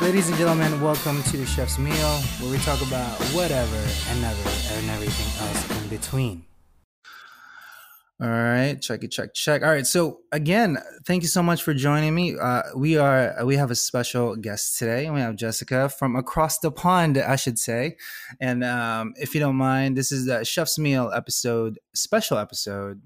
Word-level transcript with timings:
Ladies 0.00 0.28
and 0.28 0.38
gentlemen, 0.38 0.80
welcome 0.80 1.22
to 1.24 1.36
the 1.36 1.44
Chef's 1.44 1.78
Meal, 1.78 1.94
where 2.40 2.50
we 2.50 2.56
talk 2.58 2.80
about 2.80 3.20
whatever 3.34 3.76
and 4.08 4.22
never 4.22 4.48
and 4.72 4.88
everything 4.88 5.46
else 5.46 5.82
in 5.82 5.88
between. 5.88 6.44
All 8.18 8.28
right, 8.28 8.80
check 8.80 9.04
it, 9.04 9.08
check, 9.08 9.34
check. 9.34 9.62
All 9.62 9.68
right, 9.68 9.86
so 9.86 10.20
again, 10.32 10.78
thank 11.04 11.22
you 11.22 11.28
so 11.28 11.42
much 11.42 11.62
for 11.62 11.74
joining 11.74 12.14
me. 12.14 12.34
Uh, 12.34 12.62
we 12.74 12.96
are 12.96 13.44
we 13.44 13.56
have 13.56 13.70
a 13.70 13.74
special 13.74 14.36
guest 14.36 14.78
today. 14.78 15.10
We 15.10 15.20
have 15.20 15.36
Jessica 15.36 15.90
from 15.90 16.16
across 16.16 16.58
the 16.58 16.72
pond, 16.72 17.18
I 17.18 17.36
should 17.36 17.58
say. 17.58 17.98
And 18.40 18.64
um, 18.64 19.12
if 19.16 19.34
you 19.34 19.40
don't 19.40 19.56
mind, 19.56 19.98
this 19.98 20.12
is 20.12 20.24
the 20.24 20.46
Chef's 20.46 20.78
Meal 20.78 21.12
episode, 21.14 21.78
special 21.94 22.38
episode, 22.38 23.02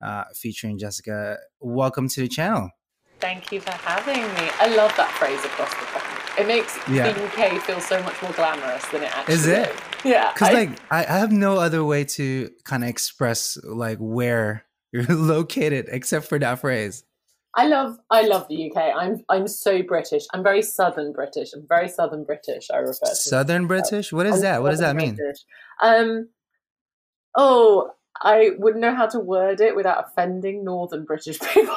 uh, 0.00 0.24
featuring 0.34 0.78
Jessica. 0.78 1.38
Welcome 1.58 2.08
to 2.10 2.20
the 2.20 2.28
channel. 2.28 2.70
Thank 3.18 3.50
you 3.50 3.60
for 3.60 3.72
having 3.72 4.22
me. 4.22 4.50
I 4.60 4.72
love 4.76 4.96
that 4.96 5.10
phrase 5.18 5.44
across 5.44 5.74
the 5.74 5.86
pond. 5.86 6.17
It 6.38 6.46
makes 6.46 6.78
yeah. 6.88 7.12
the 7.12 7.24
UK 7.24 7.60
feel 7.62 7.80
so 7.80 8.02
much 8.02 8.20
more 8.22 8.32
glamorous 8.32 8.86
than 8.88 9.02
it 9.02 9.16
actually 9.16 9.34
is. 9.34 9.46
It? 9.46 9.68
Is. 9.68 9.76
Yeah. 10.04 10.32
Because 10.34 10.54
like 10.54 10.70
I, 10.90 11.00
I 11.00 11.18
have 11.18 11.32
no 11.32 11.56
other 11.56 11.84
way 11.84 12.04
to 12.04 12.50
kind 12.64 12.84
of 12.84 12.90
express 12.90 13.58
like 13.64 13.98
where 13.98 14.64
you're 14.92 15.04
located 15.04 15.86
except 15.90 16.26
for 16.26 16.38
that 16.38 16.60
phrase. 16.60 17.04
I 17.54 17.66
love 17.66 17.98
I 18.10 18.22
love 18.22 18.46
the 18.48 18.70
UK. 18.70 18.94
I'm 18.96 19.24
I'm 19.28 19.48
so 19.48 19.82
British. 19.82 20.24
I'm 20.32 20.44
very 20.44 20.62
southern 20.62 21.12
British. 21.12 21.52
I'm 21.54 21.66
very 21.66 21.88
southern 21.88 22.24
British. 22.24 22.68
I 22.72 22.76
refer 22.76 23.06
to 23.06 23.14
southern 23.16 23.66
British. 23.66 24.12
What 24.12 24.26
is 24.26 24.36
I'm 24.36 24.40
that? 24.42 24.62
What 24.62 24.70
does 24.70 24.80
that 24.80 24.94
mean? 24.94 25.16
British. 25.16 25.44
Um. 25.82 26.28
Oh, 27.36 27.90
I 28.20 28.50
wouldn't 28.58 28.82
know 28.82 28.94
how 28.94 29.06
to 29.06 29.18
word 29.18 29.60
it 29.60 29.74
without 29.76 30.04
offending 30.06 30.64
northern 30.64 31.04
British 31.04 31.38
people. 31.54 31.74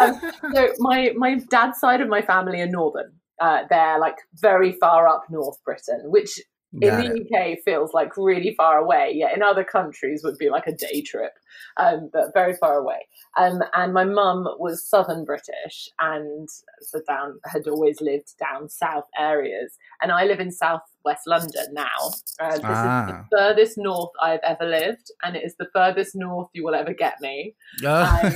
um, 0.00 0.20
so 0.54 0.68
my 0.78 1.12
my 1.16 1.34
dad's 1.50 1.78
side 1.78 2.00
of 2.00 2.08
my 2.08 2.22
family 2.22 2.60
are 2.60 2.66
northern. 2.66 3.12
Uh, 3.40 3.62
they're 3.68 3.98
like 3.98 4.16
very 4.34 4.72
far 4.72 5.08
up 5.08 5.24
North 5.30 5.62
Britain, 5.64 6.02
which 6.04 6.38
Got 6.78 7.04
in 7.04 7.12
the 7.12 7.20
it. 7.20 7.56
UK 7.56 7.58
feels 7.64 7.92
like 7.92 8.16
really 8.16 8.54
far 8.54 8.78
away. 8.78 9.10
Yeah, 9.12 9.34
in 9.34 9.42
other 9.42 9.64
countries 9.64 10.22
would 10.22 10.38
be 10.38 10.50
like 10.50 10.68
a 10.68 10.72
day 10.72 11.02
trip, 11.02 11.32
um, 11.76 12.10
but 12.12 12.32
very 12.32 12.54
far 12.54 12.78
away. 12.78 13.08
Um, 13.36 13.60
and 13.74 13.92
my 13.92 14.04
mum 14.04 14.46
was 14.56 14.88
Southern 14.88 15.24
British, 15.24 15.88
and 15.98 16.48
so 16.80 17.00
down 17.08 17.40
had 17.44 17.66
always 17.66 18.00
lived 18.00 18.34
down 18.38 18.68
south 18.68 19.06
areas. 19.18 19.78
And 20.00 20.12
I 20.12 20.24
live 20.24 20.38
in 20.38 20.52
South 20.52 20.82
West 21.04 21.22
London 21.26 21.66
now. 21.72 22.12
Uh, 22.38 22.52
this 22.52 22.60
ah. 22.62 23.04
is 23.06 23.10
the 23.10 23.18
ah. 23.18 23.24
furthest 23.32 23.76
north 23.76 24.12
I've 24.22 24.40
ever 24.44 24.64
lived, 24.64 25.10
and 25.24 25.34
it 25.34 25.42
is 25.42 25.56
the 25.56 25.68
furthest 25.74 26.14
north 26.14 26.50
you 26.52 26.64
will 26.64 26.76
ever 26.76 26.94
get 26.94 27.14
me. 27.20 27.56
Oh. 27.84 28.30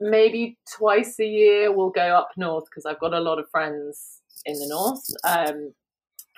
Maybe 0.00 0.58
twice 0.76 1.20
a 1.20 1.26
year 1.26 1.72
we'll 1.72 1.90
go 1.90 2.16
up 2.16 2.30
north 2.36 2.64
because 2.64 2.84
I've 2.84 2.98
got 2.98 3.14
a 3.14 3.20
lot 3.20 3.38
of 3.38 3.48
friends 3.50 4.19
in 4.44 4.54
the 4.54 4.68
north 4.68 5.04
um, 5.24 5.72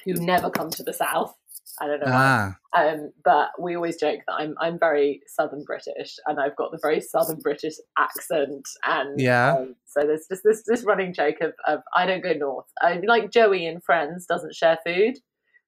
who 0.04 0.14
never 0.14 0.50
come 0.50 0.70
to 0.70 0.82
the 0.82 0.92
south. 0.92 1.34
I 1.80 1.86
don't 1.86 2.00
know. 2.00 2.06
Ah. 2.08 2.56
Um, 2.76 3.12
but 3.24 3.50
we 3.58 3.76
always 3.76 3.96
joke 3.96 4.20
that 4.26 4.34
I'm 4.34 4.54
I'm 4.60 4.78
very 4.78 5.22
Southern 5.26 5.64
British 5.64 6.16
and 6.26 6.38
I've 6.38 6.56
got 6.56 6.70
the 6.70 6.78
very 6.82 7.00
Southern 7.00 7.38
British 7.38 7.74
accent 7.98 8.66
and 8.84 9.18
yeah. 9.18 9.54
Um, 9.54 9.76
so 9.86 10.02
there's 10.02 10.26
just 10.28 10.42
this 10.44 10.62
this 10.66 10.84
running 10.84 11.14
joke 11.14 11.40
of, 11.40 11.54
of 11.66 11.80
I 11.96 12.06
don't 12.06 12.22
go 12.22 12.34
north. 12.34 12.66
I 12.80 13.00
like 13.06 13.30
Joey 13.30 13.66
in 13.66 13.80
Friends 13.80 14.26
doesn't 14.26 14.54
share 14.54 14.78
food. 14.84 15.16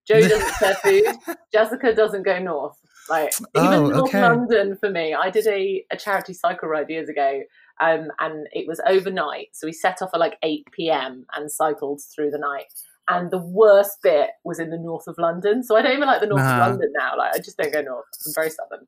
Joey 0.07 0.23
doesn't 0.29 0.55
share 0.57 0.75
food. 0.75 1.37
Jessica 1.53 1.95
doesn't 1.95 2.25
go 2.25 2.39
north. 2.39 2.77
Like 3.09 3.33
even 3.57 3.69
oh, 3.69 3.87
North 3.89 4.09
okay. 4.09 4.23
London 4.23 4.77
for 4.77 4.91
me. 4.91 5.15
I 5.15 5.31
did 5.31 5.47
a, 5.47 5.85
a 5.91 5.97
charity 5.97 6.33
cycle 6.33 6.69
ride 6.69 6.89
years 6.89 7.09
ago 7.09 7.43
um, 7.81 8.09
and 8.19 8.47
it 8.53 8.67
was 8.67 8.81
overnight. 8.87 9.49
So 9.53 9.67
we 9.67 9.73
set 9.73 10.03
off 10.03 10.11
at 10.15 10.21
like 10.21 10.37
8 10.43 10.67
p.m. 10.73 11.27
and 11.35 11.51
cycled 11.51 12.01
through 12.15 12.31
the 12.31 12.39
night. 12.39 12.67
And 13.09 13.31
the 13.31 13.39
worst 13.39 13.99
bit 14.03 14.31
was 14.45 14.59
in 14.59 14.71
the 14.71 14.79
north 14.79 15.07
of 15.07 15.17
London. 15.19 15.63
So 15.63 15.77
I 15.77 15.83
don't 15.83 15.93
even 15.93 16.09
like 16.09 16.21
the 16.21 16.27
north 16.27 16.41
of 16.41 16.59
London 16.59 16.91
now. 16.97 17.19
Like 17.19 17.35
I 17.35 17.39
just 17.39 17.59
don't 17.59 17.73
go 17.73 17.83
north. 17.83 18.07
I'm 18.27 18.33
very 18.35 18.51
southern. 18.51 18.87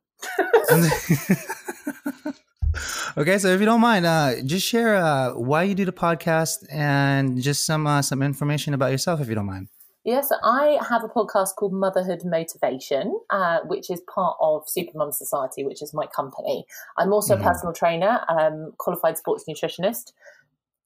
okay, 3.19 3.39
so 3.39 3.48
if 3.48 3.61
you 3.61 3.67
don't 3.67 3.83
mind, 3.83 4.07
uh, 4.07 4.41
just 4.42 4.67
share 4.67 4.96
uh, 4.96 5.33
why 5.35 5.64
you 5.64 5.75
do 5.75 5.85
the 5.85 5.92
podcast 5.92 6.67
and 6.70 7.42
just 7.42 7.67
some 7.67 7.86
uh, 7.86 8.01
some 8.01 8.23
information 8.23 8.73
about 8.73 8.91
yourself, 8.91 9.20
if 9.20 9.29
you 9.29 9.35
don't 9.35 9.46
mind. 9.46 9.69
Yes, 10.06 10.30
I 10.44 10.78
have 10.89 11.02
a 11.02 11.08
podcast 11.08 11.56
called 11.56 11.72
Motherhood 11.72 12.22
Motivation, 12.24 13.18
uh, 13.30 13.58
which 13.64 13.90
is 13.90 14.00
part 14.02 14.36
of 14.40 14.64
Supermum 14.67 15.12
Society, 15.12 15.64
which 15.64 15.83
is 15.83 15.92
my 15.92 16.06
company. 16.06 16.64
I'm 16.96 17.12
also 17.12 17.34
mm-hmm. 17.34 17.44
a 17.44 17.50
personal 17.50 17.72
trainer, 17.72 18.20
um, 18.28 18.72
qualified 18.78 19.18
sports 19.18 19.46
nutritionist. 19.50 20.12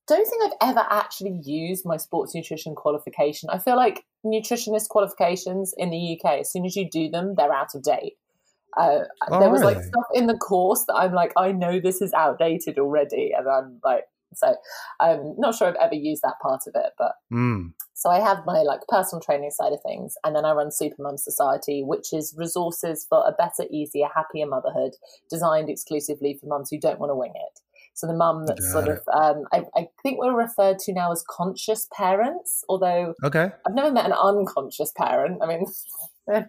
Don't 0.09 0.26
think 0.26 0.42
I've 0.42 0.70
ever 0.70 0.86
actually 0.88 1.38
used 1.44 1.84
my 1.84 1.98
sports 1.98 2.34
nutrition 2.34 2.75
qualification. 2.75 3.50
I 3.50 3.59
feel 3.59 3.76
like 3.76 4.06
nutritionist 4.25 4.88
qualifications 4.88 5.75
in 5.76 5.91
the 5.91 6.19
UK, 6.19 6.41
as 6.41 6.50
soon 6.50 6.64
as 6.64 6.75
you 6.75 6.88
do 6.88 7.10
them, 7.10 7.34
they're 7.34 7.53
out 7.53 7.75
of 7.75 7.82
date. 7.82 8.16
Uh, 8.75 9.00
oh, 9.30 9.38
there 9.38 9.50
was 9.50 9.60
really? 9.60 9.75
like 9.75 9.84
stuff 9.84 10.06
in 10.14 10.28
the 10.28 10.38
course 10.38 10.86
that 10.86 10.94
I'm 10.94 11.12
like, 11.12 11.34
I 11.36 11.53
know 11.53 11.78
this 11.78 12.00
is 12.00 12.14
outdated 12.14 12.78
already, 12.78 13.32
and 13.36 13.47
I'm 13.47 13.80
like, 13.84 14.04
so 14.34 14.56
I'm 15.00 15.34
not 15.38 15.54
sure 15.54 15.68
I've 15.68 15.74
ever 15.80 15.94
used 15.94 16.22
that 16.22 16.41
part 16.42 16.62
of 16.66 16.74
it, 16.74 16.92
but 16.98 17.12
mm. 17.32 17.72
so 17.94 18.10
I 18.10 18.20
have 18.20 18.44
my 18.46 18.62
like 18.62 18.80
personal 18.88 19.20
training 19.20 19.50
side 19.50 19.72
of 19.72 19.80
things, 19.82 20.14
and 20.24 20.34
then 20.34 20.44
I 20.44 20.52
run 20.52 20.68
Supermum 20.68 21.18
Society, 21.18 21.82
which 21.84 22.12
is 22.12 22.34
resources 22.36 23.06
for 23.08 23.24
a 23.26 23.32
better, 23.32 23.68
easier, 23.70 24.08
happier 24.14 24.46
motherhood, 24.46 24.92
designed 25.28 25.68
exclusively 25.68 26.38
for 26.41 26.46
mums 26.46 26.70
who 26.70 26.78
don't 26.78 27.00
want 27.00 27.10
to 27.10 27.16
wing 27.16 27.32
it. 27.34 27.60
So 27.94 28.06
the 28.06 28.14
mum 28.14 28.46
that's 28.46 28.70
sort 28.72 28.88
of, 28.88 29.00
um, 29.12 29.44
I, 29.52 29.64
I, 29.76 29.88
think 30.02 30.18
we're 30.20 30.34
referred 30.34 30.78
to 30.80 30.92
now 30.92 31.12
as 31.12 31.22
conscious 31.28 31.86
parents, 31.92 32.64
although 32.68 33.14
okay, 33.22 33.50
I've 33.66 33.74
never 33.74 33.92
met 33.92 34.06
an 34.06 34.12
unconscious 34.12 34.92
parent. 34.97 35.42
I 35.42 35.47
mean, 35.47 35.66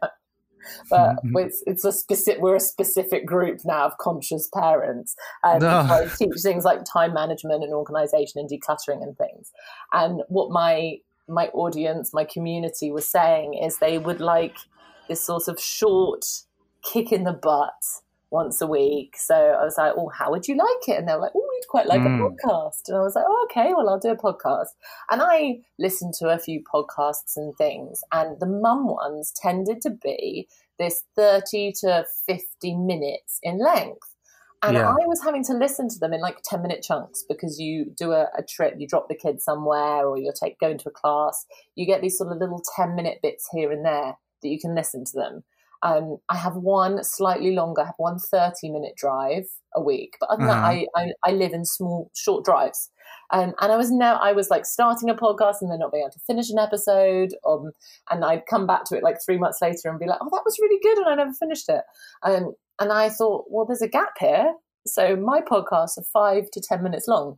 but 0.90 1.16
mm-hmm. 1.16 1.38
it's, 1.38 1.64
it's 1.66 1.86
a 1.86 1.92
specific 1.92 2.42
we're 2.42 2.56
a 2.56 2.60
specific 2.60 3.26
group 3.26 3.60
now 3.66 3.86
of 3.86 3.98
conscious 3.98 4.48
parents 4.54 5.16
and. 5.44 5.64
I 5.92 6.08
teach 6.18 6.42
things 6.42 6.64
like 6.64 6.84
time 6.84 7.14
management 7.14 7.64
and 7.64 7.74
organization 7.74 8.40
and 8.40 8.50
decluttering 8.50 9.04
and 9.04 9.18
things 9.18 9.52
and 9.92 10.22
what 10.28 10.52
my 10.52 10.98
my 11.28 11.48
audience 11.48 12.14
my 12.14 12.24
community 12.24 12.92
was 12.92 13.08
saying 13.08 13.54
is 13.54 13.78
they 13.78 13.98
would 13.98 14.20
like 14.20 14.58
this 15.08 15.24
sort 15.24 15.48
of 15.48 15.60
short 15.60 16.26
kick 16.84 17.12
in 17.12 17.24
the 17.24 17.34
butt 17.34 17.84
once 18.32 18.62
a 18.62 18.68
week. 18.68 19.16
So 19.18 19.36
I 19.36 19.64
was 19.64 19.76
like, 19.78 19.94
oh, 19.98 20.10
how 20.10 20.32
would 20.32 20.48
you 20.48 20.56
like 20.56 20.88
it? 20.88 20.98
And 20.98 21.08
they 21.08 21.14
were 21.14 21.20
like, 21.20 21.34
oh, 21.36 21.48
we'd 21.52 21.68
quite 21.68 21.86
like 21.86 22.02
mm. 22.02 22.16
a 22.16 22.24
podcast. 22.24 22.88
And 22.88 22.98
I 22.98 23.02
was 23.02 23.14
like, 23.14 23.26
oh, 23.28 23.48
okay, 23.50 23.74
well, 23.74 23.90
I'll 23.90 24.00
do 24.00 24.10
a 24.10 24.18
podcast. 24.18 24.70
And 25.10 25.22
I 25.22 25.60
listened 25.78 26.14
to 26.20 26.30
a 26.30 26.40
few 26.40 26.64
podcasts 26.64 27.36
and 27.36 27.56
things, 27.58 28.02
and 28.12 28.40
the 28.40 28.48
mum 28.48 28.88
ones 28.88 29.34
tended 29.36 29.82
to 29.82 29.92
be 29.92 30.48
this 30.80 31.04
30 31.16 31.74
to 31.82 32.06
50 32.26 32.76
minutes 32.78 33.40
in 33.44 33.60
length. 33.60 34.16
And 34.64 34.78
yeah. 34.78 34.90
I 34.90 35.08
was 35.08 35.24
having 35.24 35.44
to 35.46 35.54
listen 35.54 35.90
to 35.90 36.00
them 36.00 36.14
in 36.14 36.22
like 36.22 36.38
10 36.44 36.62
minute 36.62 36.84
chunks 36.84 37.24
because 37.28 37.60
you 37.60 37.94
do 37.98 38.12
a, 38.12 38.28
a 38.38 38.44
trip, 38.48 38.76
you 38.78 38.88
drop 38.88 39.08
the 39.10 39.16
kids 39.16 39.44
somewhere, 39.44 40.06
or 40.06 40.20
you're 40.20 40.34
take, 40.34 40.60
going 40.60 40.78
to 40.78 40.90
a 40.90 40.92
class. 40.92 41.46
You 41.76 41.88
get 41.88 42.02
these 42.02 42.18
sort 42.18 42.32
of 42.32 42.38
little 42.38 42.62
10 42.76 42.96
minute 42.96 43.20
bits 43.24 43.50
here 43.52 43.72
and 43.72 43.84
there 43.84 44.18
that 44.42 44.50
you 44.50 44.60
can 44.60 44.76
listen 44.76 45.04
to 45.06 45.12
them. 45.16 45.44
Um, 45.84 46.18
I 46.30 46.38
have 46.38 46.56
one 46.56 47.04
slightly 47.04 47.56
longer, 47.56 47.82
I 47.82 47.86
have 47.86 47.96
one 47.98 48.20
30 48.20 48.70
minute 48.70 48.94
drive 48.96 49.46
a 49.76 49.82
week, 49.82 50.16
but 50.20 50.30
other 50.30 50.46
than 50.46 50.50
uh-huh. 50.50 50.72
that, 50.74 50.88
I, 50.96 51.02
I, 51.02 51.30
I, 51.30 51.32
live 51.32 51.54
in 51.54 51.66
small, 51.66 52.12
short 52.16 52.46
drives. 52.46 52.92
Um, 53.32 53.54
and 53.60 53.72
I 53.72 53.78
was 53.78 53.92
now, 53.92 54.18
I 54.18 54.34
was 54.34 54.50
like 54.50 54.66
starting 54.66 55.10
a 55.10 55.16
podcast 55.16 55.56
and 55.62 55.72
then 55.72 55.80
not 55.80 55.92
being 55.92 56.04
able 56.04 56.12
to 56.12 56.20
finish 56.28 56.50
an 56.50 56.60
episode. 56.60 57.34
Um, 57.48 57.72
and 58.10 58.24
I'd 58.24 58.46
come 58.46 58.68
back 58.68 58.84
to 58.86 58.98
it 58.98 59.04
like 59.04 59.18
three 59.26 59.38
months 59.38 59.60
later 59.62 59.90
and 59.90 60.00
be 60.00 60.06
like, 60.06 60.20
oh, 60.22 60.30
that 60.32 60.44
was 60.46 60.60
really 60.62 60.80
good. 60.84 60.98
And 61.00 61.10
I 61.10 61.16
never 61.16 61.34
finished 61.34 61.70
it. 61.70 61.82
Um, 62.24 62.54
and 62.80 62.92
I 62.92 63.10
thought, 63.10 63.46
well, 63.50 63.66
there's 63.66 63.82
a 63.82 63.88
gap 63.88 64.14
here. 64.20 64.54
So 64.86 65.16
my 65.16 65.42
podcasts 65.42 65.98
are 65.98 66.06
five 66.12 66.50
to 66.52 66.62
10 66.62 66.84
minutes 66.84 67.08
long. 67.08 67.38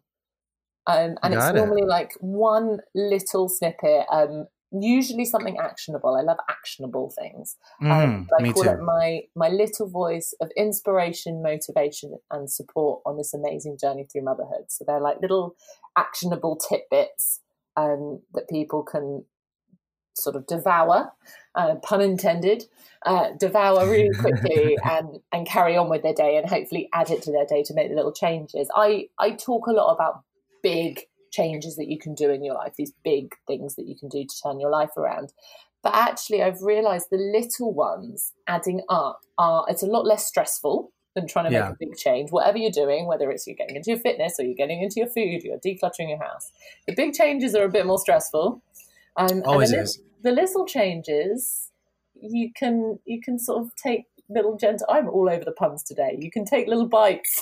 Um, 0.88 1.16
and 1.24 1.34
Got 1.34 1.50
it's 1.50 1.56
normally 1.56 1.84
like 1.84 2.12
one 2.20 2.80
little 2.96 3.48
snippet, 3.48 4.06
um, 4.12 4.48
usually 4.74 5.26
something 5.26 5.58
actionable. 5.58 6.16
I 6.16 6.22
love 6.22 6.38
actionable 6.50 7.12
things. 7.12 7.58
Mm, 7.82 7.92
um, 7.92 8.28
I 8.38 8.52
call 8.52 8.64
too. 8.64 8.70
it 8.70 8.82
my 8.82 9.22
my 9.36 9.50
little 9.50 9.88
voice 9.88 10.34
of 10.42 10.50
inspiration, 10.58 11.44
motivation, 11.44 12.18
and 12.32 12.50
support 12.50 13.02
on 13.06 13.18
this 13.18 13.34
amazing 13.34 13.78
journey 13.80 14.06
through 14.06 14.24
motherhood. 14.24 14.66
So 14.70 14.84
they're 14.86 15.00
like 15.00 15.22
little 15.22 15.56
actionable 15.98 16.58
tidbits 16.58 17.42
um, 17.78 18.22
that 18.34 18.50
people 18.50 18.84
can 18.84 19.26
sort 20.16 20.36
of 20.36 20.46
devour, 20.48 21.12
uh, 21.56 21.76
pun 21.76 22.02
intended, 22.02 22.66
uh, 23.06 23.30
devour 23.40 23.88
really 23.90 24.16
quickly 24.20 24.78
and 24.84 25.20
and 25.32 25.48
carry 25.48 25.76
on 25.78 25.90
with 25.90 26.04
their 26.04 26.14
day 26.14 26.38
and 26.38 26.50
hopefully 26.50 26.90
add 26.94 27.10
it 27.10 27.22
to 27.24 27.32
their 27.32 27.46
day 27.46 27.64
to 27.64 27.74
make 27.74 27.90
the 27.90 27.96
little 27.96 28.14
changes. 28.14 28.70
I 28.76 29.10
I 29.20 29.32
talk 29.32 29.68
a 29.68 29.72
lot 29.72 29.94
about 29.94 30.24
big 30.62 31.02
changes 31.34 31.76
that 31.76 31.88
you 31.88 31.98
can 31.98 32.14
do 32.14 32.30
in 32.30 32.44
your 32.44 32.54
life, 32.54 32.74
these 32.78 32.94
big 33.04 33.34
things 33.48 33.76
that 33.76 33.88
you 33.88 33.96
can 33.98 34.08
do 34.08 34.24
to 34.24 34.42
turn 34.42 34.60
your 34.60 34.70
life 34.70 34.96
around. 34.96 35.34
But 35.82 35.96
actually, 35.96 36.42
I've 36.42 36.62
realized 36.62 37.08
the 37.12 37.18
little 37.18 37.74
ones 37.74 38.32
adding 38.48 38.82
up 38.88 39.20
are, 39.38 39.66
it's 39.68 39.84
a 39.84 39.88
lot 39.88 40.06
less 40.06 40.26
stressful 40.26 40.92
than 41.16 41.28
trying 41.28 41.46
to 41.46 41.52
yeah. 41.52 41.64
make 41.64 41.72
a 41.72 41.78
big 41.80 41.96
change. 41.98 42.32
Whatever 42.32 42.58
you're 42.58 42.72
doing, 42.72 43.08
whether 43.08 43.30
it's 43.32 43.46
you're 43.46 43.56
getting 43.56 43.76
into 43.76 43.92
your 43.92 44.00
fitness 44.00 44.36
or 44.40 44.46
you're 44.46 44.56
getting 44.56 44.82
into 44.82 44.96
your 44.98 45.10
food, 45.10 45.44
you're 45.44 45.60
decluttering 45.60 46.10
your 46.10 46.24
house, 46.24 46.52
the 46.88 46.96
big 46.96 47.14
changes 47.14 47.54
are 47.56 47.66
a 47.66 47.70
bit 47.70 47.86
more 47.86 48.00
stressful. 48.00 48.62
Um, 49.18 49.44
Always 49.46 49.72
the, 49.72 49.82
is. 49.82 50.00
The 50.22 50.32
little 50.32 50.66
changes 50.66 51.70
you 52.16 52.52
can 52.56 53.00
you 53.06 53.20
can 53.22 53.38
sort 53.38 53.62
of 53.62 53.76
take 53.76 54.06
little 54.30 54.58
gentle. 54.58 54.88
I'm 54.90 55.10
all 55.10 55.30
over 55.30 55.44
the 55.44 55.52
puns 55.52 55.84
today. 55.84 56.18
You 56.20 56.32
can 56.32 56.46
take 56.46 56.68
little 56.68 56.88
bites, 56.88 57.42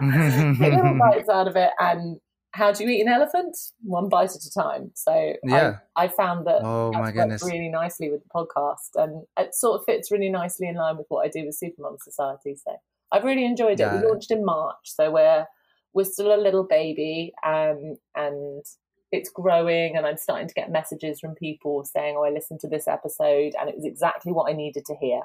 take 0.00 0.58
little 0.58 0.98
bites 0.98 1.28
out 1.28 1.48
of 1.48 1.56
it, 1.56 1.70
and 1.78 2.18
how 2.56 2.72
do 2.72 2.84
you 2.84 2.90
eat 2.90 3.02
an 3.02 3.08
elephant? 3.08 3.54
One 3.82 4.08
bite 4.08 4.30
at 4.30 4.42
a 4.42 4.50
time. 4.50 4.90
So 4.94 5.34
yeah. 5.44 5.78
I, 5.94 6.04
I 6.04 6.08
found 6.08 6.46
that 6.46 6.62
oh 6.62 6.90
my 6.92 7.12
goodness 7.12 7.44
really 7.44 7.68
nicely 7.68 8.10
with 8.10 8.22
the 8.22 8.30
podcast, 8.34 8.94
and 8.94 9.24
it 9.38 9.54
sort 9.54 9.78
of 9.78 9.84
fits 9.84 10.10
really 10.10 10.30
nicely 10.30 10.66
in 10.66 10.76
line 10.76 10.96
with 10.96 11.06
what 11.08 11.26
I 11.26 11.28
do 11.28 11.44
with 11.44 11.58
Supermum 11.62 11.98
Society. 12.02 12.56
So 12.56 12.76
I've 13.12 13.24
really 13.24 13.44
enjoyed 13.44 13.78
it. 13.78 13.80
Yeah. 13.80 14.00
We 14.00 14.06
launched 14.06 14.30
in 14.30 14.42
March, 14.42 14.84
so 14.84 15.10
we're 15.10 15.44
we're 15.92 16.04
still 16.04 16.34
a 16.34 16.40
little 16.40 16.64
baby, 16.64 17.34
um, 17.44 17.96
and 18.14 18.64
it's 19.12 19.28
growing. 19.28 19.96
And 19.96 20.06
I'm 20.06 20.16
starting 20.16 20.48
to 20.48 20.54
get 20.54 20.72
messages 20.72 21.20
from 21.20 21.34
people 21.34 21.84
saying, 21.84 22.16
"Oh, 22.18 22.24
I 22.24 22.30
listened 22.30 22.60
to 22.60 22.68
this 22.68 22.88
episode, 22.88 23.52
and 23.60 23.68
it 23.68 23.76
was 23.76 23.84
exactly 23.84 24.32
what 24.32 24.50
I 24.50 24.54
needed 24.54 24.86
to 24.86 24.94
hear." 24.96 25.20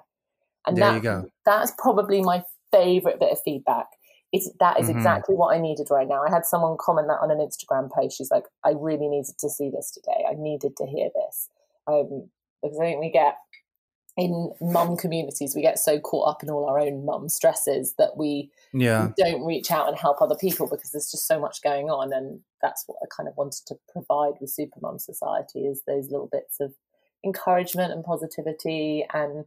And 0.67 0.75
there 0.75 0.99
that. 0.99 1.29
That's 1.45 1.71
probably 1.77 2.21
my 2.21 2.43
favorite 2.73 3.19
bit 3.21 3.31
of 3.31 3.39
feedback. 3.43 3.87
It's, 4.31 4.49
that 4.59 4.79
is 4.79 4.87
mm-hmm. 4.87 4.97
exactly 4.97 5.35
what 5.35 5.55
I 5.55 5.59
needed 5.59 5.87
right 5.91 6.07
now. 6.07 6.23
I 6.23 6.29
had 6.29 6.45
someone 6.45 6.77
comment 6.79 7.07
that 7.07 7.19
on 7.21 7.31
an 7.31 7.39
Instagram 7.39 7.91
post. 7.91 8.17
She's 8.17 8.31
like, 8.31 8.45
I 8.63 8.71
really 8.77 9.07
needed 9.07 9.37
to 9.39 9.49
see 9.49 9.69
this 9.69 9.91
today. 9.91 10.25
I 10.29 10.35
needed 10.37 10.77
to 10.77 10.85
hear 10.85 11.09
this. 11.13 11.49
Um, 11.87 12.29
because 12.61 12.79
I 12.79 12.85
think 12.85 12.99
we 13.01 13.11
get 13.11 13.37
in 14.17 14.53
mum 14.61 14.95
communities, 14.95 15.55
we 15.55 15.61
get 15.61 15.79
so 15.79 15.99
caught 15.99 16.29
up 16.29 16.43
in 16.43 16.49
all 16.49 16.69
our 16.69 16.79
own 16.79 17.05
mum 17.05 17.27
stresses 17.27 17.95
that 17.97 18.15
we, 18.17 18.49
yeah. 18.71 19.07
we 19.07 19.23
don't 19.23 19.45
reach 19.45 19.71
out 19.71 19.87
and 19.87 19.97
help 19.97 20.21
other 20.21 20.35
people 20.35 20.67
because 20.67 20.91
there's 20.91 21.11
just 21.11 21.27
so 21.27 21.39
much 21.39 21.61
going 21.61 21.89
on. 21.89 22.13
And 22.13 22.39
that's 22.61 22.83
what 22.87 22.99
I 23.01 23.07
kind 23.15 23.27
of 23.27 23.35
wanted 23.35 23.65
to 23.67 23.75
provide 23.91 24.33
with 24.39 24.55
Supermum 24.55 25.01
Society 25.01 25.65
is 25.65 25.81
those 25.87 26.09
little 26.09 26.29
bits 26.31 26.59
of 26.59 26.73
encouragement 27.23 27.91
and 27.91 28.03
positivity 28.03 29.05
and 29.13 29.45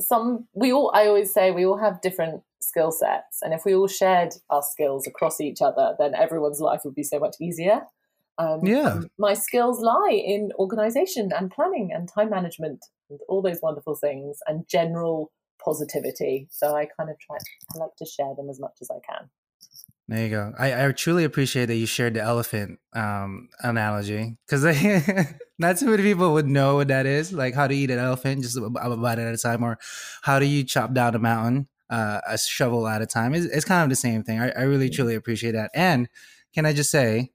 some 0.00 0.46
we 0.54 0.72
all 0.72 0.90
i 0.94 1.06
always 1.06 1.32
say 1.32 1.50
we 1.50 1.64
all 1.64 1.76
have 1.76 2.00
different 2.00 2.42
skill 2.60 2.92
sets. 2.92 3.42
And 3.42 3.52
if 3.52 3.64
we 3.64 3.74
all 3.74 3.88
shared 3.88 4.34
our 4.48 4.62
skills 4.62 5.06
across 5.06 5.40
each 5.40 5.60
other 5.60 5.94
then 5.98 6.14
everyone's 6.14 6.60
life 6.60 6.80
would 6.84 6.94
be 6.94 7.02
so 7.02 7.18
much 7.18 7.36
easier. 7.40 7.82
Um, 8.38 8.60
yeah. 8.64 9.00
my 9.18 9.34
skills 9.34 9.80
lie 9.80 10.12
in 10.12 10.50
organization 10.58 11.30
and 11.36 11.50
planning 11.50 11.90
and 11.92 12.08
time 12.08 12.30
management 12.30 12.86
and 13.10 13.18
all 13.28 13.42
those 13.42 13.58
wonderful 13.62 13.96
things 13.96 14.38
and 14.46 14.66
general 14.68 15.30
positivity. 15.62 16.48
So 16.50 16.74
i 16.74 16.86
kind 16.86 17.10
of 17.10 17.18
try 17.18 17.36
i 17.74 17.78
like 17.78 17.96
to 17.98 18.06
share 18.06 18.34
them 18.34 18.48
as 18.48 18.58
much 18.58 18.78
as 18.80 18.90
i 18.90 18.98
can. 19.06 19.28
There 20.10 20.24
you 20.24 20.30
go. 20.30 20.52
I, 20.58 20.86
I 20.86 20.90
truly 20.90 21.22
appreciate 21.22 21.66
that 21.66 21.76
you 21.76 21.86
shared 21.86 22.14
the 22.14 22.20
elephant 22.20 22.80
um, 22.94 23.48
analogy. 23.60 24.38
Because 24.44 24.64
not 25.58 25.76
too 25.76 25.86
many 25.86 26.02
people 26.02 26.32
would 26.32 26.48
know 26.48 26.74
what 26.74 26.88
that 26.88 27.06
is. 27.06 27.32
Like 27.32 27.54
how 27.54 27.68
to 27.68 27.74
eat 27.74 27.92
an 27.92 28.00
elephant, 28.00 28.42
just 28.42 28.56
a 28.56 28.68
bite 28.68 29.18
at 29.20 29.32
a 29.32 29.38
time, 29.38 29.62
or 29.62 29.78
how 30.22 30.40
do 30.40 30.46
you 30.46 30.64
chop 30.64 30.94
down 30.94 31.14
a 31.14 31.20
mountain 31.20 31.68
uh, 31.90 32.20
a 32.26 32.38
shovel 32.38 32.86
at 32.86 33.02
a 33.02 33.06
time. 33.06 33.34
It's, 33.34 33.46
it's 33.46 33.64
kind 33.64 33.82
of 33.82 33.90
the 33.90 33.96
same 33.96 34.22
thing. 34.22 34.40
I, 34.40 34.50
I, 34.50 34.62
really 34.62 34.88
truly 34.88 35.16
appreciate 35.16 35.52
that. 35.52 35.72
And 35.74 36.08
can 36.54 36.64
I 36.64 36.72
just 36.72 36.90
say, 36.90 37.32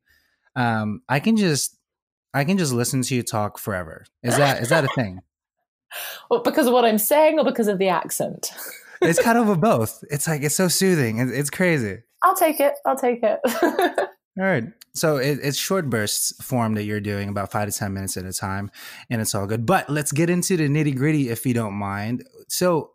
um, 0.56 1.02
I 1.10 1.20
can 1.20 1.36
just 1.36 1.78
I 2.34 2.44
can 2.46 2.58
just 2.58 2.74
listen 2.74 3.02
to 3.02 3.16
you 3.16 3.24
talk 3.24 3.58
forever. 3.58 4.06
Is 4.24 4.38
that 4.38 4.62
is 4.62 4.70
that 4.70 4.86
a 4.86 4.90
thing? 4.96 5.22
well, 6.30 6.42
because 6.42 6.68
of 6.68 6.74
what 6.74 6.86
I'm 6.86 6.98
saying, 6.98 7.40
or 7.40 7.46
because 7.46 7.68
of 7.68 7.80
the 7.80 7.90
accent? 7.90 8.52
it's 9.02 9.22
kind 9.22 9.38
of 9.38 9.50
a 9.50 9.56
both. 9.58 10.04
It's 10.10 10.28
like 10.28 10.42
it's 10.42 10.56
so 10.56 10.68
soothing. 10.68 11.20
It's, 11.20 11.32
it's 11.32 11.50
crazy. 11.50 12.00
I'll 12.24 12.36
take 12.36 12.60
it. 12.60 12.74
I'll 12.86 12.98
take 12.98 13.20
it. 13.24 13.40
All 14.38 14.44
right. 14.44 14.66
So 14.94 15.18
it, 15.18 15.40
it's 15.44 15.58
short 15.58 15.90
bursts 15.90 16.34
form 16.44 16.74
that 16.76 16.84
you're 16.84 17.02
doing 17.02 17.30
about 17.30 17.52
five 17.52 17.70
to 17.70 17.78
10 17.78 17.94
minutes 17.94 18.18
at 18.18 18.26
a 18.26 18.34
time, 18.34 18.72
and 19.10 19.22
it's 19.22 19.36
all 19.36 19.46
good. 19.46 19.66
But 19.66 19.90
let's 19.90 20.12
get 20.14 20.30
into 20.30 20.56
the 20.56 20.70
nitty 20.70 20.96
gritty 20.96 21.30
if 21.30 21.46
you 21.46 21.54
don't 21.54 21.74
mind. 21.74 22.26
So 22.48 22.92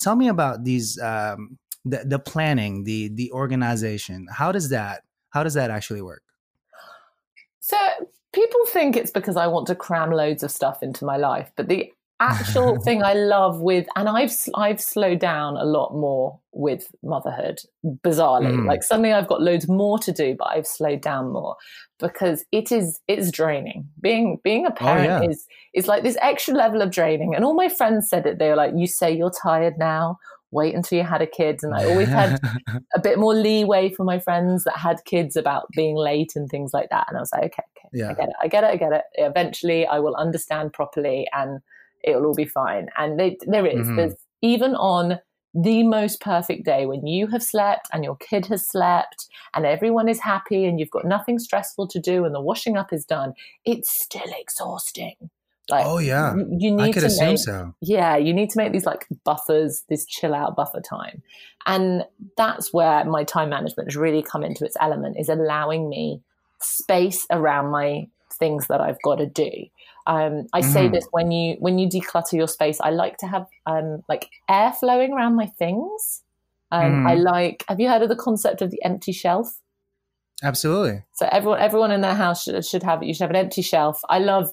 tell 0.00 0.16
me 0.16 0.28
about 0.28 0.64
these, 0.64 1.00
um, 1.00 1.58
the, 1.84 2.02
the 2.04 2.18
planning, 2.18 2.84
the, 2.84 3.08
the 3.08 3.30
organization. 3.32 4.26
How 4.32 4.52
does 4.52 4.70
that, 4.70 5.02
how 5.30 5.42
does 5.42 5.54
that 5.54 5.70
actually 5.70 6.02
work? 6.02 6.22
So 7.60 7.76
people 8.32 8.60
think 8.66 8.96
it's 8.96 9.10
because 9.10 9.36
I 9.36 9.46
want 9.46 9.66
to 9.66 9.74
cram 9.74 10.10
loads 10.10 10.42
of 10.42 10.50
stuff 10.50 10.82
into 10.82 11.04
my 11.04 11.16
life, 11.16 11.50
but 11.56 11.68
the 11.68 11.92
actual 12.20 12.80
thing 12.84 13.02
I 13.02 13.14
love 13.14 13.60
with, 13.60 13.86
and 13.96 14.08
I've 14.08 14.32
I've 14.54 14.80
slowed 14.80 15.20
down 15.20 15.56
a 15.56 15.64
lot 15.64 15.94
more 15.94 16.38
with 16.52 16.88
motherhood. 17.02 17.60
Bizarrely, 17.84 18.52
mm. 18.52 18.66
like 18.66 18.82
suddenly 18.82 19.12
I've 19.12 19.28
got 19.28 19.42
loads 19.42 19.68
more 19.68 19.98
to 20.00 20.12
do, 20.12 20.34
but 20.38 20.48
I've 20.48 20.66
slowed 20.66 21.00
down 21.00 21.32
more 21.32 21.56
because 21.98 22.44
it 22.52 22.70
is 22.72 23.00
it's 23.08 23.30
draining. 23.30 23.88
Being 24.00 24.40
being 24.42 24.66
a 24.66 24.70
oh, 24.70 24.72
parent 24.72 25.10
oh, 25.10 25.22
yeah. 25.22 25.30
is 25.30 25.46
is 25.74 25.86
like 25.86 26.02
this 26.02 26.16
extra 26.20 26.54
level 26.54 26.82
of 26.82 26.90
draining. 26.90 27.34
And 27.34 27.44
all 27.44 27.54
my 27.54 27.68
friends 27.68 28.08
said 28.08 28.26
it. 28.26 28.38
They 28.38 28.48
were 28.48 28.56
like, 28.56 28.72
"You 28.76 28.86
say 28.86 29.12
you're 29.12 29.32
tired 29.42 29.78
now." 29.78 30.18
Wait 30.50 30.74
until 30.74 30.96
you 30.96 31.04
had 31.04 31.20
a 31.20 31.26
kid, 31.26 31.60
and 31.62 31.74
I 31.74 31.84
always 31.84 32.08
had 32.08 32.40
a 32.94 32.98
bit 32.98 33.18
more 33.18 33.34
leeway 33.34 33.90
for 33.90 34.02
my 34.02 34.18
friends 34.18 34.64
that 34.64 34.78
had 34.78 35.04
kids 35.04 35.36
about 35.36 35.66
being 35.76 35.94
late 35.94 36.32
and 36.36 36.48
things 36.48 36.72
like 36.72 36.88
that. 36.88 37.04
And 37.06 37.18
I 37.18 37.20
was 37.20 37.30
like, 37.32 37.44
okay, 37.44 37.62
okay, 37.76 37.88
yeah. 37.92 38.08
I 38.08 38.14
get 38.14 38.28
it, 38.30 38.34
I 38.40 38.48
get 38.48 38.64
it, 38.64 38.66
I 38.68 38.76
get 38.76 38.92
it. 38.94 39.02
Eventually, 39.16 39.86
I 39.86 39.98
will 39.98 40.16
understand 40.16 40.72
properly, 40.72 41.28
and 41.34 41.60
it'll 42.04 42.26
all 42.26 42.34
be 42.34 42.46
fine. 42.46 42.88
And 42.96 43.18
they, 43.18 43.38
there 43.46 43.66
is. 43.66 43.86
Mm-hmm. 43.86 43.96
There's 43.96 44.14
even 44.42 44.74
on 44.74 45.18
the 45.54 45.82
most 45.82 46.20
perfect 46.20 46.64
day 46.64 46.86
when 46.86 47.06
you 47.06 47.26
have 47.28 47.42
slept 47.42 47.88
and 47.92 48.04
your 48.04 48.16
kid 48.16 48.46
has 48.46 48.68
slept 48.68 49.26
and 49.54 49.64
everyone 49.64 50.08
is 50.08 50.20
happy 50.20 50.64
and 50.64 50.78
you've 50.78 50.90
got 50.90 51.04
nothing 51.04 51.38
stressful 51.38 51.88
to 51.88 51.98
do 51.98 52.24
and 52.24 52.34
the 52.34 52.40
washing 52.40 52.76
up 52.76 52.92
is 52.92 53.04
done, 53.04 53.32
it's 53.64 53.90
still 53.90 54.30
exhausting. 54.38 55.14
Like, 55.70 55.84
oh 55.84 55.98
yeah, 55.98 56.34
you, 56.34 56.56
you 56.58 56.70
need 56.70 56.82
I 56.82 56.92
could 56.92 57.00
to 57.00 57.06
assume 57.06 57.28
make, 57.28 57.38
so. 57.38 57.74
Yeah, 57.82 58.16
you 58.16 58.32
need 58.32 58.48
to 58.50 58.58
make 58.58 58.72
these 58.72 58.86
like 58.86 59.06
buffers, 59.24 59.84
this 59.90 60.06
chill 60.06 60.34
out 60.34 60.56
buffer 60.56 60.80
time, 60.80 61.22
and 61.66 62.04
that's 62.38 62.72
where 62.72 63.04
my 63.04 63.24
time 63.24 63.50
management 63.50 63.88
has 63.88 63.96
really 63.96 64.22
come 64.22 64.42
into 64.42 64.64
its 64.64 64.76
element. 64.80 65.18
Is 65.18 65.28
allowing 65.28 65.90
me 65.90 66.22
space 66.62 67.26
around 67.30 67.70
my 67.70 68.06
things 68.38 68.68
that 68.68 68.80
I've 68.80 69.00
got 69.02 69.16
to 69.16 69.26
do. 69.26 69.50
Um, 70.08 70.46
I 70.54 70.62
mm. 70.62 70.72
say 70.72 70.88
this 70.88 71.06
when 71.10 71.30
you 71.30 71.56
when 71.60 71.78
you 71.78 71.86
declutter 71.86 72.32
your 72.32 72.48
space. 72.48 72.80
I 72.80 72.90
like 72.90 73.18
to 73.18 73.26
have 73.26 73.46
um, 73.66 74.02
like 74.08 74.30
air 74.48 74.72
flowing 74.72 75.12
around 75.12 75.36
my 75.36 75.46
things. 75.46 76.22
Um, 76.72 77.04
mm. 77.04 77.10
I 77.10 77.14
like. 77.14 77.64
Have 77.68 77.78
you 77.78 77.88
heard 77.88 78.02
of 78.02 78.08
the 78.08 78.16
concept 78.16 78.62
of 78.62 78.70
the 78.70 78.82
empty 78.82 79.12
shelf? 79.12 79.60
Absolutely. 80.42 81.02
So 81.12 81.28
everyone 81.30 81.60
everyone 81.60 81.90
in 81.90 82.00
their 82.00 82.14
house 82.14 82.44
should, 82.44 82.64
should 82.64 82.82
have 82.82 83.02
you 83.02 83.12
should 83.12 83.22
have 83.22 83.30
an 83.30 83.36
empty 83.36 83.60
shelf. 83.60 84.00
I 84.08 84.18
love 84.18 84.50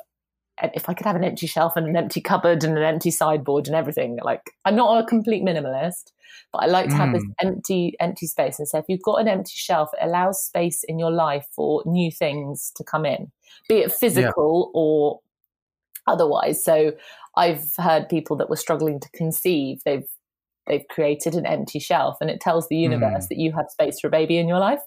if 0.61 0.89
I 0.89 0.93
could 0.93 1.05
have 1.05 1.15
an 1.15 1.23
empty 1.23 1.47
shelf 1.47 1.77
and 1.77 1.87
an 1.87 1.95
empty 1.95 2.21
cupboard 2.21 2.63
and 2.63 2.77
an 2.77 2.83
empty 2.83 3.11
sideboard 3.11 3.67
and 3.67 3.75
everything. 3.77 4.19
Like 4.23 4.51
I'm 4.65 4.75
not 4.75 5.03
a 5.03 5.07
complete 5.07 5.43
minimalist, 5.43 6.11
but 6.51 6.63
I 6.63 6.65
like 6.65 6.89
to 6.89 6.95
have 6.95 7.09
mm. 7.09 7.13
this 7.13 7.25
empty 7.41 7.95
empty 8.01 8.27
space. 8.27 8.59
And 8.59 8.67
so 8.67 8.79
if 8.79 8.85
you've 8.89 9.03
got 9.03 9.21
an 9.21 9.29
empty 9.29 9.53
shelf, 9.55 9.91
it 9.93 10.05
allows 10.05 10.43
space 10.43 10.83
in 10.83 10.99
your 10.99 11.11
life 11.11 11.45
for 11.51 11.81
new 11.85 12.11
things 12.11 12.73
to 12.75 12.83
come 12.83 13.05
in, 13.05 13.31
be 13.69 13.75
it 13.75 13.91
physical 13.93 14.71
yeah. 14.73 14.79
or 14.79 15.21
otherwise. 16.07 16.63
So 16.63 16.93
I've 17.35 17.73
heard 17.77 18.09
people 18.09 18.35
that 18.37 18.49
were 18.49 18.55
struggling 18.55 18.99
to 18.99 19.09
conceive, 19.11 19.81
they've 19.85 20.07
they've 20.67 20.87
created 20.89 21.35
an 21.35 21.45
empty 21.45 21.79
shelf 21.79 22.17
and 22.19 22.29
it 22.29 22.41
tells 22.41 22.67
the 22.67 22.75
universe 22.75 23.25
mm. 23.25 23.29
that 23.29 23.37
you 23.37 23.51
have 23.51 23.69
space 23.69 23.99
for 23.99 24.07
a 24.07 24.11
baby 24.11 24.37
in 24.37 24.47
your 24.47 24.59
life. 24.59 24.81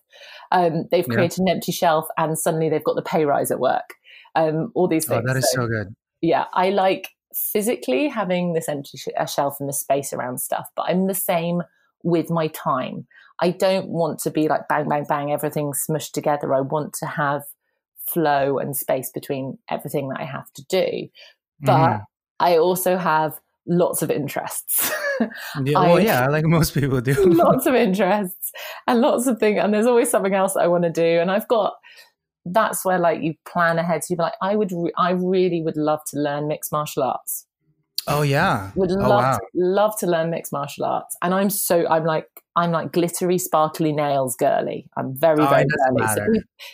Um, 0.50 0.86
they've 0.90 1.06
created 1.06 1.38
yeah. 1.38 1.52
an 1.52 1.56
empty 1.56 1.72
shelf 1.72 2.06
and 2.16 2.36
suddenly 2.36 2.68
they've 2.68 2.82
got 2.82 2.96
the 2.96 3.02
pay 3.02 3.24
rise 3.24 3.52
at 3.52 3.60
work. 3.60 3.94
Um, 4.34 4.72
all 4.74 4.88
these 4.88 5.06
things. 5.06 5.22
Oh, 5.24 5.26
that 5.26 5.36
is 5.36 5.48
so, 5.52 5.62
so 5.62 5.68
good. 5.68 5.94
Yeah, 6.20 6.46
I 6.52 6.70
like 6.70 7.10
physically 7.32 8.08
having 8.08 8.54
this 8.54 8.68
empty 8.68 8.98
sh- 8.98 9.32
shelf 9.32 9.56
and 9.60 9.68
the 9.68 9.72
space 9.72 10.12
around 10.12 10.40
stuff, 10.40 10.68
but 10.74 10.86
I'm 10.88 11.06
the 11.06 11.14
same 11.14 11.62
with 12.02 12.30
my 12.30 12.48
time. 12.48 13.06
I 13.40 13.50
don't 13.50 13.88
want 13.88 14.18
to 14.20 14.30
be 14.30 14.48
like 14.48 14.66
bang, 14.68 14.88
bang, 14.88 15.04
bang, 15.08 15.32
everything 15.32 15.72
smushed 15.72 16.12
together. 16.12 16.52
I 16.54 16.60
want 16.60 16.92
to 16.94 17.06
have 17.06 17.42
flow 18.12 18.58
and 18.58 18.76
space 18.76 19.10
between 19.10 19.58
everything 19.68 20.08
that 20.08 20.20
I 20.20 20.24
have 20.24 20.52
to 20.54 20.64
do. 20.68 21.08
But 21.60 21.98
mm. 21.98 22.04
I 22.40 22.56
also 22.58 22.96
have 22.96 23.38
lots 23.66 24.02
of 24.02 24.10
interests. 24.10 24.90
yeah, 25.20 25.28
well, 25.66 26.00
yeah, 26.00 26.26
like 26.26 26.44
most 26.44 26.74
people 26.74 27.00
do. 27.00 27.14
lots 27.26 27.66
of 27.66 27.74
interests 27.86 28.52
and 28.86 29.00
lots 29.00 29.26
of 29.26 29.38
things. 29.38 29.60
And 29.62 29.72
there's 29.72 29.86
always 29.86 30.10
something 30.10 30.34
else 30.34 30.56
I 30.56 30.66
want 30.66 30.84
to 30.84 30.90
do. 30.90 31.20
And 31.20 31.30
I've 31.30 31.48
got, 31.48 31.74
that's 32.44 32.84
where 32.84 32.98
like 32.98 33.22
you 33.22 33.34
plan 33.46 33.78
ahead. 33.78 34.04
So 34.04 34.14
you're 34.14 34.24
like, 34.24 34.34
I 34.40 34.56
would, 34.56 34.72
re- 34.72 34.92
I 34.96 35.10
really 35.10 35.62
would 35.62 35.76
love 35.76 36.00
to 36.08 36.18
learn 36.18 36.48
mixed 36.48 36.72
martial 36.72 37.02
arts. 37.02 37.46
Oh 38.08 38.22
yeah. 38.22 38.70
Would 38.74 38.90
oh, 38.92 38.94
love 38.94 39.22
wow. 39.22 39.38
to, 39.38 39.46
love 39.54 39.98
to 39.98 40.06
learn 40.06 40.30
mixed 40.30 40.52
martial 40.52 40.84
arts. 40.84 41.16
And 41.22 41.34
I'm 41.34 41.50
so 41.50 41.86
I'm 41.88 42.04
like 42.04 42.26
I'm 42.56 42.72
like 42.72 42.92
glittery, 42.92 43.38
sparkly 43.38 43.92
nails 43.92 44.34
girly. 44.34 44.88
I'm 44.96 45.14
very, 45.16 45.40
oh, 45.40 45.48
very 45.48 45.64
girly. 45.64 46.08
So 46.14 46.26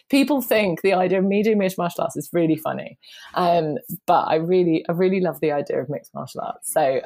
people 0.08 0.40
think 0.40 0.80
the 0.82 0.94
idea 0.94 1.18
of 1.18 1.24
me 1.24 1.42
doing 1.42 1.58
mixed 1.58 1.76
martial 1.76 2.04
arts 2.04 2.16
is 2.16 2.30
really 2.32 2.56
funny. 2.56 2.98
Um, 3.34 3.76
but 4.06 4.22
I 4.28 4.36
really 4.36 4.84
I 4.88 4.92
really 4.92 5.20
love 5.20 5.40
the 5.40 5.52
idea 5.52 5.80
of 5.80 5.88
mixed 5.88 6.14
martial 6.14 6.40
arts. 6.40 6.72
So 6.72 7.00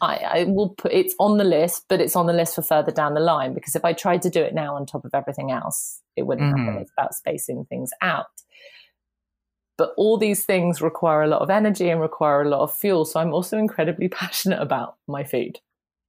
I, 0.00 0.16
I, 0.16 0.44
will 0.44 0.70
put 0.70 0.92
it's 0.92 1.14
on 1.18 1.38
the 1.38 1.44
list, 1.44 1.86
but 1.88 2.00
it's 2.00 2.14
on 2.14 2.26
the 2.26 2.32
list 2.32 2.54
for 2.54 2.62
further 2.62 2.92
down 2.92 3.14
the 3.14 3.20
line 3.20 3.54
because 3.54 3.74
if 3.74 3.84
I 3.84 3.92
tried 3.92 4.22
to 4.22 4.30
do 4.30 4.42
it 4.42 4.54
now 4.54 4.76
on 4.76 4.86
top 4.86 5.04
of 5.04 5.10
everything 5.14 5.50
else, 5.50 6.02
it 6.16 6.22
wouldn't 6.22 6.54
mm. 6.54 6.58
happen. 6.58 6.82
It's 6.82 6.92
about 6.96 7.14
spacing 7.14 7.64
things 7.68 7.90
out. 8.00 8.26
But 9.78 9.94
all 9.96 10.18
these 10.18 10.44
things 10.44 10.82
require 10.82 11.22
a 11.22 11.28
lot 11.28 11.40
of 11.40 11.48
energy 11.48 11.88
and 11.88 12.00
require 12.00 12.42
a 12.42 12.48
lot 12.48 12.60
of 12.60 12.74
fuel. 12.74 13.04
So 13.04 13.20
I'm 13.20 13.32
also 13.32 13.56
incredibly 13.56 14.08
passionate 14.08 14.60
about 14.60 14.96
my 15.06 15.24
food, 15.24 15.58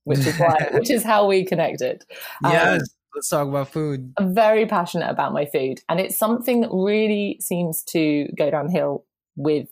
which 0.04 0.20
is 0.20 0.38
why, 0.38 0.70
which 0.74 0.90
is 0.90 1.04
how 1.04 1.28
we 1.28 1.46
connected. 1.46 2.04
Um, 2.44 2.52
yes. 2.52 2.82
Let's 3.16 3.30
talk 3.30 3.48
about 3.48 3.70
food. 3.70 4.14
I'm 4.18 4.36
very 4.36 4.68
passionate 4.68 5.10
about 5.10 5.34
my 5.34 5.46
food, 5.46 5.80
and 5.90 6.00
it's 6.00 6.18
something 6.18 6.62
that 6.62 6.70
really 6.72 7.38
seems 7.42 7.84
to 7.86 8.28
go 8.38 8.52
downhill 8.52 9.04
with 9.36 9.68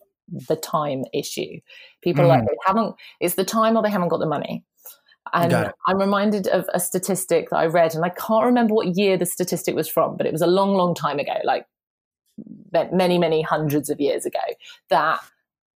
the 0.50 0.56
time 0.56 1.04
issue. 1.14 1.60
People 2.02 2.24
mm. 2.24 2.30
like 2.30 2.42
they 2.42 2.58
haven't. 2.66 2.96
It's 3.20 3.36
the 3.36 3.46
time 3.46 3.78
or 3.78 3.84
they 3.84 3.92
haven't 3.92 4.08
got 4.08 4.20
the 4.20 4.26
money. 4.26 4.64
And 5.34 5.54
I'm 5.86 6.00
reminded 6.00 6.48
of 6.48 6.66
a 6.74 6.80
statistic 6.80 7.52
that 7.52 7.58
I 7.58 7.68
read, 7.68 7.94
and 7.94 8.04
I 8.04 8.10
can't 8.10 8.46
remember 8.46 8.74
what 8.74 8.98
year 8.98 9.18
the 9.18 9.26
statistic 9.28 9.76
was 9.76 9.88
from, 9.88 10.18
but 10.18 10.26
it 10.26 10.32
was 10.32 10.42
a 10.42 10.48
long, 10.48 10.74
long 10.74 10.96
time 10.96 11.20
ago, 11.20 11.36
like 11.44 11.68
many, 12.92 13.18
many 13.18 13.42
hundreds 13.42 13.90
of 13.90 14.00
years 14.00 14.26
ago, 14.26 14.40
that 14.90 15.20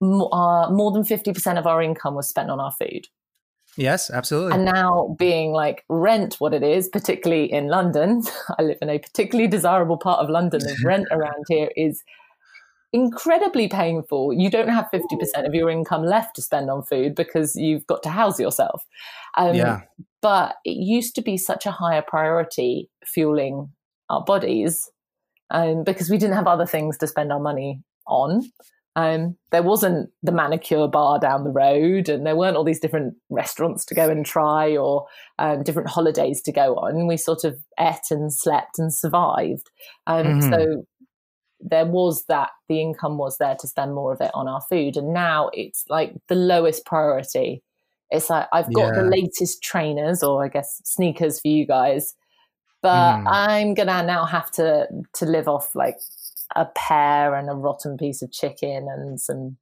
uh, 0.02 0.70
more 0.72 0.92
than 0.92 1.04
50% 1.04 1.58
of 1.58 1.68
our 1.68 1.82
income 1.82 2.16
was 2.16 2.28
spent 2.28 2.50
on 2.50 2.60
our 2.60 2.72
food. 2.72 3.08
Yes, 3.78 4.10
absolutely. 4.10 4.54
And 4.54 4.66
now 4.66 5.16
being 5.18 5.52
like 5.52 5.86
rent 5.88 6.36
what 6.40 6.54
it 6.54 6.64
is, 6.64 6.90
particularly 6.90 7.52
in 7.52 7.68
London, 7.68 8.24
I 8.60 8.64
live 8.64 8.78
in 8.82 8.90
a 8.90 9.00
particularly 9.00 9.50
desirable 9.50 9.98
part 9.98 10.20
of 10.20 10.30
London. 10.30 10.60
The 10.60 10.76
rent 10.84 11.08
around 11.12 11.46
here 11.48 11.70
is 11.78 12.04
incredibly 12.94 13.70
painful. 13.70 14.34
You 14.34 14.50
don't 14.50 14.68
have 14.68 14.90
50% 14.94 15.48
of 15.48 15.54
your 15.54 15.70
income 15.70 16.04
left 16.04 16.36
to 16.36 16.42
spend 16.42 16.70
on 16.70 16.84
food 16.84 17.16
because 17.16 17.56
you've 17.56 17.88
got 17.88 18.04
to 18.04 18.10
house 18.10 18.40
yourself. 18.40 18.86
Um, 19.38 19.56
yeah. 19.56 19.82
But 20.22 20.56
it 20.66 20.78
used 20.78 21.16
to 21.16 21.22
be 21.22 21.38
such 21.38 21.66
a 21.66 21.72
higher 21.72 22.04
priority 22.06 22.90
fueling 23.06 23.72
our 24.10 24.24
bodies 24.24 24.90
um, 25.52 25.84
because 25.84 26.10
we 26.10 26.18
didn't 26.18 26.36
have 26.36 26.48
other 26.48 26.66
things 26.66 26.98
to 26.98 27.08
spend 27.08 27.32
our 27.32 27.40
money 27.40 27.82
on. 28.08 28.42
Um, 28.96 29.38
there 29.52 29.64
wasn't 29.64 30.10
the 30.22 30.34
manicure 30.34 30.88
bar 30.88 31.20
down 31.20 31.44
the 31.44 31.52
road, 31.52 32.10
and 32.10 32.26
there 32.26 32.36
weren't 32.36 32.58
all 32.58 32.64
these 32.64 32.80
different 32.80 33.16
restaurants 33.30 33.86
to 33.86 33.96
go 33.96 34.10
and 34.10 34.26
try 34.26 34.76
or 34.76 35.06
um, 35.40 35.64
different 35.64 35.90
holidays 35.90 36.42
to 36.44 36.52
go 36.52 36.76
on. 36.76 37.08
We 37.08 37.18
sort 37.18 37.44
of 37.44 37.58
ate 37.80 38.12
and 38.12 38.34
slept 38.34 38.80
and 38.80 38.94
survived. 38.94 39.70
Um, 40.08 40.26
mm-hmm. 40.26 40.50
So 40.50 40.86
there 41.62 41.86
was 41.86 42.26
that 42.28 42.50
the 42.68 42.82
income 42.82 43.18
was 43.18 43.38
there 43.38 43.56
to 43.60 43.68
spend 43.68 43.94
more 43.94 44.12
of 44.12 44.20
it 44.20 44.32
on 44.34 44.48
our 44.48 44.62
food, 44.70 44.98
and 44.98 45.14
now 45.14 45.50
it's 45.54 45.86
like 45.88 46.14
the 46.28 46.36
lowest 46.36 46.86
priority. 46.86 47.64
It's 48.10 48.30
like 48.30 48.48
I've 48.52 48.74
got 48.74 48.94
yeah. 48.94 49.04
the 49.04 49.10
latest 49.10 49.64
trainers, 49.64 50.22
or 50.22 50.44
I 50.44 50.50
guess 50.50 50.82
sneakers 50.84 51.40
for 51.40 51.48
you 51.48 51.66
guys, 51.66 52.14
but 52.82 53.18
mm. 53.18 53.24
I'm 53.28 53.74
gonna 53.74 54.04
now 54.04 54.26
have 54.26 54.52
to 54.52 54.88
to 55.16 55.26
live 55.26 55.48
off 55.48 55.76
like 55.76 55.98
a 56.56 56.66
pear 56.66 57.36
and 57.36 57.50
a 57.50 57.54
rotten 57.54 57.98
piece 57.98 58.22
of 58.22 58.32
chicken 58.32 58.88
and 58.90 59.20
some 59.20 59.58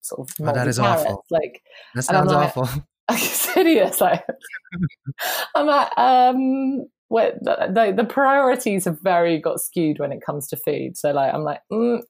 sort 0.00 0.30
of 0.30 0.36
oh, 0.40 0.52
that 0.52 0.68
is 0.68 0.78
carrots. 0.78 1.04
awful. 1.06 1.24
Like 1.30 1.62
that 1.94 2.02
sounds 2.02 2.30
like, 2.30 2.56
awful. 2.56 2.68
It's 3.10 3.52
hideous. 3.52 4.00
Like 4.00 4.24
I'm 5.54 5.66
like, 5.66 5.98
um, 5.98 6.86
where 7.08 7.32
the, 7.40 7.68
the, 7.70 7.94
the, 7.94 8.04
priorities 8.04 8.86
have 8.86 8.98
very 9.02 9.38
got 9.38 9.60
skewed 9.60 9.98
when 9.98 10.10
it 10.10 10.22
comes 10.24 10.48
to 10.48 10.56
food. 10.56 10.96
So 10.96 11.12
like, 11.12 11.34
I'm 11.34 11.44
like, 11.44 11.60
mm, 11.70 12.00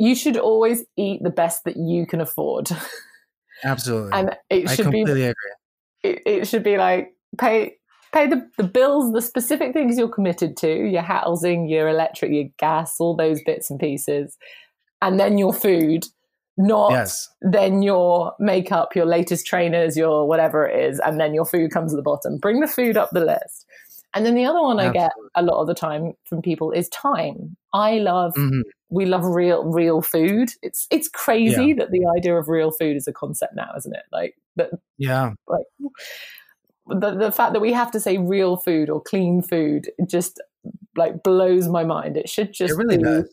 you 0.00 0.16
should 0.16 0.36
always 0.36 0.84
eat 0.96 1.22
the 1.22 1.30
best 1.30 1.62
that 1.64 1.76
you 1.76 2.04
can 2.04 2.20
afford. 2.20 2.68
Absolutely, 3.64 4.10
and 4.12 4.36
it 4.50 4.70
should 4.70 4.90
be. 4.90 5.02
Agree. 5.02 5.32
It, 6.02 6.22
it 6.26 6.48
should 6.48 6.64
be 6.64 6.78
like 6.78 7.12
pay 7.38 7.76
pay 8.12 8.26
the, 8.26 8.48
the 8.56 8.64
bills, 8.64 9.12
the 9.12 9.22
specific 9.22 9.72
things 9.72 9.98
you're 9.98 10.08
committed 10.08 10.56
to, 10.58 10.88
your 10.88 11.02
housing, 11.02 11.68
your 11.68 11.88
electric, 11.88 12.32
your 12.32 12.48
gas, 12.58 12.96
all 12.98 13.16
those 13.16 13.42
bits 13.42 13.70
and 13.70 13.78
pieces, 13.78 14.36
and 15.02 15.18
then 15.18 15.38
your 15.38 15.52
food, 15.52 16.06
not 16.56 16.90
yes. 16.90 17.28
then 17.40 17.82
your 17.82 18.34
makeup, 18.38 18.96
your 18.96 19.06
latest 19.06 19.46
trainers, 19.46 19.96
your 19.96 20.26
whatever 20.26 20.66
it 20.66 20.90
is, 20.90 21.00
and 21.00 21.20
then 21.20 21.34
your 21.34 21.44
food 21.44 21.70
comes 21.70 21.92
at 21.92 21.96
the 21.96 22.02
bottom. 22.02 22.38
Bring 22.38 22.60
the 22.60 22.66
food 22.66 22.96
up 22.96 23.10
the 23.12 23.24
list. 23.24 23.66
And 24.14 24.24
then 24.24 24.34
the 24.34 24.46
other 24.46 24.60
one 24.60 24.80
Absolutely. 24.80 25.00
I 25.00 25.02
get 25.04 25.12
a 25.34 25.42
lot 25.42 25.60
of 25.60 25.66
the 25.66 25.74
time 25.74 26.14
from 26.24 26.42
people 26.42 26.72
is 26.72 26.88
time. 26.88 27.56
I 27.74 27.98
love 27.98 28.32
mm-hmm. 28.34 28.62
we 28.88 29.04
love 29.04 29.24
real 29.24 29.64
real 29.64 30.00
food. 30.00 30.48
It's 30.62 30.86
it's 30.90 31.08
crazy 31.08 31.66
yeah. 31.66 31.74
that 31.78 31.90
the 31.90 32.06
idea 32.16 32.34
of 32.34 32.48
real 32.48 32.70
food 32.70 32.96
is 32.96 33.06
a 33.06 33.12
concept 33.12 33.54
now, 33.54 33.70
isn't 33.76 33.94
it? 33.94 34.04
Like 34.10 34.34
that 34.56 34.70
Yeah. 34.96 35.32
Like 35.46 35.66
the, 36.88 37.14
the 37.14 37.32
fact 37.32 37.52
that 37.52 37.60
we 37.60 37.72
have 37.72 37.90
to 37.92 38.00
say 38.00 38.18
real 38.18 38.56
food 38.56 38.90
or 38.90 39.00
clean 39.00 39.42
food 39.42 39.90
just 40.06 40.40
like 40.96 41.22
blows 41.22 41.68
my 41.68 41.84
mind. 41.84 42.16
It 42.16 42.28
should 42.28 42.52
just 42.52 42.74
it 42.74 42.76
really 42.76 42.98
be, 42.98 43.04
does. 43.04 43.28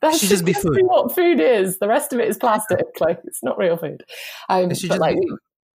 That 0.00 0.12
should, 0.12 0.20
should 0.20 0.28
just 0.28 0.44
be 0.44 0.52
food. 0.52 0.76
Be 0.76 0.82
what 0.82 1.14
food 1.14 1.40
is. 1.40 1.78
The 1.78 1.88
rest 1.88 2.12
of 2.12 2.20
it 2.20 2.28
is 2.28 2.38
plastic. 2.38 2.86
like 3.00 3.20
it's 3.24 3.42
not 3.42 3.58
real 3.58 3.76
food. 3.76 4.04
Um, 4.48 4.70
but 4.88 4.98
like, 4.98 5.18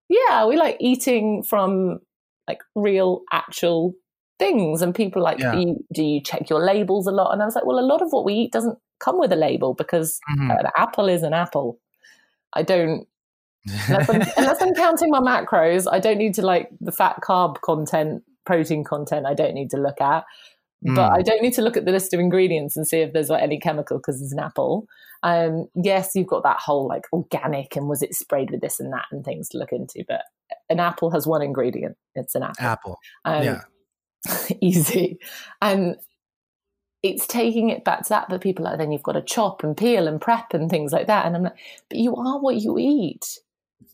yeah, 0.09 0.45
we 0.45 0.57
like 0.57 0.77
eating 0.79 1.43
from 1.43 1.99
like 2.47 2.59
real, 2.75 3.21
actual 3.31 3.93
things. 4.39 4.81
And 4.81 4.93
people 4.93 5.21
like, 5.21 5.39
yeah. 5.39 5.53
do, 5.53 5.59
you, 5.59 5.85
do 5.93 6.03
you 6.03 6.21
check 6.21 6.49
your 6.49 6.63
labels 6.63 7.07
a 7.07 7.11
lot? 7.11 7.31
And 7.31 7.41
I 7.41 7.45
was 7.45 7.55
like, 7.55 7.65
well, 7.65 7.79
a 7.79 7.81
lot 7.81 8.01
of 8.01 8.11
what 8.11 8.25
we 8.25 8.33
eat 8.33 8.51
doesn't 8.51 8.77
come 8.99 9.19
with 9.19 9.31
a 9.31 9.35
label 9.35 9.73
because 9.73 10.19
mm-hmm. 10.31 10.51
an 10.51 10.67
apple 10.77 11.09
is 11.09 11.23
an 11.23 11.33
apple. 11.33 11.79
I 12.53 12.63
don't 12.63 13.07
unless, 13.87 14.09
I'm, 14.09 14.21
unless 14.37 14.61
I'm 14.61 14.73
counting 14.73 15.09
my 15.09 15.19
macros, 15.19 15.87
I 15.91 15.99
don't 15.99 16.17
need 16.17 16.33
to 16.35 16.41
like 16.41 16.69
the 16.79 16.91
fat 16.91 17.17
carb 17.23 17.61
content, 17.61 18.23
protein 18.45 18.83
content. 18.83 19.25
I 19.25 19.33
don't 19.33 19.53
need 19.53 19.69
to 19.71 19.77
look 19.77 20.01
at, 20.01 20.23
mm. 20.85 20.95
but 20.95 21.11
I 21.11 21.21
don't 21.21 21.41
need 21.41 21.53
to 21.53 21.61
look 21.61 21.77
at 21.77 21.85
the 21.85 21.91
list 21.91 22.13
of 22.13 22.19
ingredients 22.19 22.75
and 22.75 22.87
see 22.87 22.99
if 22.99 23.13
there's 23.13 23.29
like, 23.29 23.43
any 23.43 23.59
chemical 23.59 23.97
because 23.97 24.21
it's 24.21 24.33
an 24.33 24.39
apple. 24.39 24.87
Um, 25.23 25.67
yes, 25.75 26.11
you've 26.15 26.27
got 26.27 26.43
that 26.43 26.59
whole 26.59 26.87
like 26.87 27.05
organic 27.13 27.75
and 27.75 27.87
was 27.87 28.01
it 28.01 28.15
sprayed 28.15 28.51
with 28.51 28.61
this 28.61 28.79
and 28.79 28.91
that 28.93 29.05
and 29.11 29.23
things 29.23 29.49
to 29.49 29.57
look 29.57 29.71
into, 29.71 30.03
but 30.07 30.21
an 30.69 30.79
apple 30.79 31.11
has 31.11 31.27
one 31.27 31.41
ingredient. 31.41 31.97
It's 32.15 32.35
an 32.35 32.43
apple. 32.43 32.65
Apple. 32.65 32.99
Um, 33.25 33.43
yeah. 33.43 33.61
easy. 34.61 35.19
And 35.61 35.97
it's 37.03 37.25
taking 37.25 37.69
it 37.69 37.83
back 37.83 38.03
to 38.03 38.09
that, 38.09 38.29
but 38.29 38.41
people 38.41 38.65
are 38.65 38.71
like, 38.71 38.79
then 38.79 38.91
you've 38.91 39.03
got 39.03 39.13
to 39.13 39.21
chop 39.21 39.63
and 39.63 39.75
peel 39.75 40.07
and 40.07 40.21
prep 40.21 40.53
and 40.53 40.69
things 40.69 40.91
like 40.91 41.07
that. 41.07 41.25
And 41.25 41.35
I'm 41.35 41.43
like, 41.43 41.57
but 41.89 41.97
you 41.97 42.15
are 42.15 42.39
what 42.39 42.57
you 42.57 42.77
eat. 42.77 43.39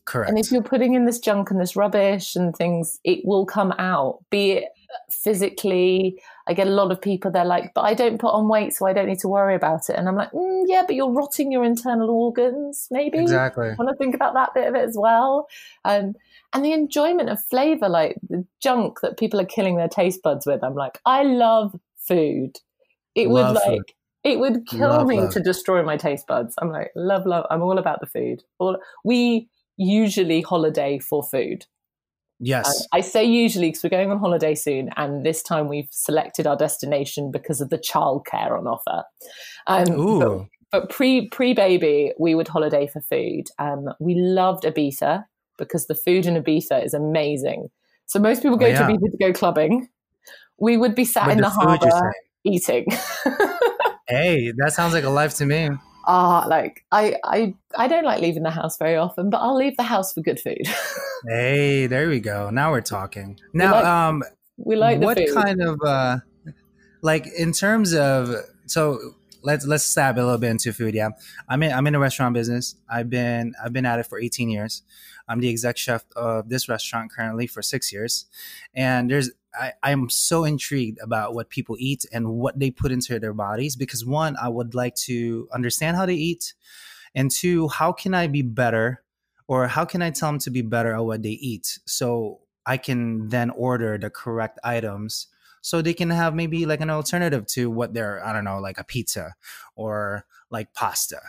Correct. 0.04 0.30
And 0.30 0.38
if 0.38 0.50
you're 0.50 0.62
putting 0.62 0.94
in 0.94 1.04
this 1.04 1.18
junk 1.18 1.50
and 1.50 1.60
this 1.60 1.76
rubbish 1.76 2.34
and 2.36 2.54
things, 2.56 2.98
it 3.04 3.24
will 3.24 3.44
come 3.44 3.72
out, 3.78 4.24
be 4.30 4.52
it 4.52 4.64
physically. 5.10 6.20
I 6.46 6.54
get 6.54 6.66
a 6.66 6.70
lot 6.70 6.90
of 6.90 7.00
people, 7.00 7.30
they're 7.30 7.44
like, 7.44 7.74
but 7.74 7.82
I 7.82 7.94
don't 7.94 8.18
put 8.18 8.32
on 8.32 8.48
weight, 8.48 8.72
so 8.72 8.86
I 8.86 8.92
don't 8.92 9.06
need 9.06 9.18
to 9.20 9.28
worry 9.28 9.54
about 9.54 9.90
it. 9.90 9.96
And 9.96 10.08
I'm 10.08 10.16
like, 10.16 10.30
mm, 10.32 10.64
yeah, 10.66 10.82
but 10.86 10.96
you're 10.96 11.10
rotting 11.10 11.52
your 11.52 11.62
internal 11.62 12.08
organs, 12.10 12.88
maybe. 12.90 13.18
Exactly. 13.18 13.68
I 13.68 13.74
want 13.74 13.90
to 13.90 13.96
think 13.96 14.14
about 14.14 14.34
that 14.34 14.54
bit 14.54 14.66
of 14.66 14.74
it 14.74 14.88
as 14.88 14.96
well. 14.96 15.46
Um, 15.84 16.14
and 16.54 16.64
the 16.64 16.72
enjoyment 16.72 17.28
of 17.28 17.42
flavor, 17.44 17.88
like 17.88 18.16
the 18.28 18.46
junk 18.62 19.00
that 19.02 19.18
people 19.18 19.40
are 19.40 19.46
killing 19.46 19.76
their 19.76 19.88
taste 19.88 20.22
buds 20.22 20.46
with. 20.46 20.64
I'm 20.64 20.74
like, 20.74 20.98
I 21.04 21.22
love 21.22 21.78
food. 21.96 22.58
It 23.14 23.28
love 23.28 23.48
would 23.48 23.54
like, 23.56 23.66
food. 23.66 23.92
it 24.24 24.38
would 24.38 24.66
kill 24.66 24.88
love, 24.88 25.06
me 25.06 25.20
love. 25.20 25.32
to 25.34 25.40
destroy 25.40 25.82
my 25.82 25.98
taste 25.98 26.26
buds. 26.26 26.54
I'm 26.62 26.70
like, 26.70 26.92
love, 26.96 27.26
love. 27.26 27.44
I'm 27.50 27.60
all 27.60 27.78
about 27.78 28.00
the 28.00 28.06
food. 28.06 28.42
All 28.58 28.78
we 29.04 29.48
usually 29.78 30.42
holiday 30.42 30.98
for 30.98 31.22
food. 31.22 31.64
Yes. 32.40 32.86
I 32.92 33.00
say 33.00 33.24
usually 33.24 33.68
because 33.68 33.82
we're 33.82 33.90
going 33.90 34.10
on 34.10 34.18
holiday 34.18 34.54
soon, 34.54 34.90
and 34.96 35.24
this 35.24 35.42
time 35.42 35.68
we've 35.68 35.88
selected 35.90 36.46
our 36.46 36.56
destination 36.56 37.30
because 37.32 37.60
of 37.60 37.70
the 37.70 37.78
childcare 37.78 38.56
on 38.56 38.66
offer. 38.66 39.04
Um, 39.66 39.90
Ooh. 39.98 40.48
But, 40.70 40.82
but, 40.82 40.90
pre 40.90 41.28
pre 41.30 41.54
baby, 41.54 42.12
we 42.18 42.34
would 42.34 42.48
holiday 42.48 42.86
for 42.86 43.00
food. 43.00 43.44
Um, 43.58 43.88
we 43.98 44.14
loved 44.14 44.64
Ibiza 44.64 45.24
because 45.56 45.86
the 45.86 45.94
food 45.94 46.26
in 46.26 46.40
Ibiza 46.40 46.84
is 46.84 46.94
amazing. 46.94 47.68
So 48.06 48.20
most 48.20 48.42
people 48.42 48.56
go 48.56 48.66
oh, 48.66 48.68
yeah. 48.68 48.86
to 48.86 48.92
Ibiza 48.92 49.10
to 49.10 49.16
go 49.18 49.32
clubbing. 49.32 49.88
We 50.60 50.76
would 50.76 50.94
be 50.94 51.04
sat 51.04 51.26
but 51.26 51.32
in 51.32 51.38
the, 51.38 51.44
the 51.44 51.50
harbour 51.50 52.12
eating. 52.44 52.86
hey, 54.08 54.52
that 54.58 54.72
sounds 54.72 54.92
like 54.92 55.04
a 55.04 55.10
life 55.10 55.34
to 55.36 55.46
me 55.46 55.70
ah, 56.08 56.46
like 56.48 56.84
I, 56.90 57.16
I, 57.22 57.54
I 57.76 57.86
don't 57.86 58.04
like 58.04 58.20
leaving 58.20 58.42
the 58.42 58.50
house 58.50 58.78
very 58.78 58.96
often, 58.96 59.30
but 59.30 59.38
I'll 59.38 59.56
leave 59.56 59.76
the 59.76 59.84
house 59.84 60.12
for 60.12 60.22
good 60.22 60.40
food. 60.40 60.66
hey, 61.28 61.86
there 61.86 62.08
we 62.08 62.18
go. 62.18 62.50
Now 62.50 62.72
we're 62.72 62.80
talking. 62.80 63.38
Now, 63.52 63.66
we 63.66 63.72
like, 63.72 63.84
um, 63.84 64.22
we 64.56 64.76
like 64.76 65.00
what 65.00 65.18
food. 65.18 65.34
kind 65.34 65.62
of, 65.62 65.80
uh, 65.84 66.16
like 67.02 67.26
in 67.38 67.52
terms 67.52 67.94
of, 67.94 68.34
so 68.66 69.14
let's 69.42 69.66
let's 69.66 69.84
stab 69.84 70.16
a 70.16 70.20
little 70.20 70.38
bit 70.38 70.50
into 70.50 70.72
food. 70.72 70.94
Yeah, 70.94 71.10
I'm 71.48 71.62
in 71.62 71.72
I'm 71.72 71.86
in 71.86 71.94
a 71.94 71.98
restaurant 71.98 72.34
business. 72.34 72.74
I've 72.88 73.10
been 73.10 73.54
I've 73.62 73.72
been 73.72 73.86
at 73.86 73.98
it 73.98 74.06
for 74.06 74.18
18 74.18 74.48
years. 74.48 74.82
I'm 75.28 75.40
the 75.40 75.50
exec 75.50 75.76
chef 75.76 76.04
of 76.16 76.48
this 76.48 76.68
restaurant 76.68 77.12
currently 77.12 77.46
for 77.46 77.60
six 77.60 77.92
years, 77.92 78.26
and 78.74 79.10
there's 79.10 79.30
I, 79.54 79.72
I'm 79.82 80.10
so 80.10 80.44
intrigued 80.44 80.98
about 81.00 81.34
what 81.34 81.50
people 81.50 81.76
eat 81.78 82.04
and 82.12 82.28
what 82.28 82.58
they 82.58 82.70
put 82.70 82.92
into 82.92 83.18
their 83.18 83.32
bodies 83.32 83.76
because 83.76 84.04
one, 84.04 84.36
I 84.40 84.48
would 84.48 84.74
like 84.74 84.94
to 85.06 85.48
understand 85.52 85.96
how 85.96 86.06
they 86.06 86.14
eat, 86.14 86.54
and 87.14 87.30
two, 87.30 87.68
how 87.68 87.92
can 87.92 88.14
I 88.14 88.26
be 88.26 88.42
better, 88.42 89.02
or 89.46 89.66
how 89.66 89.84
can 89.84 90.02
I 90.02 90.10
tell 90.10 90.30
them 90.30 90.38
to 90.40 90.50
be 90.50 90.62
better 90.62 90.94
at 90.94 91.04
what 91.04 91.22
they 91.22 91.30
eat, 91.30 91.78
so 91.86 92.40
I 92.66 92.76
can 92.76 93.28
then 93.28 93.50
order 93.50 93.96
the 93.96 94.10
correct 94.10 94.58
items 94.62 95.28
so 95.60 95.82
they 95.82 95.94
can 95.94 96.10
have 96.10 96.34
maybe 96.34 96.66
like 96.66 96.80
an 96.80 96.90
alternative 96.90 97.46
to 97.46 97.70
what 97.70 97.94
they're 97.94 98.24
I 98.24 98.32
don't 98.32 98.44
know 98.44 98.58
like 98.58 98.78
a 98.78 98.84
pizza 98.84 99.34
or 99.76 100.24
like 100.50 100.72
pasta 100.74 101.20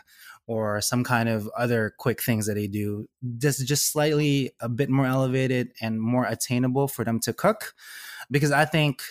or 0.50 0.82
some 0.82 1.04
kind 1.04 1.30
of 1.30 1.48
other 1.56 1.94
quick 2.00 2.24
things 2.24 2.48
that 2.48 2.56
they 2.56 2.66
do 2.66 3.08
just 3.38 3.66
just 3.68 3.92
slightly 3.92 4.52
a 4.60 4.68
bit 4.68 4.90
more 4.90 5.06
elevated 5.06 5.72
and 5.80 6.02
more 6.02 6.26
attainable 6.26 6.88
for 6.88 7.06
them 7.06 7.20
to 7.20 7.32
cook 7.32 7.76
because 8.32 8.52
i 8.52 8.66
think 8.66 9.04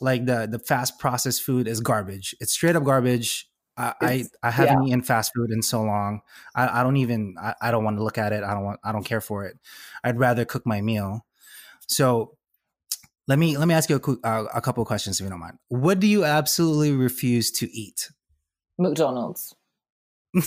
like 0.00 0.26
the 0.26 0.48
the 0.50 0.58
fast 0.58 0.98
processed 0.98 1.42
food 1.42 1.68
is 1.68 1.80
garbage 1.80 2.34
it's 2.40 2.52
straight 2.52 2.76
up 2.76 2.84
garbage 2.84 3.48
I, 3.80 3.94
I, 4.02 4.24
I 4.42 4.50
haven't 4.50 4.82
yeah. 4.82 4.88
eaten 4.88 5.02
fast 5.02 5.30
food 5.36 5.52
in 5.52 5.62
so 5.62 5.80
long. 5.80 6.22
I, 6.52 6.80
I 6.80 6.82
don't 6.82 6.96
even 6.96 7.36
I, 7.40 7.54
I 7.62 7.70
don't 7.70 7.84
want 7.84 7.96
to 7.96 8.02
look 8.02 8.18
at 8.18 8.32
it. 8.32 8.42
I 8.42 8.52
don't 8.52 8.64
want 8.64 8.80
I 8.82 8.90
don't 8.90 9.04
care 9.04 9.20
for 9.20 9.44
it. 9.44 9.56
I'd 10.02 10.18
rather 10.18 10.44
cook 10.44 10.66
my 10.66 10.80
meal. 10.80 11.24
So 11.86 12.36
let 13.28 13.38
me 13.38 13.56
let 13.56 13.68
me 13.68 13.74
ask 13.74 13.88
you 13.88 14.00
a, 14.04 14.26
uh, 14.26 14.46
a 14.52 14.60
couple 14.60 14.82
of 14.82 14.88
questions 14.88 15.20
if 15.20 15.24
you 15.24 15.30
don't 15.30 15.38
mind. 15.38 15.58
What 15.68 16.00
do 16.00 16.08
you 16.08 16.24
absolutely 16.24 16.90
refuse 16.90 17.52
to 17.52 17.70
eat? 17.70 18.10
McDonald's. 18.78 19.54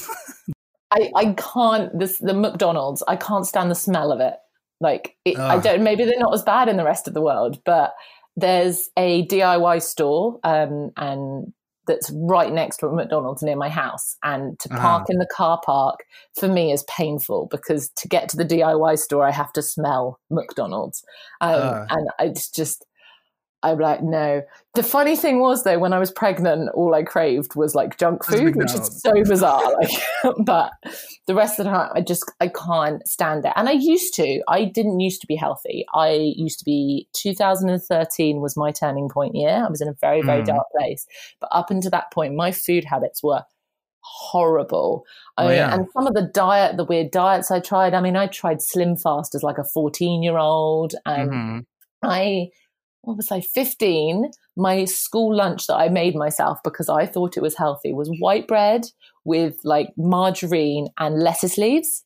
I 0.91 1.11
I 1.15 1.33
can't 1.33 1.97
this 1.97 2.19
the 2.19 2.33
McDonald's. 2.33 3.03
I 3.07 3.15
can't 3.15 3.45
stand 3.45 3.71
the 3.71 3.75
smell 3.75 4.11
of 4.11 4.19
it. 4.19 4.35
Like 4.79 5.15
it, 5.25 5.37
I 5.37 5.59
don't. 5.59 5.83
Maybe 5.83 6.05
they're 6.05 6.19
not 6.19 6.33
as 6.33 6.43
bad 6.43 6.67
in 6.67 6.77
the 6.77 6.83
rest 6.83 7.07
of 7.07 7.13
the 7.13 7.21
world, 7.21 7.59
but 7.65 7.93
there's 8.35 8.89
a 8.97 9.25
DIY 9.27 9.81
store, 9.81 10.39
um, 10.43 10.91
and 10.97 11.53
that's 11.87 12.11
right 12.13 12.51
next 12.51 12.77
to 12.77 12.87
a 12.87 12.93
McDonald's 12.93 13.43
near 13.43 13.55
my 13.55 13.69
house. 13.69 14.15
And 14.23 14.59
to 14.59 14.69
uh-huh. 14.69 14.81
park 14.81 15.01
uh-huh. 15.01 15.13
in 15.13 15.17
the 15.19 15.27
car 15.27 15.59
park 15.63 15.99
for 16.39 16.47
me 16.47 16.71
is 16.71 16.83
painful 16.83 17.47
because 17.51 17.89
to 17.97 18.07
get 18.07 18.29
to 18.29 18.37
the 18.37 18.45
DIY 18.45 18.97
store, 18.97 19.25
I 19.25 19.31
have 19.31 19.51
to 19.53 19.61
smell 19.61 20.19
McDonald's. 20.29 21.03
Um, 21.41 21.53
uh. 21.53 21.85
And 21.89 22.07
it's 22.19 22.49
just, 22.49 22.85
I'm 23.63 23.77
like, 23.77 24.01
no. 24.01 24.41
The 24.73 24.83
funny 24.83 25.15
thing 25.15 25.39
was 25.39 25.63
though, 25.63 25.77
when 25.77 25.93
I 25.93 25.99
was 25.99 26.11
pregnant, 26.11 26.69
all 26.73 26.95
I 26.95 27.03
craved 27.03 27.55
was 27.55 27.75
like 27.75 27.97
junk 27.97 28.25
food, 28.25 28.55
which 28.55 28.73
is 28.73 29.01
so 29.01 29.11
bizarre. 29.23 29.61
Like, 29.81 30.35
but 30.45 30.71
the 31.27 31.35
rest 31.35 31.59
of 31.59 31.65
the 31.65 31.71
time, 31.71 31.91
I 31.93 32.01
just 32.01 32.31
I 32.39 32.47
can't 32.47 33.05
stand 33.07 33.45
it. 33.45 33.53
And 33.55 33.69
I 33.69 33.73
used 33.73 34.13
to. 34.15 34.41
I 34.47 34.65
didn't 34.65 34.99
used 34.99 35.21
to 35.21 35.27
be 35.27 35.35
healthy. 35.35 35.85
I 35.93 36.33
used 36.35 36.59
to 36.59 36.65
be. 36.65 37.07
2013 37.13 38.41
was 38.41 38.57
my 38.57 38.71
turning 38.71 39.09
point 39.09 39.35
year. 39.35 39.63
I 39.65 39.69
was 39.69 39.81
in 39.81 39.87
a 39.87 39.95
very 40.01 40.21
very 40.21 40.41
mm. 40.41 40.47
dark 40.47 40.65
place. 40.77 41.05
But 41.39 41.49
up 41.51 41.69
until 41.69 41.91
that 41.91 42.11
point, 42.11 42.35
my 42.35 42.51
food 42.51 42.85
habits 42.85 43.21
were 43.21 43.43
horrible. 44.01 45.05
Oh, 45.37 45.49
yeah. 45.49 45.73
and 45.73 45.87
some 45.93 46.07
of 46.07 46.13
the 46.13 46.29
diet, 46.33 46.77
the 46.77 46.83
weird 46.83 47.11
diets 47.11 47.51
I 47.51 47.59
tried. 47.59 47.93
I 47.93 48.01
mean, 48.01 48.15
I 48.15 48.27
tried 48.27 48.61
Slim 48.61 48.95
Fast 48.95 49.35
as 49.35 49.43
like 49.43 49.57
a 49.57 49.63
14 49.63 50.23
year 50.23 50.37
old, 50.37 50.95
and 51.05 51.29
mm-hmm. 51.29 51.59
I 52.03 52.49
what 53.01 53.17
was 53.17 53.31
I, 53.31 53.41
15, 53.41 54.29
my 54.55 54.85
school 54.85 55.35
lunch 55.35 55.67
that 55.67 55.75
I 55.75 55.89
made 55.89 56.15
myself 56.15 56.59
because 56.63 56.89
I 56.89 57.05
thought 57.05 57.37
it 57.37 57.41
was 57.41 57.57
healthy 57.57 57.93
was 57.93 58.15
white 58.19 58.47
bread 58.47 58.83
with 59.25 59.57
like 59.63 59.89
margarine 59.97 60.87
and 60.99 61.21
lettuce 61.21 61.57
leaves. 61.57 62.03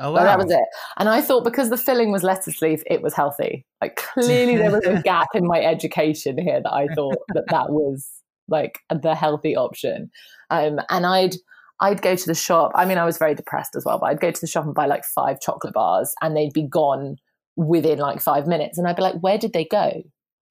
Oh, 0.00 0.12
wow. 0.12 0.22
that 0.22 0.38
was 0.38 0.50
it. 0.50 0.62
And 0.98 1.08
I 1.08 1.20
thought 1.20 1.42
because 1.42 1.70
the 1.70 1.76
filling 1.76 2.12
was 2.12 2.22
lettuce 2.22 2.62
leaf, 2.62 2.82
it 2.86 3.02
was 3.02 3.14
healthy. 3.14 3.66
Like 3.80 3.96
clearly 3.96 4.56
there 4.56 4.70
was 4.70 4.84
a 4.86 5.02
gap 5.04 5.28
in 5.34 5.44
my 5.44 5.60
education 5.60 6.38
here 6.38 6.60
that 6.62 6.72
I 6.72 6.86
thought 6.94 7.18
that 7.34 7.46
that 7.50 7.70
was 7.70 8.08
like 8.46 8.78
the 8.90 9.16
healthy 9.16 9.56
option. 9.56 10.10
Um, 10.50 10.78
and 10.88 11.04
I'd, 11.04 11.34
I'd 11.80 12.00
go 12.00 12.14
to 12.14 12.26
the 12.26 12.34
shop. 12.34 12.70
I 12.76 12.84
mean, 12.84 12.98
I 12.98 13.04
was 13.04 13.18
very 13.18 13.34
depressed 13.34 13.74
as 13.74 13.84
well, 13.84 13.98
but 13.98 14.06
I'd 14.06 14.20
go 14.20 14.30
to 14.30 14.40
the 14.40 14.46
shop 14.46 14.64
and 14.64 14.74
buy 14.74 14.86
like 14.86 15.04
five 15.04 15.40
chocolate 15.40 15.74
bars 15.74 16.14
and 16.22 16.36
they'd 16.36 16.52
be 16.52 16.66
gone 16.66 17.16
within 17.56 17.98
like 17.98 18.20
five 18.20 18.46
minutes. 18.46 18.78
And 18.78 18.86
I'd 18.86 18.96
be 18.96 19.02
like, 19.02 19.20
where 19.20 19.38
did 19.38 19.52
they 19.52 19.64
go? 19.64 20.02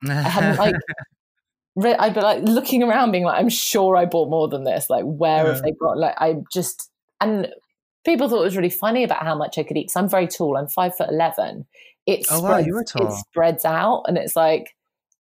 I 0.07 0.13
hadn't 0.13 0.57
like 0.59 0.75
I'd 1.99 2.13
be 2.13 2.21
like 2.21 2.43
looking 2.43 2.83
around, 2.83 3.11
being 3.11 3.23
like, 3.23 3.39
I'm 3.39 3.49
sure 3.49 3.95
I 3.95 4.05
bought 4.05 4.29
more 4.29 4.47
than 4.47 4.63
this. 4.63 4.89
Like, 4.89 5.03
where 5.03 5.45
yeah. 5.45 5.53
have 5.53 5.61
they 5.61 5.71
got? 5.71 5.97
Like, 5.97 6.15
I 6.17 6.37
just 6.51 6.89
and 7.21 7.47
people 8.05 8.29
thought 8.29 8.41
it 8.41 8.45
was 8.45 8.57
really 8.57 8.69
funny 8.69 9.03
about 9.03 9.23
how 9.23 9.35
much 9.35 9.57
I 9.57 9.63
could 9.63 9.77
eat. 9.77 9.91
So 9.91 9.99
I'm 9.99 10.09
very 10.09 10.27
tall. 10.27 10.57
I'm 10.57 10.67
five 10.67 10.95
foot 10.95 11.09
eleven. 11.09 11.65
It 12.05 12.25
oh, 12.31 12.37
spreads, 12.37 12.43
wow, 12.43 12.57
you 12.57 12.73
were 12.73 12.83
tall. 12.83 13.07
It 13.07 13.13
spreads 13.13 13.65
out, 13.65 14.03
and 14.07 14.17
it's 14.17 14.35
like 14.35 14.75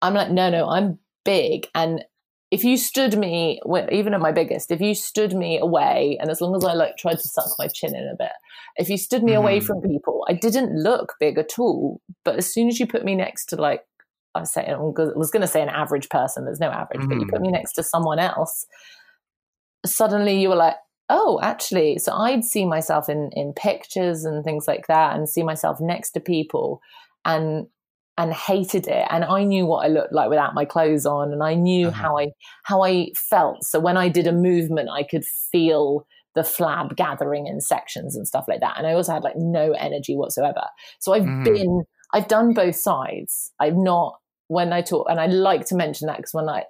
I'm 0.02 0.14
like, 0.14 0.30
no, 0.30 0.50
no, 0.50 0.68
I'm 0.68 0.98
big. 1.24 1.66
And 1.74 2.04
if 2.50 2.64
you 2.64 2.76
stood 2.76 3.18
me, 3.18 3.60
even 3.90 4.14
at 4.14 4.20
my 4.20 4.32
biggest, 4.32 4.70
if 4.70 4.80
you 4.80 4.94
stood 4.94 5.34
me 5.34 5.58
away, 5.58 6.16
and 6.20 6.30
as 6.30 6.40
long 6.40 6.56
as 6.56 6.64
I 6.64 6.72
like 6.74 6.96
tried 6.96 7.18
to 7.18 7.28
suck 7.28 7.50
my 7.58 7.68
chin 7.68 7.94
in 7.94 8.08
a 8.08 8.16
bit, 8.16 8.32
if 8.76 8.88
you 8.88 8.96
stood 8.96 9.22
me 9.22 9.32
mm. 9.32 9.38
away 9.38 9.60
from 9.60 9.82
people, 9.82 10.24
I 10.28 10.34
didn't 10.34 10.82
look 10.82 11.14
big 11.18 11.36
at 11.36 11.58
all. 11.58 12.00
But 12.24 12.36
as 12.36 12.52
soon 12.52 12.68
as 12.68 12.78
you 12.78 12.86
put 12.86 13.04
me 13.04 13.14
next 13.14 13.46
to 13.46 13.56
like 13.56 13.82
I 14.34 14.40
was 14.40 14.52
saying, 14.52 14.70
I 14.70 14.76
was 14.76 15.30
going 15.30 15.42
to 15.42 15.48
say 15.48 15.62
an 15.62 15.68
average 15.68 16.08
person. 16.08 16.44
There's 16.44 16.60
no 16.60 16.70
average, 16.70 17.00
mm. 17.00 17.08
but 17.08 17.18
you 17.18 17.26
put 17.26 17.40
me 17.40 17.48
mm. 17.48 17.52
next 17.52 17.72
to 17.74 17.82
someone 17.82 18.18
else. 18.18 18.66
Suddenly, 19.84 20.40
you 20.40 20.48
were 20.48 20.56
like, 20.56 20.76
oh, 21.08 21.40
actually, 21.42 21.98
so 21.98 22.12
I'd 22.12 22.44
see 22.44 22.64
myself 22.64 23.08
in 23.08 23.30
in 23.32 23.52
pictures 23.54 24.24
and 24.24 24.44
things 24.44 24.68
like 24.68 24.86
that, 24.88 25.16
and 25.16 25.28
see 25.28 25.42
myself 25.42 25.80
next 25.80 26.12
to 26.12 26.20
people, 26.20 26.80
and 27.24 27.66
and 28.18 28.32
hated 28.32 28.88
it 28.88 29.06
and 29.10 29.24
i 29.24 29.44
knew 29.44 29.64
what 29.64 29.84
i 29.84 29.88
looked 29.88 30.12
like 30.12 30.28
without 30.28 30.52
my 30.52 30.64
clothes 30.64 31.06
on 31.06 31.32
and 31.32 31.42
i 31.42 31.54
knew 31.54 31.86
uh-huh. 31.86 32.02
how 32.02 32.18
i 32.18 32.26
how 32.64 32.82
i 32.82 33.06
felt 33.14 33.64
so 33.64 33.78
when 33.78 33.96
i 33.96 34.08
did 34.08 34.26
a 34.26 34.32
movement 34.32 34.90
i 34.92 35.04
could 35.04 35.24
feel 35.24 36.04
the 36.34 36.42
flab 36.42 36.94
gathering 36.96 37.46
in 37.46 37.60
sections 37.60 38.16
and 38.16 38.26
stuff 38.26 38.44
like 38.48 38.60
that 38.60 38.74
and 38.76 38.86
i 38.86 38.92
also 38.92 39.12
had 39.12 39.22
like 39.22 39.36
no 39.36 39.72
energy 39.72 40.16
whatsoever 40.16 40.64
so 40.98 41.14
i've 41.14 41.22
mm. 41.22 41.44
been 41.44 41.84
I've 42.12 42.28
done 42.28 42.54
both 42.54 42.76
sides. 42.76 43.52
I've 43.60 43.76
not 43.76 44.18
when 44.48 44.72
I 44.72 44.82
talk, 44.82 45.06
and 45.10 45.20
I 45.20 45.26
like 45.26 45.66
to 45.66 45.76
mention 45.76 46.06
that 46.06 46.16
because 46.16 46.34
when 46.34 46.48
I 46.48 46.64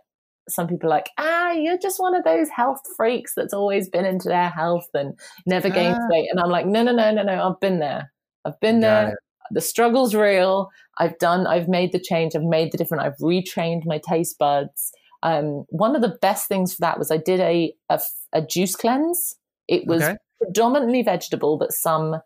some 0.49 0.67
people 0.67 0.89
are 0.89 0.97
like, 0.97 1.11
ah, 1.19 1.53
you're 1.53 1.79
just 1.79 2.01
one 2.01 2.15
of 2.15 2.25
those 2.25 2.49
health 2.49 2.81
freaks 2.97 3.33
that's 3.37 3.53
always 3.53 3.89
been 3.89 4.05
into 4.05 4.29
their 4.29 4.49
health 4.49 4.89
and 4.95 5.19
never 5.47 5.69
gained 5.69 5.99
ah. 6.01 6.07
weight. 6.11 6.29
And 6.31 6.41
I'm 6.41 6.51
like, 6.51 6.67
no, 6.67 6.83
no, 6.83 6.93
no, 6.93 7.11
no, 7.13 7.23
no. 7.23 7.49
I've 7.49 7.61
been 7.61 7.79
there. 7.79 8.13
I've 8.45 8.59
been 8.61 8.81
Got 8.81 8.87
there. 8.87 9.09
It. 9.11 9.19
The 9.51 9.61
struggle's 9.61 10.15
real. 10.15 10.71
I've 10.99 11.19
done. 11.19 11.47
I've 11.47 11.69
made 11.69 11.93
the 11.93 12.01
change. 12.01 12.35
I've 12.35 12.43
made 12.43 12.73
the 12.73 12.79
difference. 12.79 13.05
I've 13.05 13.17
retrained 13.19 13.83
my 13.87 13.99
taste 13.99 14.39
buds. 14.39 14.93
Um, 15.23 15.65
one 15.71 15.97
of 15.97 16.03
the 16.03 16.17
best 16.21 16.49
things 16.49 16.75
for 16.75 16.81
that 16.81 16.99
was 16.99 17.11
I 17.11 17.17
did 17.17 17.41
a 17.41 17.73
a, 17.89 18.01
a 18.33 18.43
juice 18.43 18.77
cleanse. 18.77 19.37
It 19.67 19.87
was 19.87 20.03
okay. 20.03 20.17
predominantly 20.41 21.03
vegetable, 21.03 21.59
but 21.59 21.73
some 21.73 22.17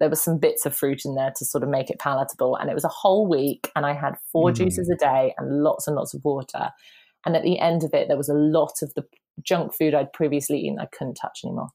there 0.00 0.08
were 0.08 0.16
some 0.16 0.38
bits 0.38 0.66
of 0.66 0.76
fruit 0.76 1.02
in 1.04 1.14
there 1.14 1.32
to 1.36 1.44
sort 1.44 1.62
of 1.62 1.70
make 1.70 1.90
it 1.90 1.98
palatable. 1.98 2.56
And 2.56 2.70
it 2.70 2.74
was 2.74 2.84
a 2.84 2.88
whole 2.88 3.28
week, 3.28 3.70
and 3.76 3.86
I 3.86 3.92
had 3.92 4.14
four 4.32 4.50
mm. 4.50 4.56
juices 4.56 4.90
a 4.90 4.96
day 4.96 5.34
and 5.38 5.62
lots 5.62 5.86
and 5.86 5.96
lots 5.96 6.14
of 6.14 6.24
water. 6.24 6.70
And 7.24 7.36
at 7.36 7.42
the 7.42 7.58
end 7.58 7.84
of 7.84 7.94
it, 7.94 8.08
there 8.08 8.16
was 8.16 8.28
a 8.28 8.34
lot 8.34 8.82
of 8.82 8.92
the 8.94 9.04
junk 9.42 9.74
food 9.74 9.94
I'd 9.94 10.12
previously 10.12 10.58
eaten 10.58 10.78
I 10.78 10.86
couldn't 10.86 11.14
touch 11.14 11.40
anymore. 11.44 11.68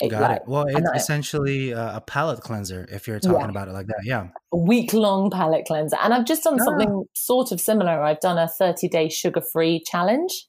It, 0.00 0.08
Got 0.08 0.22
like, 0.22 0.36
it. 0.38 0.42
Well, 0.46 0.64
it's 0.68 1.02
essentially 1.02 1.70
a 1.72 2.02
palate 2.06 2.40
cleanser 2.40 2.86
if 2.90 3.06
you're 3.06 3.20
talking 3.20 3.40
yeah. 3.40 3.50
about 3.50 3.68
it 3.68 3.72
like 3.72 3.86
that. 3.86 4.00
Yeah. 4.04 4.28
A 4.52 4.56
week 4.56 4.92
long 4.92 5.30
palate 5.30 5.66
cleanser. 5.66 5.96
And 6.02 6.14
I've 6.14 6.24
just 6.24 6.44
done 6.44 6.56
yeah. 6.58 6.64
something 6.64 7.04
sort 7.14 7.52
of 7.52 7.60
similar. 7.60 8.02
I've 8.02 8.20
done 8.20 8.38
a 8.38 8.48
30 8.48 8.88
day 8.88 9.08
sugar 9.08 9.42
free 9.52 9.82
challenge. 9.86 10.46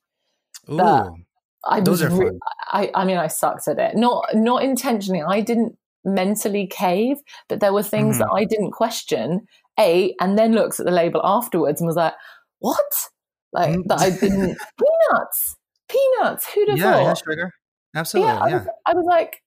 Ooh. 0.72 1.16
I 1.66 1.80
Those 1.82 2.02
are 2.02 2.10
fun. 2.10 2.40
I, 2.72 2.92
I 2.94 3.06
mean, 3.06 3.18
I 3.18 3.28
sucked 3.28 3.68
at 3.68 3.80
it. 3.80 3.96
Not 3.96 4.26
not 4.34 4.64
intentionally. 4.64 5.22
I 5.22 5.42
didn't 5.42 5.78
mentally 6.06 6.68
cave, 6.68 7.18
but 7.50 7.60
there 7.60 7.74
were 7.74 7.84
things 7.84 8.18
mm-hmm. 8.18 8.24
that 8.24 8.34
I 8.34 8.46
didn't 8.46 8.72
question, 8.72 9.46
A, 9.80 10.14
and 10.20 10.38
then 10.38 10.54
looked 10.54 10.80
at 10.80 10.86
the 10.86 10.92
label 10.92 11.22
afterwards 11.24 11.82
and 11.82 11.88
was 11.88 11.96
like, 11.96 12.14
what? 12.60 12.80
Like 13.52 13.78
that 13.86 14.00
I 14.00 14.10
didn't 14.10 14.58
peanuts. 15.12 15.56
Peanuts. 15.90 16.52
Who'd 16.54 16.70
have 16.70 16.78
yeah, 16.78 16.94
thought? 16.94 17.04
Yeah, 17.04 17.14
sugar. 17.14 17.54
Absolutely. 17.96 18.34
Yeah, 18.34 18.40
I, 18.40 18.54
Was, 18.56 18.68
I 18.88 18.94
was 18.94 19.06
like, 19.06 19.42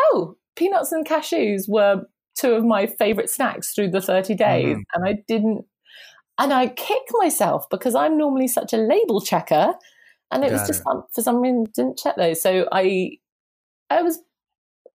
oh, 0.00 0.36
peanuts 0.56 0.90
and 0.90 1.06
cashews 1.06 1.68
were 1.68 2.02
two 2.34 2.54
of 2.54 2.64
my 2.64 2.86
favorite 2.86 3.30
snacks 3.30 3.72
through 3.72 3.90
the 3.90 4.00
30 4.00 4.34
days. 4.34 4.64
Mm-hmm. 4.64 4.80
And 4.94 5.08
I 5.08 5.22
didn't 5.28 5.64
and 6.38 6.52
I 6.52 6.68
kick 6.68 7.02
myself 7.12 7.68
because 7.70 7.94
I'm 7.94 8.16
normally 8.16 8.48
such 8.48 8.72
a 8.72 8.78
label 8.78 9.20
checker. 9.20 9.74
And 10.30 10.44
it 10.44 10.50
Got 10.50 10.60
was 10.60 10.66
just 10.66 10.80
it. 10.80 11.02
for 11.14 11.22
some 11.22 11.40
reason 11.40 11.66
didn't 11.74 11.98
check 11.98 12.16
those. 12.16 12.40
So 12.40 12.68
I 12.72 13.18
I 13.90 14.02
was 14.02 14.18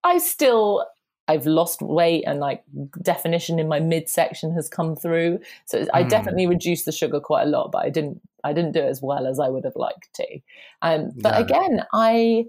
I 0.04 0.18
still 0.18 0.86
I've 1.28 1.46
lost 1.46 1.82
weight 1.82 2.24
and 2.26 2.40
like 2.40 2.64
definition 3.02 3.60
in 3.60 3.68
my 3.68 3.80
midsection 3.80 4.54
has 4.54 4.70
come 4.70 4.96
through. 4.96 5.40
So 5.66 5.86
I 5.94 6.04
mm. 6.04 6.10
definitely 6.10 6.48
reduced 6.48 6.86
the 6.86 6.92
sugar 6.92 7.20
quite 7.20 7.44
a 7.44 7.50
lot, 7.50 7.72
but 7.72 7.86
I 7.86 7.90
didn't 7.90 8.22
I 8.44 8.54
didn't 8.54 8.72
do 8.72 8.80
it 8.80 8.88
as 8.88 9.02
well 9.02 9.28
as 9.28 9.40
I 9.40 9.50
would 9.50 9.66
have 9.66 9.76
liked 9.76 10.14
to. 10.16 10.40
Um, 10.82 11.12
but 11.18 11.40
again, 11.40 11.86
I 11.94 12.46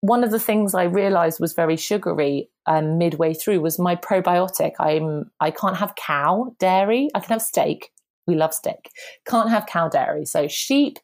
one 0.00 0.22
of 0.22 0.30
the 0.30 0.38
things 0.38 0.74
I 0.74 0.84
realized 0.84 1.40
was 1.40 1.54
very 1.54 1.76
sugary 1.76 2.50
um, 2.66 2.98
midway 2.98 3.32
through 3.32 3.60
was 3.60 3.78
my 3.78 3.96
probiotic. 3.96 4.72
I'm 4.78 5.30
I 5.40 5.50
can't 5.50 5.76
have 5.76 5.94
cow 5.94 6.54
dairy. 6.58 7.08
I 7.14 7.20
can 7.20 7.30
have 7.30 7.42
steak. 7.42 7.90
We 8.26 8.34
love 8.34 8.54
steak. 8.54 8.90
Can't 9.26 9.50
have 9.50 9.66
cow 9.66 9.88
dairy. 9.88 10.24
So 10.24 10.48
sheep, 10.48 10.98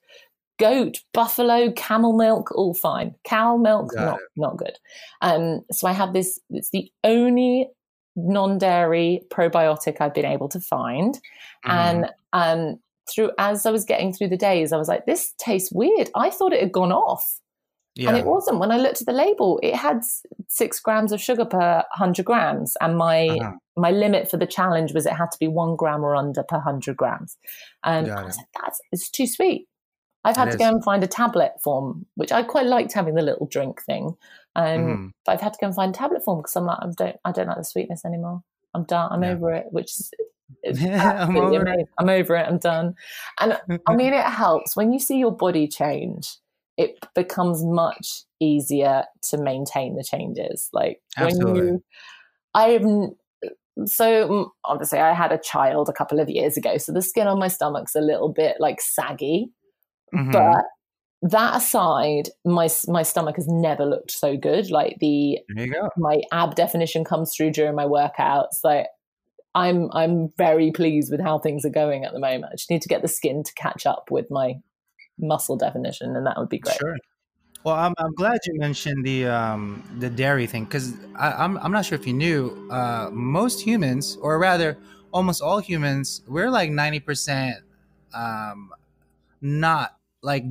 goat, 0.60 0.98
buffalo, 1.12 1.72
camel 1.72 2.12
milk, 2.12 2.52
all 2.54 2.74
fine. 2.74 3.14
Cow 3.24 3.56
milk, 3.56 3.92
Got 3.94 4.04
not 4.04 4.16
it. 4.16 4.28
not 4.36 4.56
good. 4.56 4.78
Um, 5.22 5.62
so 5.72 5.88
I 5.88 5.92
have 5.92 6.12
this. 6.12 6.38
It's 6.50 6.70
the 6.70 6.92
only 7.02 7.68
non-dairy 8.14 9.22
probiotic 9.30 9.96
I've 10.00 10.14
been 10.14 10.26
able 10.26 10.48
to 10.50 10.60
find, 10.60 11.14
mm-hmm. 11.64 11.70
and 11.70 12.06
um, 12.32 12.78
through 13.12 13.32
as 13.38 13.66
I 13.66 13.70
was 13.70 13.84
getting 13.84 14.12
through 14.12 14.28
the 14.28 14.36
days, 14.36 14.72
I 14.72 14.76
was 14.76 14.88
like, 14.88 15.06
this 15.06 15.34
tastes 15.38 15.72
weird. 15.72 16.10
I 16.14 16.30
thought 16.30 16.52
it 16.52 16.60
had 16.60 16.72
gone 16.72 16.92
off. 16.92 17.40
Yeah. 17.96 18.10
And 18.10 18.18
it 18.18 18.24
wasn't. 18.24 18.60
When 18.60 18.70
I 18.70 18.76
looked 18.76 19.00
at 19.00 19.06
the 19.06 19.12
label, 19.12 19.58
it 19.64 19.74
had 19.74 20.02
six 20.46 20.78
grams 20.78 21.10
of 21.10 21.20
sugar 21.20 21.44
per 21.44 21.82
hundred 21.90 22.24
grams, 22.24 22.76
and 22.80 22.96
my 22.96 23.28
uh-huh. 23.28 23.52
my 23.76 23.90
limit 23.90 24.30
for 24.30 24.36
the 24.36 24.46
challenge 24.46 24.94
was 24.94 25.06
it 25.06 25.12
had 25.12 25.30
to 25.32 25.38
be 25.40 25.48
one 25.48 25.74
gram 25.74 26.04
or 26.04 26.14
under 26.14 26.44
per 26.44 26.60
hundred 26.60 26.96
grams. 26.96 27.36
And 27.82 28.08
I 28.10 28.30
said, 28.30 28.44
"That's 28.62 28.80
it's 28.92 29.10
too 29.10 29.26
sweet." 29.26 29.66
I've 30.24 30.36
had 30.36 30.48
it 30.48 30.52
to 30.52 30.58
go 30.58 30.68
and 30.68 30.84
find 30.84 31.02
a 31.02 31.06
tablet 31.06 31.52
form, 31.62 32.06
which 32.14 32.30
I 32.30 32.42
quite 32.42 32.66
liked 32.66 32.92
having 32.92 33.14
the 33.14 33.22
little 33.22 33.46
drink 33.46 33.82
thing. 33.82 34.16
Um, 34.54 34.66
mm. 34.66 35.10
But 35.24 35.32
I've 35.32 35.40
had 35.40 35.54
to 35.54 35.58
go 35.60 35.66
and 35.66 35.74
find 35.74 35.94
a 35.94 35.98
tablet 35.98 36.24
form 36.24 36.40
because 36.40 36.56
I'm 36.56 36.66
like, 36.66 36.78
I 36.82 36.86
don't, 36.96 37.16
I 37.24 37.32
don't 37.32 37.46
like 37.46 37.56
the 37.56 37.64
sweetness 37.64 38.04
anymore. 38.04 38.42
I'm 38.74 38.84
done. 38.84 39.10
I'm 39.10 39.22
yeah. 39.22 39.30
over 39.30 39.52
it, 39.52 39.66
which 39.70 39.92
is 39.92 40.10
yeah, 40.64 41.24
I'm 41.24 41.36
over, 41.36 41.74
I'm 41.98 42.08
over 42.08 42.36
it. 42.36 42.46
I'm 42.46 42.58
done. 42.58 42.94
And 43.40 43.58
I 43.86 43.94
mean, 43.94 44.12
it 44.12 44.24
helps 44.24 44.76
when 44.76 44.92
you 44.92 44.98
see 44.98 45.18
your 45.18 45.32
body 45.32 45.68
change. 45.68 46.36
It 46.76 46.96
becomes 47.14 47.62
much 47.62 48.24
easier 48.40 49.04
to 49.30 49.38
maintain 49.38 49.96
the 49.96 50.04
changes. 50.04 50.70
Like 50.72 51.02
Absolutely. 51.18 51.52
when 51.52 51.66
you, 51.66 51.84
I've 52.54 53.86
so 53.86 54.28
mm, 54.28 54.48
obviously 54.64 54.98
I 54.98 55.12
had 55.12 55.32
a 55.32 55.38
child 55.38 55.88
a 55.88 55.92
couple 55.92 56.20
of 56.20 56.30
years 56.30 56.56
ago, 56.56 56.78
so 56.78 56.92
the 56.92 57.02
skin 57.02 57.26
on 57.26 57.38
my 57.38 57.48
stomach's 57.48 57.94
a 57.94 58.00
little 58.00 58.30
bit 58.30 58.56
like 58.60 58.80
saggy. 58.80 59.50
Mm-hmm. 60.14 60.32
But 60.32 60.64
that 61.22 61.56
aside, 61.56 62.30
my 62.44 62.68
my 62.86 63.02
stomach 63.02 63.36
has 63.36 63.46
never 63.48 63.84
looked 63.84 64.10
so 64.10 64.36
good. 64.36 64.70
Like 64.70 64.96
the 65.00 65.38
my 65.96 66.22
ab 66.32 66.54
definition 66.54 67.04
comes 67.04 67.34
through 67.34 67.50
during 67.52 67.74
my 67.74 67.84
workouts. 67.84 68.64
Like 68.64 68.86
I'm 69.54 69.90
I'm 69.92 70.30
very 70.38 70.70
pleased 70.72 71.10
with 71.10 71.20
how 71.20 71.38
things 71.38 71.64
are 71.64 71.70
going 71.70 72.04
at 72.04 72.12
the 72.12 72.20
moment. 72.20 72.46
I 72.52 72.56
just 72.56 72.70
need 72.70 72.82
to 72.82 72.88
get 72.88 73.02
the 73.02 73.08
skin 73.08 73.42
to 73.42 73.52
catch 73.54 73.84
up 73.84 74.10
with 74.10 74.26
my 74.30 74.54
muscle 75.18 75.56
definition, 75.56 76.16
and 76.16 76.26
that 76.26 76.38
would 76.38 76.48
be 76.48 76.58
great. 76.58 76.76
Sure. 76.78 76.96
Well, 77.62 77.74
I'm, 77.74 77.92
I'm 77.98 78.14
glad 78.14 78.38
you 78.46 78.58
mentioned 78.58 79.04
the 79.04 79.26
um, 79.26 79.84
the 79.98 80.08
dairy 80.08 80.46
thing 80.46 80.64
because 80.64 80.94
I'm 81.16 81.58
I'm 81.58 81.72
not 81.72 81.84
sure 81.84 81.98
if 81.98 82.06
you 82.06 82.14
knew 82.14 82.68
uh, 82.70 83.10
most 83.12 83.60
humans, 83.60 84.16
or 84.22 84.38
rather, 84.38 84.78
almost 85.12 85.42
all 85.42 85.58
humans, 85.58 86.22
we're 86.26 86.48
like 86.48 86.70
ninety 86.70 87.00
percent 87.00 87.56
um, 88.14 88.70
not 89.42 89.99
like 90.22 90.44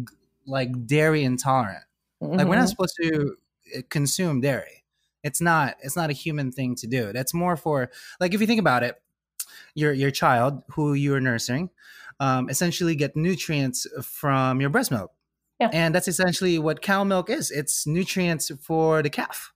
like 0.45 0.87
dairy 0.87 1.23
intolerant. 1.23 1.83
Mm-hmm. 2.21 2.37
Like 2.37 2.47
we're 2.47 2.55
not 2.55 2.61
mm-hmm. 2.61 2.69
supposed 2.69 2.95
to 3.01 3.35
eh, 3.75 3.81
consume 3.89 4.41
dairy. 4.41 4.83
It's 5.23 5.41
not 5.41 5.75
it's 5.81 5.95
not 5.95 6.09
a 6.09 6.13
human 6.13 6.51
thing 6.51 6.75
to 6.75 6.87
do. 6.87 7.11
That's 7.13 7.33
more 7.33 7.55
for 7.55 7.91
like 8.19 8.33
if 8.33 8.41
you 8.41 8.47
think 8.47 8.59
about 8.59 8.83
it, 8.83 9.01
your 9.75 9.93
your 9.93 10.11
child 10.11 10.63
who 10.69 10.93
you're 10.93 11.21
nursing 11.21 11.69
um, 12.19 12.49
essentially 12.49 12.95
get 12.95 13.15
nutrients 13.15 13.87
from 14.01 14.61
your 14.61 14.69
breast 14.69 14.91
milk. 14.91 15.11
Yeah. 15.59 15.69
And 15.73 15.93
that's 15.93 16.07
essentially 16.07 16.57
what 16.57 16.81
cow 16.81 17.03
milk 17.03 17.29
is. 17.29 17.51
It's 17.51 17.85
nutrients 17.85 18.51
for 18.61 19.01
the 19.01 19.09
calf. 19.09 19.53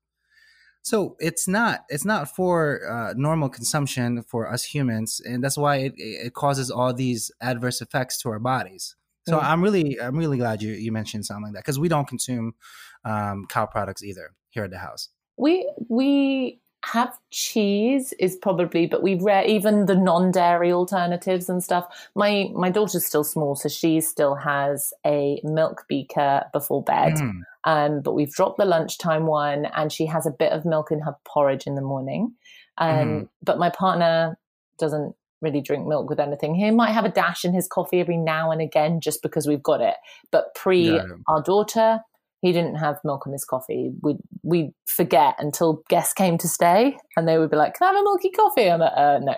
So 0.82 1.16
it's 1.20 1.48
not 1.48 1.86
it's 1.88 2.04
not 2.04 2.36
for 2.36 2.82
uh, 2.90 3.14
normal 3.16 3.48
consumption 3.48 4.22
for 4.22 4.52
us 4.52 4.66
humans, 4.66 5.22
and 5.24 5.42
that's 5.42 5.58
why 5.58 5.78
it, 5.78 5.94
it 5.96 6.34
causes 6.34 6.70
all 6.70 6.94
these 6.94 7.32
adverse 7.40 7.82
effects 7.82 8.22
to 8.22 8.30
our 8.30 8.40
bodies. 8.40 8.98
So 9.28 9.38
mm. 9.38 9.44
I'm 9.44 9.62
really 9.62 10.00
I'm 10.00 10.18
really 10.18 10.38
glad 10.38 10.62
you 10.62 10.74
you 10.74 10.92
mentioned 10.92 11.26
something 11.26 11.46
like 11.46 11.54
that 11.54 11.60
because 11.60 11.80
we 11.80 11.90
don't 11.90 12.08
consume 12.08 12.54
um, 13.06 13.46
cow 13.48 13.66
products 13.66 14.04
either 14.04 14.34
here 14.50 14.64
at 14.64 14.72
the 14.72 14.78
house. 14.78 15.10
We 15.38 15.72
we 15.90 16.60
have 16.86 17.18
cheese 17.32 18.14
is 18.20 18.36
probably, 18.36 18.86
but 18.88 19.02
we 19.02 19.16
rare 19.16 19.46
even 19.46 19.86
the 19.86 19.96
non-dairy 19.96 20.72
alternatives 20.74 21.48
and 21.48 21.64
stuff. 21.64 21.86
My 22.14 22.50
my 22.54 22.70
daughter's 22.70 23.06
still 23.06 23.24
small, 23.24 23.56
so 23.56 23.70
she 23.70 24.02
still 24.02 24.36
has 24.36 24.94
a 25.06 25.40
milk 25.44 25.86
beaker 25.88 26.44
before 26.52 26.84
bed. 26.84 27.14
Mm. 27.14 27.42
Um, 27.64 28.02
but 28.02 28.14
we've 28.14 28.34
dropped 28.34 28.58
the 28.58 28.66
lunchtime 28.66 29.28
one, 29.28 29.66
and 29.68 29.92
she 29.92 30.06
has 30.08 30.26
a 30.26 30.32
bit 30.32 30.52
of 30.52 30.66
milk 30.66 30.92
in 30.92 31.00
her 31.00 31.16
porridge 31.26 31.66
in 31.66 31.76
the 31.76 31.82
morning. 31.82 32.34
Um, 32.78 32.98
mm. 32.98 33.30
But 33.42 33.60
my 33.60 33.70
partner 33.70 34.38
doesn't 34.78 35.16
really 35.44 35.62
drink 35.62 35.86
milk 35.86 36.10
with 36.10 36.20
anything. 36.20 36.56
He 36.56 36.72
might 36.72 36.92
have 36.92 37.06
a 37.06 37.10
dash 37.10 37.46
in 37.46 37.54
his 37.54 37.68
coffee 37.68 38.00
every 38.00 38.18
now 38.18 38.50
and 38.50 38.62
again 38.62 39.02
just 39.02 39.22
because 39.22 39.46
we've 39.46 39.62
got 39.62 39.82
it. 39.82 39.96
But 40.32 40.56
pre 40.56 40.96
yeah. 40.96 41.04
our 41.28 41.44
daughter, 41.44 42.00
he 42.44 42.52
didn't 42.52 42.76
have 42.76 43.00
milk 43.04 43.24
in 43.26 43.32
his 43.32 43.46
coffee. 43.46 43.92
We 44.02 44.18
we 44.44 44.74
forget 44.86 45.36
until 45.40 45.82
guests 45.90 46.14
came 46.14 46.38
to 46.40 46.48
stay, 46.48 46.98
and 47.16 47.26
they 47.26 47.38
would 47.38 47.50
be 47.50 47.56
like, 47.56 47.76
"Can 47.76 47.88
I 47.88 47.92
have 47.92 48.02
a 48.02 48.04
milky 48.04 48.32
coffee?" 48.32 48.70
I'm 48.70 48.82
like, 48.82 48.92
uh, 48.96 49.20
"No, 49.22 49.36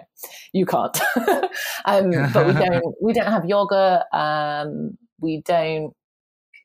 you 0.54 0.66
can't." 0.66 0.98
um, 1.86 2.10
but 2.34 2.48
we 2.48 2.54
don't 2.66 2.96
we 3.02 3.14
don't 3.14 3.32
have 3.32 3.46
yogurt. 3.46 4.04
Um, 4.12 4.98
we 5.20 5.44
don't. 5.46 5.94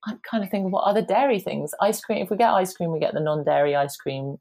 I'm 0.07 0.18
kind 0.29 0.42
of 0.42 0.50
thinking 0.50 0.70
what 0.70 0.85
other 0.85 1.03
dairy 1.03 1.40
things. 1.40 1.72
Ice 1.83 2.00
cream. 2.00 2.22
If 2.22 2.31
we 2.31 2.38
get 2.38 2.50
ice 2.50 2.72
cream, 2.72 2.90
we 2.90 3.00
get 3.00 3.12
the 3.12 3.20
non-dairy 3.20 3.76
ice 3.76 3.96
cream. 3.96 4.37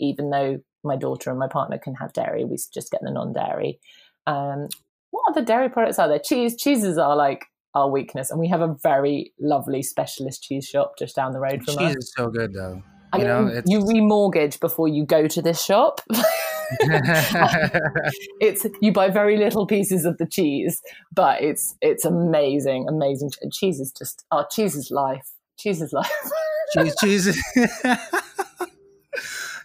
Even 0.00 0.30
though 0.30 0.58
my 0.82 0.96
daughter 0.96 1.30
and 1.30 1.38
my 1.38 1.46
partner 1.46 1.78
can 1.78 1.94
have 1.94 2.12
dairy, 2.12 2.44
we 2.44 2.56
just 2.56 2.90
get 2.90 3.00
the 3.00 3.12
non-dairy. 3.12 3.78
Um, 4.26 4.68
what 5.10 5.30
other 5.30 5.44
dairy 5.44 5.68
products 5.68 5.98
are 5.98 6.08
there? 6.08 6.18
Cheese. 6.18 6.56
Cheeses 6.56 6.98
are 6.98 7.16
like 7.16 7.46
our 7.74 7.88
weakness, 7.88 8.30
and 8.30 8.40
we 8.40 8.48
have 8.48 8.60
a 8.60 8.74
very 8.82 9.32
lovely 9.40 9.82
specialist 9.82 10.42
cheese 10.42 10.66
shop 10.66 10.94
just 10.98 11.16
down 11.16 11.32
the 11.32 11.40
road 11.40 11.62
from 11.64 11.76
cheese 11.76 11.76
us. 11.76 11.94
Cheese 11.94 11.96
is 11.96 12.12
so 12.16 12.28
good, 12.30 12.52
though. 12.52 12.82
I 13.12 13.18
you 13.18 13.24
mean, 13.24 13.46
know, 13.46 13.62
you 13.66 13.78
remortgage 13.80 14.58
before 14.58 14.88
you 14.88 15.04
go 15.06 15.28
to 15.28 15.40
this 15.40 15.64
shop. 15.64 16.00
it's 18.40 18.66
you 18.80 18.92
buy 18.92 19.08
very 19.08 19.36
little 19.36 19.66
pieces 19.66 20.04
of 20.04 20.18
the 20.18 20.26
cheese, 20.26 20.82
but 21.12 21.40
it's 21.40 21.76
it's 21.80 22.04
amazing, 22.04 22.86
amazing. 22.88 23.30
Cheese 23.52 23.78
is 23.78 23.92
just 23.92 24.24
oh, 24.32 24.44
cheese 24.50 24.74
is 24.74 24.90
life. 24.90 25.30
Cheese 25.56 25.80
is 25.80 25.92
life. 25.92 26.10
cheese, 26.72 26.96
cheese. 27.00 27.54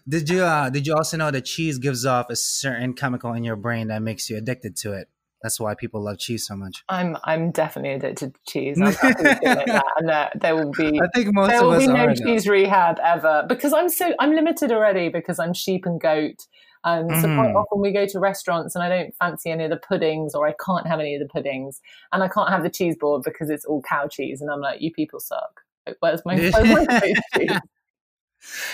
Did 0.08 0.30
you 0.30 0.44
uh, 0.44 0.70
did 0.70 0.88
you 0.88 0.96
also 0.96 1.18
know 1.18 1.32
that 1.32 1.46
cheese 1.46 1.78
gives 1.78 2.06
off 2.06 2.30
a 2.30 2.36
certain 2.36 2.94
chemical 2.94 3.34
in 3.34 3.44
your 3.44 3.56
brain 3.56 3.88
that 3.88 4.02
makes 4.02 4.30
you 4.30 4.38
addicted 4.38 4.76
to 4.78 4.94
it? 4.94 5.10
That's 5.42 5.60
why 5.60 5.74
people 5.74 6.04
love 6.04 6.18
cheese 6.18 6.46
so 6.46 6.56
much. 6.56 6.84
I'm 6.90 7.18
I'm 7.24 7.52
definitely 7.52 7.94
addicted 7.94 8.34
to 8.34 8.40
cheese. 8.48 8.78
I'm 8.78 8.86
like 8.86 9.00
that, 9.02 9.84
and 9.98 10.10
there, 10.10 10.30
there, 10.36 10.56
will 10.56 10.72
be 10.72 11.00
I 11.00 11.08
think 11.16 11.34
most 11.34 11.50
there 11.50 11.64
will 11.64 11.80
be 11.80 11.88
no 11.88 12.14
cheese 12.14 12.48
rehab 12.48 12.98
ever 13.02 13.46
because 13.48 13.72
I'm 13.72 13.90
so 13.90 14.14
I'm 14.20 14.34
limited 14.34 14.72
already 14.72 15.10
because 15.10 15.40
I'm 15.40 15.54
sheep 15.54 15.86
and 15.86 16.00
goat. 16.00 16.48
Um, 16.84 17.08
mm. 17.08 17.22
So 17.22 17.28
quite 17.36 17.54
mm. 17.54 17.56
often 17.56 17.82
we 17.82 17.92
go 17.92 18.06
to 18.06 18.20
restaurants 18.20 18.76
and 18.76 18.84
I 18.84 18.90
don't 18.90 19.16
fancy 19.16 19.50
any 19.50 19.66
of 19.66 19.70
the 19.70 19.78
puddings 19.78 20.34
or 20.34 20.48
I 20.48 20.56
can't 20.66 20.88
have 20.88 21.00
any 21.00 21.16
of 21.16 21.22
the 21.22 21.28
puddings 21.28 21.82
and 22.12 22.24
I 22.24 22.28
can't 22.28 22.50
have 22.50 22.64
the 22.64 22.70
cheese 22.70 22.96
board 22.98 23.24
because 23.24 23.50
it's 23.50 23.66
all 23.66 23.82
cow 23.82 24.08
cheese 24.08 24.42
and 24.42 24.50
I'm 24.50 24.62
like, 24.62 24.82
you 24.82 24.92
people 24.92 25.20
suck. 25.20 25.62
where's 26.00 26.22
my, 26.26 26.36
where's 26.54 26.88
my 26.88 27.14
cheese? 27.38 27.60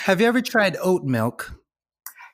Have 0.04 0.20
you 0.20 0.26
ever 0.26 0.40
tried 0.40 0.76
oat 0.80 1.04
milk? 1.04 1.52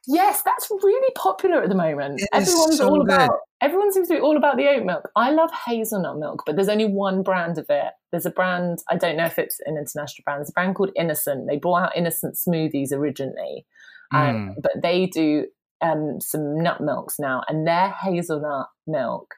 Yes, 0.07 0.43
that's 0.43 0.69
really 0.71 1.13
popular 1.15 1.63
at 1.63 1.69
the 1.69 1.75
moment. 1.75 2.21
It 2.21 2.29
Everyone's 2.33 2.79
so 2.79 2.89
all 2.89 3.05
good. 3.05 3.15
about 3.15 3.31
everyone 3.61 3.93
seems 3.93 4.09
to 4.09 4.15
be 4.15 4.21
all 4.21 4.37
about 4.37 4.57
the 4.57 4.67
oat 4.69 4.85
milk. 4.85 5.09
I 5.15 5.31
love 5.31 5.51
hazelnut 5.67 6.19
milk, 6.19 6.43
but 6.45 6.57
there's 6.57 6.69
only 6.69 6.87
one 6.87 7.23
brand 7.23 7.59
of 7.59 7.67
it. 7.69 7.93
There's 8.11 8.27
a 8.27 8.31
brand, 8.31 8.81
I 8.89 8.97
don't 8.97 9.17
know 9.17 9.25
if 9.25 9.39
it's 9.39 9.61
an 9.67 9.77
international 9.79 10.25
brand, 10.25 10.41
there's 10.41 10.51
a 10.51 10.53
brand 10.53 10.75
called 10.75 10.91
Innocent. 10.97 11.47
They 11.49 11.57
brought 11.57 11.85
out 11.85 11.97
Innocent 11.97 12.35
smoothies 12.35 12.93
originally. 12.93 13.65
Um, 14.13 14.55
mm. 14.57 14.63
but 14.63 14.73
they 14.83 15.07
do 15.07 15.47
um, 15.81 16.21
some 16.21 16.63
nut 16.63 16.81
milks 16.81 17.19
now, 17.19 17.43
and 17.49 17.67
their 17.67 17.91
hazelnut 17.91 18.69
milk, 18.87 19.35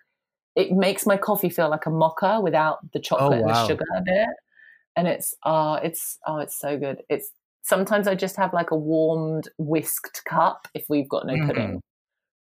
it 0.56 0.72
makes 0.72 1.06
my 1.06 1.16
coffee 1.16 1.48
feel 1.48 1.70
like 1.70 1.86
a 1.86 1.90
mocha 1.90 2.40
without 2.40 2.78
the 2.92 3.00
chocolate 3.00 3.40
oh, 3.40 3.42
wow. 3.42 3.48
and 3.48 3.56
the 3.56 3.66
sugar 3.66 3.84
bit. 4.04 4.28
And 4.96 5.08
it's 5.08 5.34
oh, 5.44 5.74
it's 5.74 6.18
oh, 6.26 6.38
it's 6.38 6.58
so 6.58 6.78
good. 6.78 7.02
It's 7.08 7.30
sometimes 7.64 8.06
I 8.06 8.14
just 8.14 8.36
have 8.36 8.52
like 8.52 8.70
a 8.70 8.76
warmed 8.76 9.48
whisked 9.58 10.22
cup 10.24 10.68
if 10.74 10.84
we've 10.88 11.08
got 11.08 11.26
no 11.26 11.34
pudding. 11.46 11.68
Mm-hmm. 11.68 11.76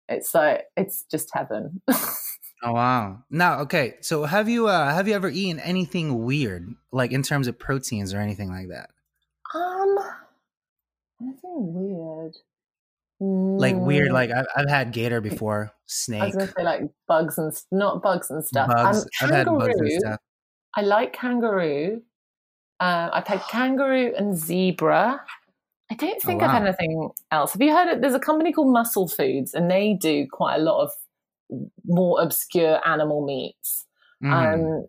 It's 0.09 0.35
like 0.35 0.65
it's 0.77 1.05
just 1.09 1.29
heaven. 1.33 1.81
oh 1.89 2.73
wow! 2.73 3.23
Now, 3.29 3.61
okay, 3.61 3.95
so 4.01 4.25
have 4.25 4.47
you 4.49 4.67
uh 4.67 4.93
have 4.93 5.07
you 5.07 5.15
ever 5.15 5.29
eaten 5.29 5.59
anything 5.59 6.23
weird, 6.23 6.67
like 6.91 7.11
in 7.11 7.23
terms 7.23 7.47
of 7.47 7.57
proteins 7.57 8.13
or 8.13 8.19
anything 8.19 8.49
like 8.49 8.67
that? 8.67 8.89
Um, 9.55 9.97
anything 11.21 11.73
weird. 11.73 12.35
Like 13.19 13.77
weird, 13.77 14.11
like 14.11 14.31
I've, 14.31 14.47
I've 14.53 14.69
had 14.69 14.91
gator 14.91 15.21
before, 15.21 15.71
snake. 15.85 16.21
I 16.21 16.25
was 16.25 16.35
gonna 16.35 16.53
say 16.57 16.63
like 16.63 16.81
bugs 17.07 17.37
and 17.37 17.53
not 17.71 18.03
bugs 18.03 18.29
and 18.29 18.43
stuff. 18.45 18.67
Bugs. 18.67 18.97
Um, 18.97 19.05
I've 19.21 19.29
had 19.29 19.45
bugs 19.45 19.79
and 19.79 19.91
stuff. 19.91 20.19
I 20.75 20.81
like 20.81 21.13
kangaroo. 21.13 22.01
Uh, 22.79 23.09
I've 23.13 23.27
had 23.27 23.41
kangaroo 23.49 24.13
and 24.17 24.37
zebra. 24.37 25.21
I 25.91 25.95
don't 25.95 26.21
think 26.21 26.41
oh, 26.41 26.45
wow. 26.45 26.51
I've 26.51 26.57
had 26.63 26.67
anything 26.67 27.09
else. 27.31 27.53
Have 27.53 27.61
you 27.61 27.71
heard 27.71 27.87
it? 27.87 28.01
There's 28.01 28.15
a 28.15 28.19
company 28.19 28.51
called 28.51 28.73
Muscle 28.73 29.07
Foods, 29.07 29.53
and 29.53 29.69
they 29.69 29.93
do 29.93 30.25
quite 30.31 30.55
a 30.55 30.59
lot 30.59 30.83
of 30.83 30.91
more 31.85 32.21
obscure 32.21 32.79
animal 32.87 33.25
meats. 33.25 33.85
Mm. 34.23 34.31
Um, 34.31 34.87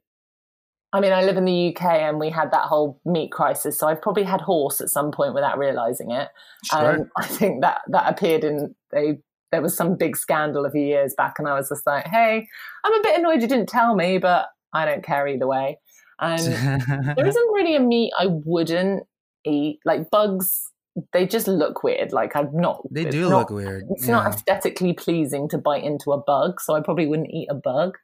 I 0.93 1.01
mean, 1.01 1.13
I 1.13 1.23
live 1.23 1.37
in 1.37 1.45
the 1.45 1.75
UK, 1.75 1.83
and 1.83 2.21
we 2.21 2.31
had 2.31 2.53
that 2.53 2.67
whole 2.67 3.01
meat 3.05 3.33
crisis. 3.33 3.77
So 3.77 3.89
I've 3.89 4.01
probably 4.01 4.23
had 4.23 4.41
horse 4.41 4.81
at 4.81 4.89
some 4.89 5.11
point 5.11 5.35
without 5.35 5.59
realizing 5.59 6.13
it. 6.13 6.29
Sure. 6.65 7.01
Um, 7.01 7.11
I 7.19 7.27
think 7.27 7.63
that 7.63 7.81
that 7.89 8.09
appeared 8.09 8.45
in 8.45 8.75
they. 8.91 9.19
There 9.53 9.63
was 9.63 9.77
some 9.77 9.97
big 9.97 10.17
scandal 10.17 10.65
a 10.65 10.71
few 10.71 10.83
years 10.83 11.15
back, 11.17 11.35
and 11.39 11.47
I 11.49 11.55
was 11.55 11.69
just 11.69 11.87
like, 11.87 12.07
"Hey, 12.07 12.49
I'm 12.85 12.95
a 12.95 13.03
bit 13.03 13.19
annoyed 13.19 13.43
you 13.43 13.49
didn't 13.49 13.69
tell 13.69 13.95
me, 13.95 14.19
but 14.19 14.47
I 14.73 14.85
don't 14.85 15.05
care 15.05 15.29
either 15.29 15.47
way." 15.47 15.79
And 16.21 16.41
there 17.17 17.27
isn't 17.27 17.53
really 17.53 17.77
a 17.77 17.81
meat 17.81 18.13
I 18.19 18.27
wouldn't 18.27 19.05
eat 19.45 19.81
like 19.85 20.11
bugs. 20.11 20.71
They 21.13 21.27
just 21.27 21.49
look 21.49 21.83
weird. 21.83 22.13
Like 22.13 22.37
I'm 22.37 22.51
not. 22.53 22.83
They 22.91 23.05
do 23.05 23.29
not, 23.29 23.39
look 23.39 23.51
weird. 23.51 23.85
It's 23.91 24.07
yeah. 24.07 24.15
not 24.15 24.35
aesthetically 24.35 24.93
pleasing 24.93 25.49
to 25.49 25.59
bite 25.59 25.85
into 25.85 26.13
a 26.13 26.19
bug, 26.19 26.61
so 26.61 26.75
I 26.75 26.81
probably 26.81 27.07
wouldn't 27.07 27.31
eat 27.31 27.49
a 27.51 27.55
bug. 27.55 27.97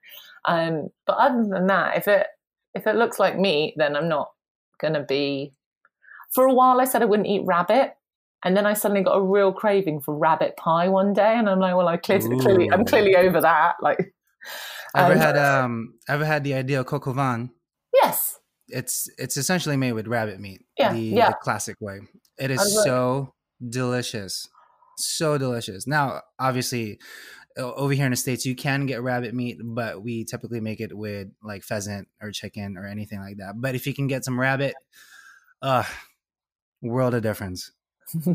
Um, 0.47 0.89
but 1.07 1.17
other 1.19 1.47
than 1.49 1.67
that, 1.69 1.97
if 1.97 2.09
it 2.09 2.27
if 2.75 2.87
it 2.87 2.97
looks 2.97 3.19
like 3.19 3.39
meat, 3.39 3.75
then 3.77 3.97
I'm 3.97 4.09
not 4.09 4.31
gonna 4.81 5.05
be. 5.05 5.53
For 6.33 6.45
a 6.45 6.55
while, 6.55 6.81
I 6.81 6.85
said 6.85 7.03
I 7.03 7.07
wouldn't 7.07 7.29
eat 7.29 7.43
rabbit, 7.45 7.95
and 8.45 8.57
then 8.57 8.67
I 8.67 8.75
suddenly 8.75 9.03
got 9.03 9.17
a 9.17 9.23
real 9.23 9.53
craving 9.53 10.01
for 10.01 10.17
rabbit 10.17 10.57
pie 10.57 10.89
one 10.89 11.13
day, 11.13 11.35
and 11.37 11.49
I'm 11.49 11.61
like, 11.61 11.77
well, 11.77 11.89
I 11.89 11.97
clearly, 11.97 12.39
clearly 12.41 12.71
I'm 12.73 12.85
clearly 12.85 13.17
over 13.17 13.41
that. 13.41 13.75
Like, 13.81 14.15
ever 14.97 15.13
um, 15.13 15.19
had 15.19 15.37
um 15.37 15.95
ever 16.09 16.25
had 16.25 16.45
the 16.45 16.55
idea 16.55 16.81
of 16.81 16.87
coq 16.87 17.07
au 17.07 17.13
vin? 17.13 17.51
Yes. 17.95 18.39
It's 18.69 19.09
it's 19.19 19.37
essentially 19.37 19.77
made 19.77 19.93
with 19.93 20.07
rabbit 20.07 20.39
meat. 20.41 20.63
Yeah, 20.79 20.93
the, 20.93 21.01
yeah. 21.01 21.29
the 21.31 21.37
classic 21.43 21.77
way. 21.81 22.01
It 22.39 22.51
is 22.51 22.85
so 22.85 23.35
delicious, 23.69 24.49
so 24.97 25.39
delicious. 25.39 25.89
Now, 25.89 26.23
obviously, 26.39 27.01
over 27.59 27.93
here 27.93 28.05
in 28.05 28.13
the 28.13 28.17
states, 28.17 28.47
you 28.47 28.55
can 28.55 28.87
get 28.87 29.03
rabbit 29.03 29.35
meat, 29.35 29.59
but 29.63 30.03
we 30.03 30.25
typically 30.25 30.61
make 30.61 30.81
it 30.81 30.97
with 30.97 31.29
like 31.43 31.65
pheasant 31.65 32.07
or 32.23 32.31
chicken 32.31 32.77
or 32.77 32.87
anything 32.87 33.21
like 33.21 33.39
that. 33.39 33.55
But 33.57 33.75
if 33.75 33.87
you 33.89 33.95
can 33.95 34.07
get 34.07 34.25
some 34.25 34.39
rabbit, 34.39 34.75
uh 35.63 35.85
world 36.83 37.15
of 37.15 37.23
difference. 37.23 37.73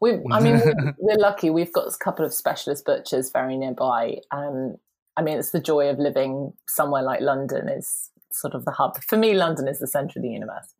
we, 0.00 0.12
I 0.30 0.40
mean, 0.40 0.60
we're, 0.60 0.94
we're, 0.98 1.18
lucky. 1.18 1.50
We've 1.50 1.72
got 1.72 1.88
a 1.88 1.98
couple 1.98 2.24
of 2.24 2.32
specialist 2.32 2.84
butchers 2.84 3.30
very 3.30 3.56
nearby. 3.56 4.18
Um, 4.30 4.76
I 5.16 5.22
mean, 5.22 5.38
it's 5.38 5.50
the 5.50 5.60
joy 5.60 5.88
of 5.88 5.98
living 5.98 6.52
somewhere 6.66 7.02
like 7.02 7.20
London. 7.20 7.68
Is 7.68 8.10
sort 8.38 8.54
of 8.54 8.64
the 8.64 8.70
hub 8.70 9.02
for 9.02 9.16
me. 9.16 9.34
London 9.34 9.68
is 9.68 9.78
the 9.78 9.86
center 9.86 10.18
of 10.18 10.22
the 10.22 10.30
universe. 10.30 10.74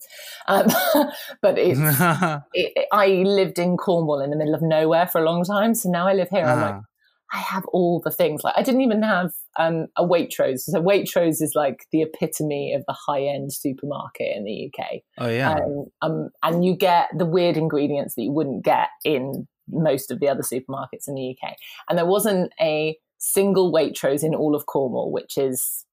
Um, 0.47 0.67
but 1.43 1.59
it's, 1.59 1.81
it, 2.55 2.87
I 2.93 3.09
lived 3.09 3.59
in 3.59 3.77
Cornwall 3.77 4.21
in 4.21 4.31
the 4.31 4.37
middle 4.37 4.55
of 4.55 4.63
nowhere 4.63 5.07
for 5.07 5.21
a 5.21 5.25
long 5.25 5.45
time, 5.45 5.75
so 5.75 5.91
now 5.91 6.07
I 6.07 6.15
live 6.15 6.29
here. 6.31 6.45
Uh-huh. 6.45 6.53
I'm 6.53 6.61
like, 6.61 6.71
uh-huh. 6.71 6.83
I 7.31 7.39
have 7.39 7.67
all 7.67 8.01
the 8.03 8.11
things. 8.11 8.43
Like 8.43 8.55
I 8.57 8.63
didn't 8.63 8.81
even 8.81 9.03
have 9.03 9.33
um, 9.59 9.89
a 9.97 10.03
Waitrose. 10.03 10.61
So 10.61 10.81
Waitrose 10.81 11.43
is 11.43 11.53
like 11.55 11.87
the 11.93 12.03
epitome 12.03 12.73
of 12.73 12.85
the 12.87 12.95
high 12.95 13.23
end 13.23 13.53
supermarket 13.53 14.35
in 14.35 14.45
the 14.45 14.71
UK. 14.73 15.03
Oh 15.19 15.29
yeah. 15.29 15.57
Um, 15.57 15.85
um, 16.01 16.31
and 16.43 16.65
you 16.65 16.75
get 16.75 17.11
the 17.15 17.27
weird 17.27 17.59
ingredients 17.59 18.15
that 18.15 18.23
you 18.23 18.33
wouldn't 18.33 18.65
get 18.65 18.89
in 19.05 19.47
most 19.71 20.11
of 20.11 20.21
the 20.21 20.29
other 20.29 20.43
supermarkets 20.43 21.07
in 21.07 21.15
the 21.15 21.37
UK. 21.37 21.55
And 21.89 21.99
there 21.99 22.07
wasn't 22.07 22.53
a 22.61 22.97
single 23.19 23.73
Waitrose 23.73 24.25
in 24.25 24.35
all 24.35 24.55
of 24.55 24.67
Cornwall, 24.67 25.13
which 25.13 25.37
is, 25.37 25.85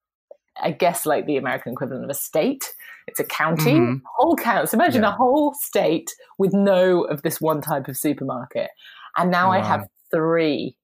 I 0.61 0.71
guess, 0.71 1.05
like 1.05 1.25
the 1.25 1.37
American 1.37 1.73
equivalent 1.73 2.03
of 2.03 2.09
a 2.09 2.15
state. 2.15 2.73
It's 3.07 3.19
a 3.19 3.23
county, 3.23 3.73
mm-hmm. 3.73 3.97
whole 4.15 4.35
county. 4.35 4.67
So 4.67 4.75
imagine 4.75 5.03
yeah. 5.03 5.09
a 5.09 5.11
whole 5.11 5.53
state 5.53 6.09
with 6.37 6.53
no 6.53 7.03
of 7.03 7.21
this 7.21 7.39
one 7.39 7.61
type 7.61 7.87
of 7.87 7.97
supermarket. 7.97 8.69
And 9.17 9.29
now 9.29 9.49
wow. 9.49 9.59
I 9.59 9.63
have 9.63 9.87
three 10.11 10.75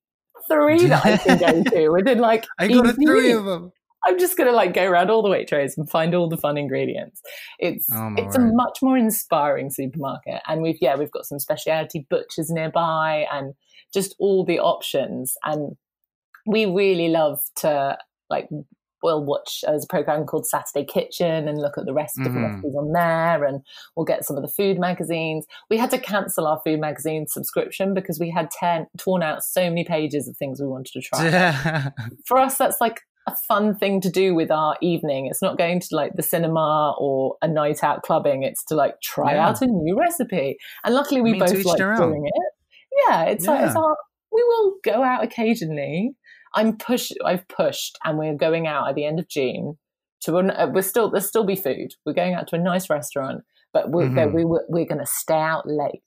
three 0.50 0.86
that 0.88 1.06
I 1.06 1.18
can 1.18 1.38
go 1.38 1.64
to 1.72 1.90
within 1.90 2.20
like 2.20 2.46
I 2.60 2.68
got 2.68 2.88
a 2.88 2.94
three 2.94 3.32
of 3.32 3.46
them. 3.46 3.72
I'm 4.06 4.18
just 4.18 4.38
gonna 4.38 4.52
like 4.52 4.74
go 4.74 4.90
around 4.90 5.12
all 5.12 5.22
the 5.22 5.30
Waitrose 5.30 5.78
and 5.78 5.90
find 5.90 6.16
all 6.16 6.28
the 6.28 6.38
fun 6.38 6.58
ingredients. 6.58 7.22
It's 7.60 7.88
oh, 7.92 8.14
it's 8.18 8.36
a 8.36 8.40
much 8.40 8.80
more 8.82 8.98
inspiring 8.98 9.70
supermarket, 9.70 10.42
and 10.48 10.62
we've 10.62 10.78
yeah 10.82 10.96
we've 10.96 11.12
got 11.12 11.26
some 11.26 11.40
specialty 11.40 12.08
butchers 12.10 12.50
nearby 12.50 13.28
and 13.32 13.54
just 13.94 14.16
all 14.20 14.44
the 14.44 14.60
options. 14.60 15.36
And 15.44 15.76
we 16.48 16.66
really 16.66 17.10
love 17.10 17.40
to 17.58 17.98
like 18.30 18.50
we'll 19.04 19.24
watch 19.24 19.64
as 19.68 19.84
a 19.84 19.88
program 19.88 20.26
called 20.26 20.46
Saturday 20.46 20.86
Kitchen 20.86 21.48
and 21.48 21.58
look 21.58 21.78
at 21.78 21.86
the 21.86 21.94
rest 21.94 22.18
of 22.20 22.26
mm-hmm. 22.26 22.36
the 22.36 22.48
recipes 22.48 22.76
on 22.76 22.92
there, 22.94 23.46
and 23.46 23.62
we'll 23.96 24.06
get 24.06 24.26
some 24.26 24.38
of 24.38 24.44
the 24.44 24.50
food 24.50 24.80
magazines. 24.80 25.46
We 25.70 25.78
had 25.78 25.92
to 25.92 26.00
cancel 26.00 26.48
our 26.48 26.62
food 26.64 26.80
magazine 26.80 27.28
subscription 27.28 27.94
because 27.94 28.20
we 28.20 28.30
had 28.30 28.52
ten, 28.52 28.88
torn 28.98 29.24
out 29.24 29.44
so 29.44 29.70
many 29.70 29.84
pages 29.84 30.28
of 30.28 30.38
things 30.38 30.62
we 30.62 30.68
wanted 30.68 30.94
to 30.94 31.02
try. 31.02 31.92
For 32.26 32.38
us, 32.38 32.58
that's 32.58 32.82
like 32.82 33.02
a 33.28 33.36
fun 33.48 33.76
thing 33.76 34.02
to 34.02 34.10
do 34.10 34.34
with 34.34 34.52
our 34.52 34.76
evening. 34.82 35.28
It's 35.28 35.42
not 35.42 35.58
going 35.58 35.80
to 35.80 35.88
like 35.92 36.14
the 36.16 36.24
cinema 36.24 36.96
or 36.98 37.38
a 37.42 37.48
night 37.48 37.84
out 37.84 38.04
clubbing. 38.04 38.44
It's 38.44 38.64
to 38.66 38.76
like 38.76 39.00
try 39.02 39.34
yeah. 39.34 39.48
out 39.48 39.62
a 39.62 39.68
new 39.68 39.98
recipe. 40.00 40.58
And 40.84 40.96
luckily, 40.96 41.22
we 41.22 41.38
both 41.38 41.66
like 41.66 41.78
doing 41.78 42.26
it. 42.26 42.54
Yeah, 43.08 43.24
it's 43.26 43.46
yeah. 43.46 43.52
like 43.52 43.66
it's 43.68 43.76
our. 43.76 43.96
We 44.34 44.44
will 44.44 44.76
go 44.84 45.04
out 45.04 45.26
occasionally 45.26 46.16
I'm 46.54 46.78
push. 46.78 47.12
I've 47.26 47.48
pushed, 47.48 47.98
and 48.04 48.18
we're 48.18 48.36
going 48.36 48.68
out 48.68 48.90
at 48.90 48.96
the 48.96 49.06
end 49.06 49.20
of 49.20 49.28
June 49.28 49.78
to. 50.22 50.38
An, 50.38 50.52
uh, 50.52 50.68
we're 50.72 50.82
still 50.82 51.10
there's 51.10 51.28
still 51.28 51.46
be 51.46 51.56
food. 51.56 51.94
We're 52.06 52.14
going 52.14 52.34
out 52.34 52.48
to 52.50 52.56
a 52.56 52.60
nice 52.60 52.90
restaurant, 52.90 53.44
but 53.74 53.92
we're 53.92 54.08
mm-hmm. 54.08 54.36
we, 54.36 54.46
we're 54.46 54.86
going 54.86 55.00
to 55.00 55.06
stay 55.06 55.40
out 55.40 55.68
late. 55.68 56.02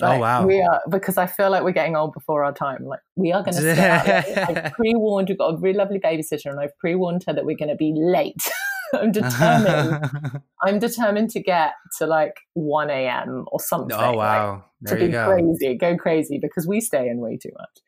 Oh, 0.00 0.06
like, 0.06 0.16
oh 0.16 0.20
wow! 0.20 0.46
We 0.46 0.60
are 0.60 0.80
because 0.90 1.16
I 1.16 1.26
feel 1.26 1.50
like 1.50 1.62
we're 1.62 1.72
getting 1.72 1.96
old 1.96 2.12
before 2.12 2.44
our 2.44 2.52
time. 2.52 2.84
Like 2.84 3.00
we 3.16 3.32
are 3.32 3.42
going 3.42 3.54
to 3.54 3.60
stay 3.60 3.88
out 3.88 4.06
late. 4.06 4.38
I've 4.48 4.72
pre-warned. 4.72 5.28
We've 5.28 5.38
got 5.38 5.54
a 5.54 5.56
really 5.58 5.78
lovely 5.78 6.00
babysitter, 6.00 6.46
and 6.46 6.58
I've 6.58 6.76
pre-warned 6.78 7.24
her 7.26 7.32
that 7.32 7.44
we're 7.44 7.56
going 7.56 7.68
to 7.68 7.76
be 7.76 7.92
late. 7.96 8.50
I'm 9.00 9.12
determined. 9.12 10.40
I'm 10.62 10.78
determined 10.78 11.30
to 11.30 11.40
get 11.40 11.72
to 11.98 12.06
like 12.06 12.36
1 12.54 12.90
a.m. 12.90 13.46
or 13.50 13.60
something. 13.60 13.96
Oh 13.98 14.12
wow! 14.12 14.64
Like, 14.82 14.98
to 14.98 15.06
be 15.06 15.12
go. 15.12 15.26
crazy, 15.26 15.76
go 15.76 15.96
crazy 15.96 16.38
because 16.38 16.66
we 16.66 16.80
stay 16.80 17.08
in 17.08 17.18
way 17.18 17.36
too 17.36 17.50
much. 17.58 17.78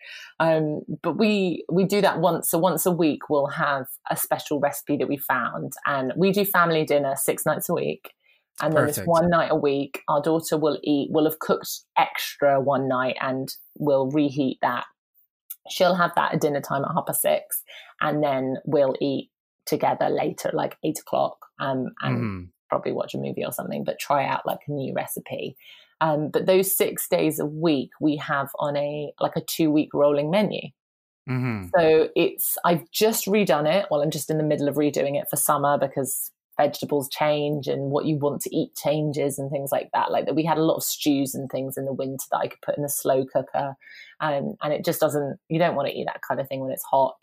Um, 0.41 0.81
but 1.03 1.19
we 1.19 1.65
we 1.71 1.85
do 1.85 2.01
that 2.01 2.21
once. 2.21 2.49
So 2.49 2.59
once 2.59 2.87
a 2.87 2.91
week, 2.91 3.29
we'll 3.29 3.49
have 3.49 3.87
a 4.11 4.17
special 4.17 4.61
recipe 4.61 4.97
that 4.97 5.09
we 5.09 5.17
found, 5.17 5.73
and 5.87 6.13
we 6.17 6.33
do 6.33 6.45
family 6.45 6.85
dinner 6.85 7.15
six 7.17 7.45
nights 7.45 7.69
a 7.69 7.75
week. 7.75 8.13
And 8.63 8.73
then 8.73 8.83
Perfect. 8.83 8.99
this 8.99 9.07
one 9.07 9.31
night 9.31 9.51
a 9.51 9.57
week, 9.57 10.03
our 10.09 10.23
daughter 10.23 10.57
will 10.57 10.79
eat. 10.83 11.11
Will 11.11 11.25
have 11.25 11.39
cooked 11.39 11.81
extra 11.99 12.61
one 12.61 12.89
night, 12.89 13.17
and 13.21 13.55
we'll 13.79 14.11
reheat 14.11 14.59
that. 14.63 14.85
She'll 15.69 15.95
have 15.95 16.15
that 16.15 16.35
at 16.35 16.41
dinner 16.41 16.61
time 16.61 16.85
at 16.85 16.93
half 16.95 17.07
past 17.07 17.23
six, 17.23 17.63
and 18.01 18.23
then 18.23 18.57
we'll 18.65 18.95
eat 19.01 19.31
together 19.67 20.09
later, 20.09 20.51
like 20.53 20.77
eight 20.85 20.99
o'clock, 20.99 21.47
um, 21.61 21.89
and 22.03 22.19
mm. 22.19 22.49
probably 22.69 22.93
watch 22.93 23.15
a 23.15 23.19
movie 23.19 23.45
or 23.45 23.53
something, 23.53 23.85
but 23.85 23.99
try 23.99 24.27
out 24.27 24.47
like 24.47 24.61
a 24.67 24.73
new 24.73 24.93
recipe. 24.95 25.57
Um, 26.01 26.29
but 26.29 26.47
those 26.47 26.77
six 26.77 27.09
days 27.09 27.39
a 27.39 27.47
week 27.47 27.91
we 28.01 28.17
have 28.17 28.49
on 28.59 28.77
a 28.77 29.13
like 29.21 29.37
a 29.37 29.41
two 29.41 29.71
week 29.71 29.91
rolling 29.95 30.31
menu. 30.31 30.61
Mm-hmm. 31.29 31.69
So 31.77 32.09
it's 32.15 32.57
I've 32.65 32.91
just 32.91 33.27
redone 33.27 33.73
it. 33.73 33.87
Well, 33.91 34.03
I'm 34.03 34.11
just 34.11 34.31
in 34.31 34.39
the 34.39 34.45
middle 34.45 34.69
of 34.69 34.75
redoing 34.75 35.21
it 35.21 35.29
for 35.31 35.37
summer 35.37 35.79
because 35.79 36.31
vegetables 36.57 37.09
change 37.09 37.67
and 37.67 37.91
what 37.91 38.05
you 38.05 38.17
want 38.17 38.41
to 38.43 38.55
eat 38.55 38.75
changes 38.77 39.39
and 39.39 39.51
things 39.51 39.73
like 39.73 39.91
that. 39.93 40.11
Like 40.11 40.27
that, 40.27 40.35
we 40.35 40.45
had 40.45 40.59
a 40.59 40.65
lot 40.65 40.77
of 40.77 40.85
stews 40.85 41.35
and 41.35 41.51
things 41.51 41.77
in 41.77 41.85
the 41.85 41.93
winter 41.93 42.25
that 42.31 42.39
I 42.39 42.49
could 42.49 42.61
put 42.63 42.77
in 42.77 42.83
the 42.83 42.89
slow 42.89 43.25
cooker, 43.25 43.75
um, 44.21 44.55
and 44.63 44.73
it 44.73 44.85
just 44.85 45.01
doesn't. 45.01 45.39
You 45.49 45.59
don't 45.59 45.75
want 45.75 45.89
to 45.89 45.95
eat 45.95 46.07
that 46.07 46.21
kind 46.27 46.41
of 46.41 46.49
thing 46.49 46.61
when 46.61 46.71
it's 46.71 46.85
hot. 46.85 47.17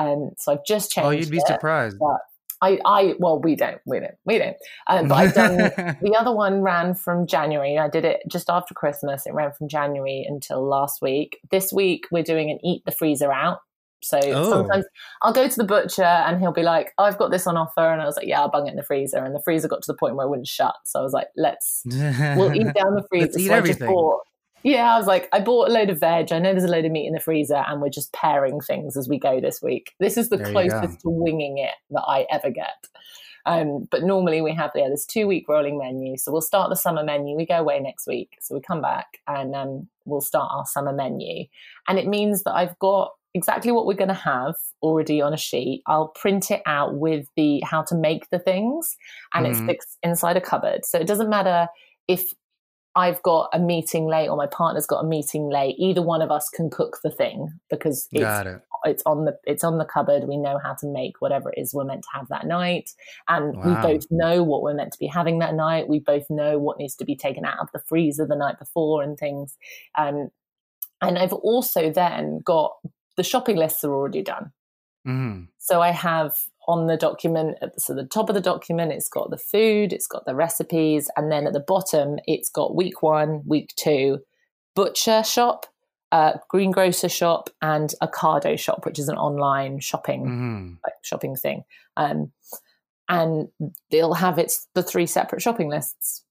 Um, 0.00 0.30
so 0.38 0.52
I've 0.52 0.64
just 0.64 0.90
changed. 0.90 1.06
Oh, 1.06 1.10
you'd 1.10 1.30
be 1.30 1.38
it, 1.38 1.46
surprised. 1.46 1.98
I, 2.62 2.78
I, 2.84 3.14
well, 3.18 3.40
we 3.40 3.56
don't, 3.56 3.80
we 3.86 4.00
don't, 4.00 4.16
we 4.26 4.38
don't. 4.38 4.56
Um, 4.86 5.08
but 5.08 5.14
I've 5.14 5.34
done 5.34 5.56
the 6.02 6.16
other 6.18 6.32
one 6.32 6.60
ran 6.60 6.94
from 6.94 7.26
January. 7.26 7.78
I 7.78 7.88
did 7.88 8.04
it 8.04 8.20
just 8.28 8.50
after 8.50 8.74
Christmas. 8.74 9.26
It 9.26 9.32
ran 9.32 9.52
from 9.52 9.68
January 9.68 10.26
until 10.28 10.66
last 10.66 11.00
week. 11.00 11.38
This 11.50 11.72
week 11.72 12.04
we're 12.10 12.22
doing 12.22 12.50
an 12.50 12.58
eat 12.64 12.84
the 12.84 12.92
freezer 12.92 13.32
out. 13.32 13.60
So 14.02 14.18
oh. 14.18 14.50
sometimes 14.50 14.86
I'll 15.22 15.32
go 15.32 15.48
to 15.48 15.56
the 15.56 15.64
butcher 15.64 16.02
and 16.02 16.40
he'll 16.40 16.52
be 16.52 16.62
like, 16.62 16.92
oh, 16.98 17.04
I've 17.04 17.18
got 17.18 17.30
this 17.30 17.46
on 17.46 17.56
offer. 17.56 17.92
And 17.92 18.00
I 18.00 18.06
was 18.06 18.16
like, 18.16 18.26
yeah, 18.26 18.40
I'll 18.40 18.50
bung 18.50 18.66
it 18.66 18.70
in 18.70 18.76
the 18.76 18.82
freezer. 18.82 19.18
And 19.18 19.34
the 19.34 19.42
freezer 19.42 19.68
got 19.68 19.82
to 19.82 19.92
the 19.92 19.96
point 19.96 20.16
where 20.16 20.26
it 20.26 20.30
wouldn't 20.30 20.48
shut. 20.48 20.74
So 20.84 21.00
I 21.00 21.02
was 21.02 21.12
like, 21.12 21.28
let's, 21.36 21.82
we'll 21.86 22.54
eat 22.54 22.64
down 22.74 22.94
the 22.94 23.04
freezer. 23.08 23.26
let's 23.26 23.38
eat 23.38 23.48
so 23.48 23.54
everything. 23.54 23.88
Yeah, 24.62 24.94
I 24.94 24.98
was 24.98 25.06
like, 25.06 25.28
I 25.32 25.40
bought 25.40 25.68
a 25.68 25.72
load 25.72 25.90
of 25.90 26.00
veg. 26.00 26.32
I 26.32 26.38
know 26.38 26.52
there's 26.52 26.64
a 26.64 26.68
load 26.68 26.84
of 26.84 26.92
meat 26.92 27.06
in 27.06 27.14
the 27.14 27.20
freezer, 27.20 27.64
and 27.66 27.80
we're 27.80 27.88
just 27.88 28.12
pairing 28.12 28.60
things 28.60 28.96
as 28.96 29.08
we 29.08 29.18
go 29.18 29.40
this 29.40 29.62
week. 29.62 29.94
This 30.00 30.16
is 30.16 30.28
the 30.28 30.36
there 30.36 30.50
closest 30.50 31.00
to 31.00 31.08
winging 31.10 31.58
it 31.58 31.74
that 31.90 32.02
I 32.02 32.26
ever 32.30 32.50
get. 32.50 32.86
Um, 33.46 33.88
but 33.90 34.02
normally 34.02 34.42
we 34.42 34.52
have 34.54 34.70
yeah, 34.74 34.88
this 34.88 35.06
two 35.06 35.26
week 35.26 35.48
rolling 35.48 35.78
menu. 35.78 36.16
So 36.16 36.30
we'll 36.30 36.42
start 36.42 36.68
the 36.68 36.76
summer 36.76 37.02
menu. 37.02 37.36
We 37.36 37.46
go 37.46 37.56
away 37.56 37.80
next 37.80 38.06
week, 38.06 38.36
so 38.40 38.54
we 38.54 38.60
come 38.60 38.82
back 38.82 39.18
and 39.26 39.54
um, 39.54 39.88
we'll 40.04 40.20
start 40.20 40.50
our 40.54 40.66
summer 40.66 40.92
menu. 40.92 41.46
And 41.88 41.98
it 41.98 42.06
means 42.06 42.42
that 42.42 42.52
I've 42.52 42.78
got 42.78 43.12
exactly 43.34 43.72
what 43.72 43.86
we're 43.86 43.94
going 43.94 44.08
to 44.08 44.14
have 44.14 44.56
already 44.82 45.22
on 45.22 45.32
a 45.32 45.38
sheet. 45.38 45.82
I'll 45.86 46.08
print 46.08 46.50
it 46.50 46.62
out 46.66 46.96
with 46.96 47.26
the 47.36 47.62
how 47.64 47.82
to 47.84 47.94
make 47.94 48.28
the 48.30 48.38
things, 48.38 48.96
and 49.32 49.46
mm. 49.46 49.50
it 49.50 49.56
sticks 49.56 49.98
inside 50.02 50.36
a 50.36 50.40
cupboard. 50.40 50.84
So 50.84 50.98
it 50.98 51.06
doesn't 51.06 51.30
matter 51.30 51.68
if 52.08 52.34
I've 52.96 53.22
got 53.22 53.50
a 53.52 53.58
meeting 53.58 54.06
late 54.06 54.28
or 54.28 54.36
my 54.36 54.46
partner's 54.46 54.86
got 54.86 55.04
a 55.04 55.06
meeting 55.06 55.48
late, 55.48 55.76
either 55.78 56.02
one 56.02 56.22
of 56.22 56.30
us 56.30 56.48
can 56.48 56.70
cook 56.70 56.98
the 57.04 57.10
thing 57.10 57.48
because 57.68 58.08
it's, 58.10 58.46
it. 58.46 58.62
it's 58.84 59.02
on 59.06 59.26
the 59.26 59.38
it's 59.44 59.62
on 59.62 59.78
the 59.78 59.84
cupboard. 59.84 60.24
We 60.26 60.36
know 60.36 60.58
how 60.62 60.74
to 60.74 60.86
make 60.86 61.20
whatever 61.20 61.50
it 61.50 61.60
is 61.60 61.72
we're 61.72 61.84
meant 61.84 62.02
to 62.02 62.18
have 62.18 62.28
that 62.28 62.46
night, 62.46 62.90
and 63.28 63.56
wow. 63.56 63.62
we 63.64 63.92
both 63.92 64.06
know 64.10 64.42
what 64.42 64.62
we're 64.62 64.74
meant 64.74 64.92
to 64.92 64.98
be 64.98 65.06
having 65.06 65.38
that 65.38 65.54
night. 65.54 65.88
We 65.88 66.00
both 66.00 66.28
know 66.30 66.58
what 66.58 66.78
needs 66.78 66.96
to 66.96 67.04
be 67.04 67.14
taken 67.14 67.44
out 67.44 67.58
of 67.60 67.68
the 67.72 67.80
freezer 67.86 68.26
the 68.26 68.36
night 68.36 68.58
before 68.58 69.02
and 69.02 69.16
things. 69.16 69.56
Um, 69.96 70.30
and 71.00 71.18
I've 71.18 71.32
also 71.32 71.90
then 71.90 72.40
got 72.44 72.72
the 73.16 73.22
shopping 73.22 73.56
lists 73.56 73.84
are 73.84 73.94
already 73.94 74.22
done. 74.22 74.52
Mm. 75.06 75.48
So 75.58 75.80
I 75.80 75.90
have 75.90 76.34
on 76.70 76.86
the 76.86 76.96
document. 76.96 77.58
So 77.78 77.94
the 77.94 78.04
top 78.04 78.28
of 78.28 78.34
the 78.34 78.40
document, 78.40 78.92
it's 78.92 79.08
got 79.08 79.30
the 79.30 79.38
food, 79.38 79.92
it's 79.92 80.06
got 80.06 80.24
the 80.24 80.34
recipes, 80.34 81.10
and 81.16 81.30
then 81.30 81.46
at 81.46 81.52
the 81.52 81.60
bottom, 81.60 82.18
it's 82.26 82.48
got 82.48 82.76
week 82.76 83.02
one, 83.02 83.42
week 83.44 83.74
two, 83.76 84.20
butcher 84.74 85.24
shop, 85.24 85.66
uh, 86.12 86.34
greengrocer 86.48 87.08
shop, 87.08 87.50
and 87.60 87.92
Ocado 88.02 88.58
shop, 88.58 88.86
which 88.86 88.98
is 88.98 89.08
an 89.08 89.16
online 89.16 89.80
shopping 89.80 90.22
mm-hmm. 90.22 90.74
like, 90.84 90.94
shopping 91.02 91.34
thing. 91.34 91.64
Um, 91.96 92.32
and 93.08 93.48
they'll 93.90 94.14
have 94.14 94.38
it's 94.38 94.68
the 94.74 94.82
three 94.82 95.06
separate 95.06 95.42
shopping 95.42 95.68
lists. 95.68 96.24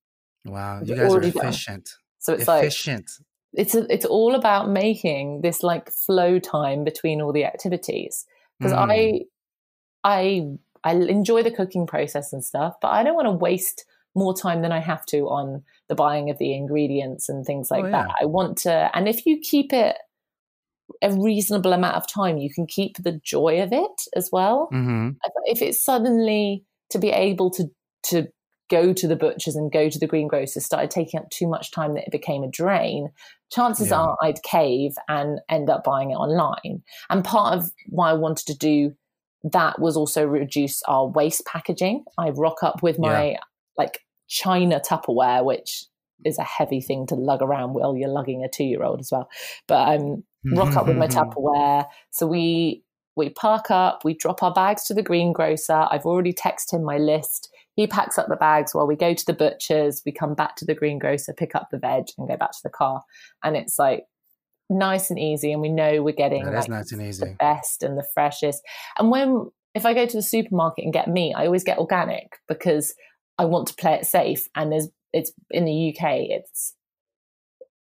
Wow, 0.45 0.81
you 0.81 0.95
guys 0.95 1.13
are 1.13 1.21
efficient. 1.21 1.85
Done. 1.85 1.93
So 2.19 2.33
it's 2.33 2.47
efficient. 2.47 3.09
like 3.19 3.25
it's 3.53 3.75
a, 3.75 3.91
it's 3.91 4.05
all 4.05 4.35
about 4.35 4.69
making 4.69 5.41
this 5.41 5.63
like 5.63 5.91
flow 5.91 6.39
time 6.39 6.83
between 6.83 7.21
all 7.21 7.33
the 7.33 7.45
activities 7.45 8.25
because 8.57 8.73
mm. 8.73 8.89
I 8.89 9.21
I 10.03 10.47
I 10.83 10.93
enjoy 10.93 11.43
the 11.43 11.51
cooking 11.51 11.87
process 11.87 12.33
and 12.33 12.43
stuff, 12.43 12.75
but 12.81 12.89
I 12.89 13.03
don't 13.03 13.15
want 13.15 13.27
to 13.27 13.31
waste 13.31 13.85
more 14.15 14.35
time 14.35 14.61
than 14.61 14.71
I 14.71 14.79
have 14.79 15.05
to 15.07 15.29
on 15.29 15.63
the 15.87 15.95
buying 15.95 16.29
of 16.29 16.37
the 16.37 16.53
ingredients 16.53 17.29
and 17.29 17.45
things 17.45 17.69
like 17.69 17.83
oh, 17.83 17.87
yeah. 17.87 17.91
that. 18.03 18.15
I 18.21 18.25
want 18.25 18.57
to, 18.59 18.89
and 18.93 19.07
if 19.07 19.25
you 19.25 19.39
keep 19.39 19.73
it 19.73 19.97
a 21.01 21.11
reasonable 21.11 21.73
amount 21.73 21.95
of 21.95 22.07
time, 22.07 22.37
you 22.37 22.51
can 22.51 22.65
keep 22.65 22.97
the 22.97 23.19
joy 23.23 23.61
of 23.61 23.71
it 23.71 24.01
as 24.15 24.29
well. 24.31 24.69
Mm-hmm. 24.73 25.09
If 25.45 25.61
it's 25.61 25.83
suddenly 25.83 26.63
to 26.89 26.99
be 26.99 27.09
able 27.09 27.51
to 27.51 27.65
to 28.03 28.27
go 28.69 28.93
to 28.93 29.07
the 29.07 29.15
butchers 29.15 29.55
and 29.55 29.71
go 29.71 29.89
to 29.89 29.99
the 29.99 30.07
greengrocers 30.07 30.63
started 30.63 30.91
taking 30.91 31.19
up 31.19 31.29
too 31.31 31.47
much 31.47 31.71
time 31.71 31.95
that 31.95 32.05
it 32.05 32.11
became 32.11 32.43
a 32.43 32.49
drain, 32.49 33.09
chances 33.51 33.89
yeah. 33.89 33.97
are 33.97 34.17
I'd 34.21 34.41
cave 34.43 34.93
and 35.07 35.39
end 35.49 35.69
up 35.69 35.83
buying 35.83 36.11
it 36.11 36.15
online. 36.15 36.83
And 37.09 37.23
part 37.23 37.57
of 37.57 37.71
why 37.87 38.11
I 38.11 38.13
wanted 38.13 38.45
to 38.47 38.57
do 38.57 38.95
that 39.43 39.79
was 39.79 39.95
also 39.95 40.25
reduce 40.25 40.81
our 40.83 41.07
waste 41.07 41.45
packaging. 41.45 42.03
I 42.17 42.29
rock 42.29 42.63
up 42.63 42.83
with 42.83 42.99
my 42.99 43.31
yeah. 43.31 43.39
like 43.77 43.99
China 44.27 44.79
Tupperware, 44.79 45.43
which 45.45 45.85
is 46.25 46.37
a 46.37 46.43
heavy 46.43 46.81
thing 46.81 47.07
to 47.07 47.15
lug 47.15 47.41
around 47.41 47.73
while 47.73 47.95
you're 47.95 48.09
lugging 48.09 48.43
a 48.43 48.49
two 48.49 48.65
year 48.65 48.83
old 48.83 48.99
as 48.99 49.09
well. 49.11 49.29
But 49.67 49.87
I 49.87 49.95
um, 49.95 50.23
rock 50.45 50.75
up 50.75 50.87
with 50.87 50.97
my 50.97 51.07
Tupperware. 51.07 51.85
So 52.11 52.27
we 52.27 52.83
we 53.15 53.29
park 53.29 53.69
up, 53.69 54.05
we 54.05 54.13
drop 54.13 54.41
our 54.43 54.53
bags 54.53 54.85
to 54.85 54.93
the 54.93 55.03
greengrocer. 55.03 55.87
I've 55.91 56.05
already 56.05 56.33
texted 56.33 56.73
him 56.73 56.83
my 56.83 56.97
list. 56.97 57.49
He 57.75 57.87
packs 57.87 58.17
up 58.17 58.27
the 58.27 58.35
bags 58.35 58.73
while 58.73 58.87
we 58.87 58.95
go 58.95 59.13
to 59.13 59.25
the 59.25 59.33
butcher's. 59.33 60.01
We 60.05 60.11
come 60.11 60.35
back 60.35 60.55
to 60.57 60.65
the 60.65 60.75
greengrocer, 60.75 61.33
pick 61.33 61.55
up 61.55 61.69
the 61.71 61.79
veg, 61.79 62.05
and 62.17 62.27
go 62.27 62.37
back 62.37 62.51
to 62.51 62.59
the 62.63 62.69
car. 62.69 63.03
And 63.43 63.55
it's 63.55 63.79
like 63.79 64.03
nice 64.69 65.09
and 65.09 65.19
easy, 65.19 65.51
and 65.51 65.61
we 65.61 65.69
know 65.69 66.01
we're 66.01 66.13
getting 66.13 66.45
like, 66.45 66.69
nice 66.69 66.91
and 66.91 67.01
easy. 67.01 67.25
the 67.25 67.33
best 67.33 67.83
and 67.83 67.97
the 67.97 68.05
freshest. 68.13 68.61
And 68.97 69.11
when 69.11 69.51
if 69.75 69.85
I 69.85 69.93
go 69.93 70.05
to 70.05 70.17
the 70.17 70.23
supermarket 70.23 70.83
and 70.83 70.93
get 70.93 71.07
meat, 71.07 71.33
I 71.35 71.45
always 71.45 71.63
get 71.63 71.77
organic 71.77 72.39
because 72.47 72.93
I 73.37 73.45
want 73.45 73.67
to 73.67 73.75
play 73.75 73.93
it 73.93 74.05
safe. 74.05 74.47
And 74.55 74.71
there's 74.71 74.89
it's 75.13 75.31
in 75.51 75.65
the 75.65 75.89
UK, 75.89 76.27
it's 76.29 76.75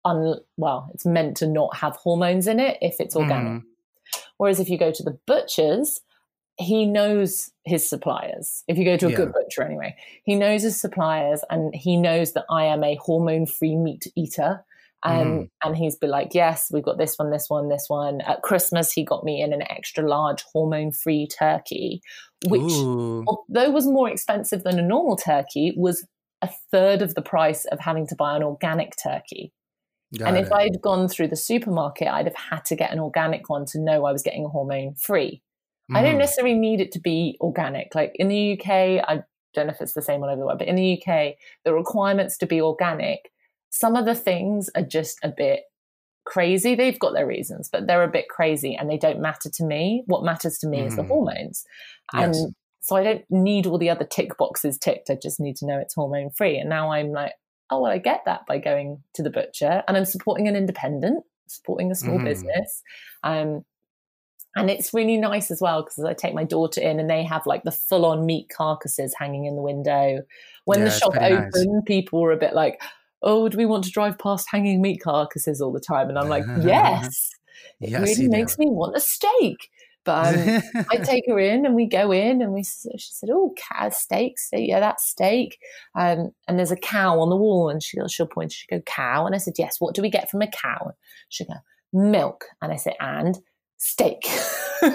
un, 0.04 0.36
well, 0.58 0.90
it's 0.94 1.06
meant 1.06 1.38
to 1.38 1.48
not 1.48 1.76
have 1.78 1.96
hormones 1.96 2.48
in 2.48 2.60
it 2.60 2.78
if 2.82 2.96
it's 3.00 3.16
organic. 3.16 3.64
Mm. 3.64 3.64
Whereas 4.38 4.60
if 4.60 4.70
you 4.70 4.78
go 4.78 4.92
to 4.92 5.04
the 5.04 5.18
butcher's, 5.26 6.02
he 6.58 6.86
knows 6.86 7.52
his 7.66 7.90
suppliers. 7.90 8.64
If 8.68 8.78
you 8.78 8.86
go 8.86 8.98
to 8.98 9.08
a 9.08 9.10
yeah. 9.10 9.18
good 9.18 9.34
butcher 9.34 9.64
anyway, 9.64 9.96
he 10.24 10.36
knows 10.36 10.62
his 10.64 10.80
suppliers 10.80 11.44
and 11.50 11.76
he 11.76 11.98
knows 11.98 12.34
that 12.34 12.46
I 12.50 12.66
am 12.66 12.84
a 12.84 12.96
hormone 12.96 13.46
free 13.46 13.76
meat 13.76 14.08
eater. 14.16 14.64
Um, 15.06 15.28
mm. 15.28 15.50
And 15.64 15.78
he's 15.78 15.96
been 15.96 16.10
like, 16.10 16.30
yes, 16.34 16.68
we've 16.72 16.84
got 16.84 16.98
this 16.98 17.16
one, 17.18 17.30
this 17.30 17.46
one, 17.48 17.70
this 17.70 17.86
one. 17.88 18.22
At 18.22 18.42
Christmas, 18.42 18.92
he 18.92 19.06
got 19.06 19.24
me 19.24 19.42
in 19.42 19.54
an 19.54 19.62
extra 19.62 20.08
large 20.08 20.44
hormone 20.52 20.92
free 20.92 21.28
turkey, 21.28 22.02
which, 22.48 22.62
Ooh. 22.62 23.24
although 23.28 23.70
was 23.70 23.86
more 23.86 24.10
expensive 24.10 24.64
than 24.64 24.80
a 24.80 24.82
normal 24.82 25.16
turkey, 25.16 25.74
was 25.78 26.06
a 26.42 26.50
third 26.72 27.04
of 27.04 27.14
the 27.14 27.22
price 27.22 27.66
of 27.66 27.80
having 27.80 28.08
to 28.08 28.16
buy 28.16 28.36
an 28.36 28.44
organic 28.44 28.94
turkey. 29.02 29.54
Got 30.18 30.30
and 30.30 30.38
it. 30.38 30.46
if 30.46 30.52
I'd 30.52 30.82
gone 30.82 31.08
through 31.08 31.28
the 31.28 31.36
supermarket, 31.36 32.08
I'd 32.08 32.26
have 32.26 32.36
had 32.36 32.66
to 32.66 32.76
get 32.76 32.92
an 32.92 33.00
organic 33.00 33.48
one 33.48 33.66
to 33.68 33.80
know 33.80 34.06
I 34.06 34.12
was 34.12 34.24
getting 34.24 34.46
hormone 34.46 34.96
free. 34.96 35.44
Mm. 35.92 35.98
I 35.98 36.02
don't 36.02 36.12
mm-hmm. 36.12 36.20
necessarily 36.20 36.56
need 36.56 36.82
it 36.82 36.92
to 36.94 37.00
be 37.00 37.38
organic. 37.42 37.94
Like 37.94 38.14
in 38.16 38.28
the 38.28 38.54
UK, 38.54 38.70
I 39.08 39.24
don't 39.54 39.68
know 39.68 39.74
if 39.74 39.82
it's 39.82 39.94
the 39.94 40.02
same 40.02 40.24
all 40.24 40.30
over 40.30 40.40
the 40.40 40.46
world, 40.46 40.60
but 40.60 40.68
in 40.68 40.76
the 40.76 41.00
UK, 41.00 41.36
the 41.64 41.74
requirements 41.74 42.38
to 42.40 42.48
be 42.48 42.60
organic, 42.60 43.32
some 43.76 43.98
of 43.98 44.06
the 44.06 44.16
things 44.16 44.70
are 44.74 44.82
just 44.82 45.20
a 45.22 45.28
bit 45.28 45.64
crazy. 46.24 46.76
They've 46.76 46.98
got 46.98 47.14
their 47.14 47.28
reasons, 47.28 47.68
but 47.70 47.88
they're 47.88 48.04
a 48.04 48.08
bit 48.08 48.30
crazy 48.30 48.74
and 48.74 48.90
they 48.90 48.98
don't 48.98 49.20
matter 49.20 49.50
to 49.50 49.66
me. 49.66 50.04
What 50.06 50.24
matters 50.24 50.58
to 50.60 50.68
me 50.68 50.80
mm. 50.80 50.88
is 50.88 50.96
the 50.96 51.02
mm-hmm. 51.02 51.12
hormones. 51.12 51.66
Yes. 52.14 52.38
And 52.38 52.56
so 52.80 52.96
I 52.96 53.04
don't 53.04 53.26
need 53.30 53.68
all 53.68 53.78
the 53.78 53.90
other 53.90 54.06
tick 54.06 54.38
boxes 54.38 54.78
ticked. 54.78 55.10
I 55.10 55.18
just 55.22 55.42
need 55.42 55.58
to 55.58 55.66
know 55.66 55.78
it's 55.78 55.94
hormone 55.94 56.30
free. 56.30 56.58
And 56.58 56.70
now 56.70 56.94
I'm 56.94 57.12
like, 57.12 57.34
oh, 57.70 57.82
well, 57.82 57.92
I 57.92 57.98
get 57.98 58.22
that 58.26 58.46
by 58.48 58.60
going 58.60 59.04
to 59.16 59.24
the 59.24 59.30
butcher 59.30 59.84
and 59.90 59.98
I'm 59.98 60.06
supporting 60.06 60.48
an 60.48 60.56
independent, 60.56 61.26
supporting 61.48 61.92
a 61.92 61.96
small 61.96 62.18
mm. 62.18 62.24
business. 62.24 62.82
Um, 63.24 63.66
and 64.56 64.70
it's 64.70 64.94
really 64.94 65.18
nice 65.18 65.52
as 65.52 65.60
well 65.60 65.84
because 65.84 66.02
I 66.02 66.14
take 66.14 66.34
my 66.34 66.46
daughter 66.46 66.80
in 66.80 66.98
and 66.98 67.10
they 67.10 67.24
have 67.26 67.46
like 67.46 67.64
the 67.64 67.74
full 67.74 68.06
on 68.06 68.26
meat 68.26 68.48
carcasses 68.56 69.14
hanging 69.20 69.48
in 69.48 69.58
the 69.58 69.62
window. 69.62 70.22
When 70.64 70.80
yeah, 70.80 70.86
the 70.86 70.92
shop 70.92 71.18
opened, 71.18 71.52
nice. 71.54 71.84
people 71.86 72.22
were 72.22 72.32
a 72.32 72.38
bit 72.38 72.54
like, 72.54 72.80
oh, 73.22 73.50
do 73.50 73.58
we 73.58 73.66
want 73.66 73.84
to 73.86 73.92
drive 73.92 74.18
past 74.18 74.48
hanging 74.50 74.82
meat 74.82 75.02
carcasses 75.02 75.62
all 75.62 75.72
the 75.72 75.80
time? 75.80 76.10
And 76.10 76.18
I'm 76.18 76.30
like, 76.30 76.44
yes. 76.62 77.32
It 77.82 77.90
yes, 77.92 78.02
really 78.02 78.30
makes 78.30 78.58
me 78.58 78.68
want 78.70 78.96
a 78.96 79.00
steak. 79.00 79.70
But 80.04 80.38
um, 80.38 80.86
I 80.92 80.98
take 80.98 81.24
her 81.28 81.40
in 81.40 81.66
and 81.66 81.76
we 81.76 81.88
go 81.88 82.12
in 82.12 82.42
and 82.42 82.54
we, 82.54 82.64
she 82.64 82.98
said, 82.98 83.30
oh, 83.32 83.54
cow 83.58 83.90
steak, 83.90 84.40
steak. 84.40 84.70
Yeah, 84.70 84.80
that's 84.80 85.10
steak. 85.10 85.58
Um, 85.96 86.32
and 86.48 86.58
there's 86.58 86.72
a 86.72 86.78
cow 86.78 87.20
on 87.20 87.30
the 87.30 87.36
wall 87.36 87.70
and 87.70 87.84
she, 87.84 87.98
goes, 87.98 88.14
she'll 88.14 88.28
point, 88.28 88.52
she 88.52 88.68
go, 88.68 88.82
cow. 88.82 89.26
And 89.26 89.36
I 89.36 89.40
said, 89.40 89.56
yes, 89.58 89.78
what 89.80 89.96
do 89.96 90.02
we 90.02 90.10
get 90.10 90.30
from 90.30 90.42
a 90.42 90.48
cow? 90.48 90.92
She'll 91.30 91.48
go, 91.48 91.56
milk. 91.92 92.46
And 92.62 92.72
I 92.72 92.76
said, 92.76 92.94
and 93.00 93.40
steak. 93.78 94.24
she 94.84 94.90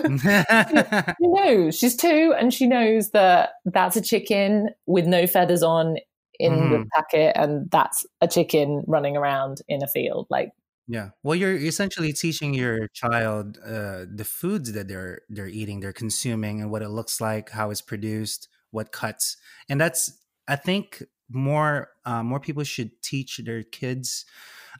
knows 1.21 1.77
she's 1.77 1.97
two 1.97 2.35
and 2.39 2.53
she 2.53 2.67
knows 2.67 3.11
that 3.11 3.51
that's 3.65 3.97
a 3.97 4.01
chicken 4.01 4.69
with 4.87 5.07
no 5.07 5.27
feathers 5.27 5.63
on 5.63 5.97
in 6.41 6.53
mm. 6.53 6.71
the 6.71 6.77
mm-hmm. 6.77 6.89
packet 6.95 7.33
and 7.37 7.71
that's 7.71 8.07
a 8.21 8.29
chicken 8.29 8.83
running 8.87 9.17
around 9.17 9.61
in 9.69 9.83
a 9.83 9.87
field 9.87 10.27
like 10.31 10.51
yeah 10.89 11.11
well 11.23 11.35
you're 11.35 11.57
essentially 11.57 12.13
teaching 12.13 12.55
your 12.55 12.89
child 12.89 13.59
uh, 13.65 14.05
the 14.13 14.25
foods 14.25 14.73
that 14.73 14.89
they're 14.89 15.23
they're 15.29 15.47
eating 15.47 15.81
they're 15.81 15.93
consuming 15.93 16.61
and 16.61 16.71
what 16.71 16.83
it 16.83 16.89
looks 16.89 17.21
like 17.21 17.51
how 17.51 17.71
it's 17.71 17.83
produced 17.83 18.49
what 18.71 18.93
cuts 18.93 19.37
and 19.69 19.81
that's 19.81 20.19
i 20.49 20.57
think 20.57 21.03
more 21.29 21.91
uh, 22.05 22.23
more 22.23 22.41
people 22.41 22.65
should 22.65 22.91
teach 23.03 23.41
their 23.45 23.63
kids 23.63 24.25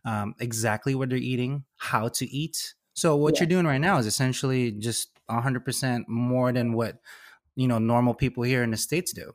um, 0.05 0.35
exactly 0.41 0.95
what 0.95 1.11
they're 1.11 1.19
eating 1.19 1.65
how 1.77 2.09
to 2.09 2.27
eat 2.27 2.75
so 2.95 3.17
what 3.17 3.35
yeah. 3.35 3.41
you're 3.41 3.49
doing 3.49 3.67
right 3.67 3.79
now 3.79 3.99
is 3.99 4.07
essentially 4.07 4.73
just 4.73 5.09
100% 5.31 6.09
more 6.09 6.53
than 6.53 6.73
what 6.73 6.99
you 7.57 7.69
know 7.69 7.79
normal 7.79 8.15
people 8.15 8.43
here 8.43 8.63
in 8.63 8.71
the 8.71 8.77
states 8.77 9.13
do. 9.13 9.33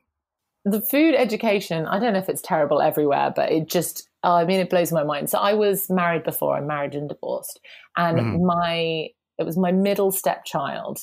The 0.65 0.81
food 0.81 1.15
education, 1.15 1.85
I 1.85 1.99
don't 1.99 2.13
know 2.13 2.19
if 2.19 2.29
it's 2.29 2.41
terrible 2.41 2.81
everywhere, 2.81 3.31
but 3.35 3.51
it 3.51 3.69
just 3.69 4.09
I 4.23 4.45
mean 4.45 4.59
it 4.59 4.69
blows 4.69 4.91
my 4.91 5.03
mind. 5.03 5.29
So 5.29 5.37
I 5.37 5.53
was 5.53 5.89
married 5.89 6.23
before, 6.23 6.57
I'm 6.57 6.67
married 6.67 6.95
and 6.95 7.07
divorced, 7.07 7.59
and 7.95 8.17
mm-hmm. 8.17 8.45
my 8.45 9.09
it 9.37 9.45
was 9.45 9.57
my 9.57 9.71
middle 9.71 10.11
stepchild 10.11 10.99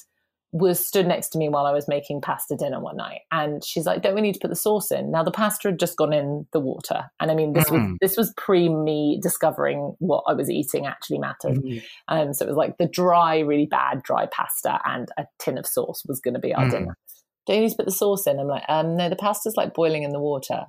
was 0.55 0.87
stood 0.87 1.07
next 1.07 1.31
to 1.31 1.39
me 1.39 1.49
while 1.49 1.65
I 1.65 1.73
was 1.73 1.89
making 1.89 2.21
pasta 2.21 2.57
dinner 2.57 2.79
one 2.79 2.97
night, 2.97 3.21
and 3.31 3.65
she's 3.65 3.87
like, 3.87 4.03
"Don't 4.03 4.15
we 4.15 4.21
need 4.21 4.35
to 4.35 4.41
put 4.41 4.51
the 4.51 4.57
sauce 4.57 4.91
in?" 4.91 5.11
Now 5.11 5.23
the 5.23 5.31
pasta 5.31 5.69
had 5.69 5.79
just 5.79 5.97
gone 5.97 6.13
in 6.13 6.47
the 6.53 6.61
water, 6.61 7.05
and 7.21 7.31
I 7.31 7.35
mean 7.35 7.53
this 7.53 7.71
mm. 7.71 7.73
was 7.73 7.99
this 8.01 8.17
was 8.17 8.35
pre 8.37 8.69
me 8.69 9.19
discovering 9.23 9.95
what 9.99 10.25
I 10.29 10.35
was 10.35 10.51
eating 10.51 10.87
actually 10.87 11.19
mattered. 11.19 11.59
Mm. 11.59 11.83
Um, 12.09 12.35
so 12.35 12.45
it 12.45 12.49
was 12.49 12.57
like 12.57 12.79
the 12.79 12.89
dry, 12.89 13.39
really 13.39 13.67
bad 13.67 14.03
dry 14.03 14.27
pasta 14.27 14.79
and 14.85 15.09
a 15.17 15.25
tin 15.39 15.57
of 15.57 15.67
sauce 15.67 16.03
was 16.07 16.21
going 16.21 16.35
to 16.35 16.41
be 16.41 16.53
our 16.53 16.67
mm. 16.67 16.71
dinner. 16.71 16.99
Don't 17.47 17.57
you 17.57 17.63
need 17.63 17.71
to 17.71 17.77
put 17.77 17.87
the 17.87 17.93
sauce 17.93 18.27
in? 18.27 18.39
I'm 18.39 18.47
like, 18.47 18.65
um, 18.69 18.97
no, 18.97 19.09
the 19.09 19.17
pasta's 19.17 19.57
like 19.57 19.75
boiling 19.75 20.03
in 20.03 20.11
the 20.11 20.21
water. 20.21 20.65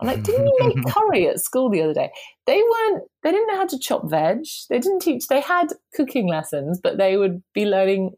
I'm 0.00 0.06
like, 0.06 0.22
didn't 0.22 0.46
you 0.46 0.56
make 0.60 0.86
curry 0.94 1.28
at 1.28 1.40
school 1.40 1.70
the 1.70 1.82
other 1.82 1.94
day? 1.94 2.10
They 2.46 2.62
weren't, 2.62 3.04
they 3.22 3.30
didn't 3.32 3.48
know 3.48 3.56
how 3.56 3.66
to 3.66 3.78
chop 3.78 4.08
veg. 4.08 4.44
They 4.68 4.78
didn't 4.78 5.00
teach, 5.00 5.26
they 5.28 5.40
had 5.40 5.68
cooking 5.94 6.26
lessons, 6.26 6.80
but 6.82 6.96
they 6.96 7.16
would 7.16 7.42
be 7.54 7.66
learning 7.66 8.12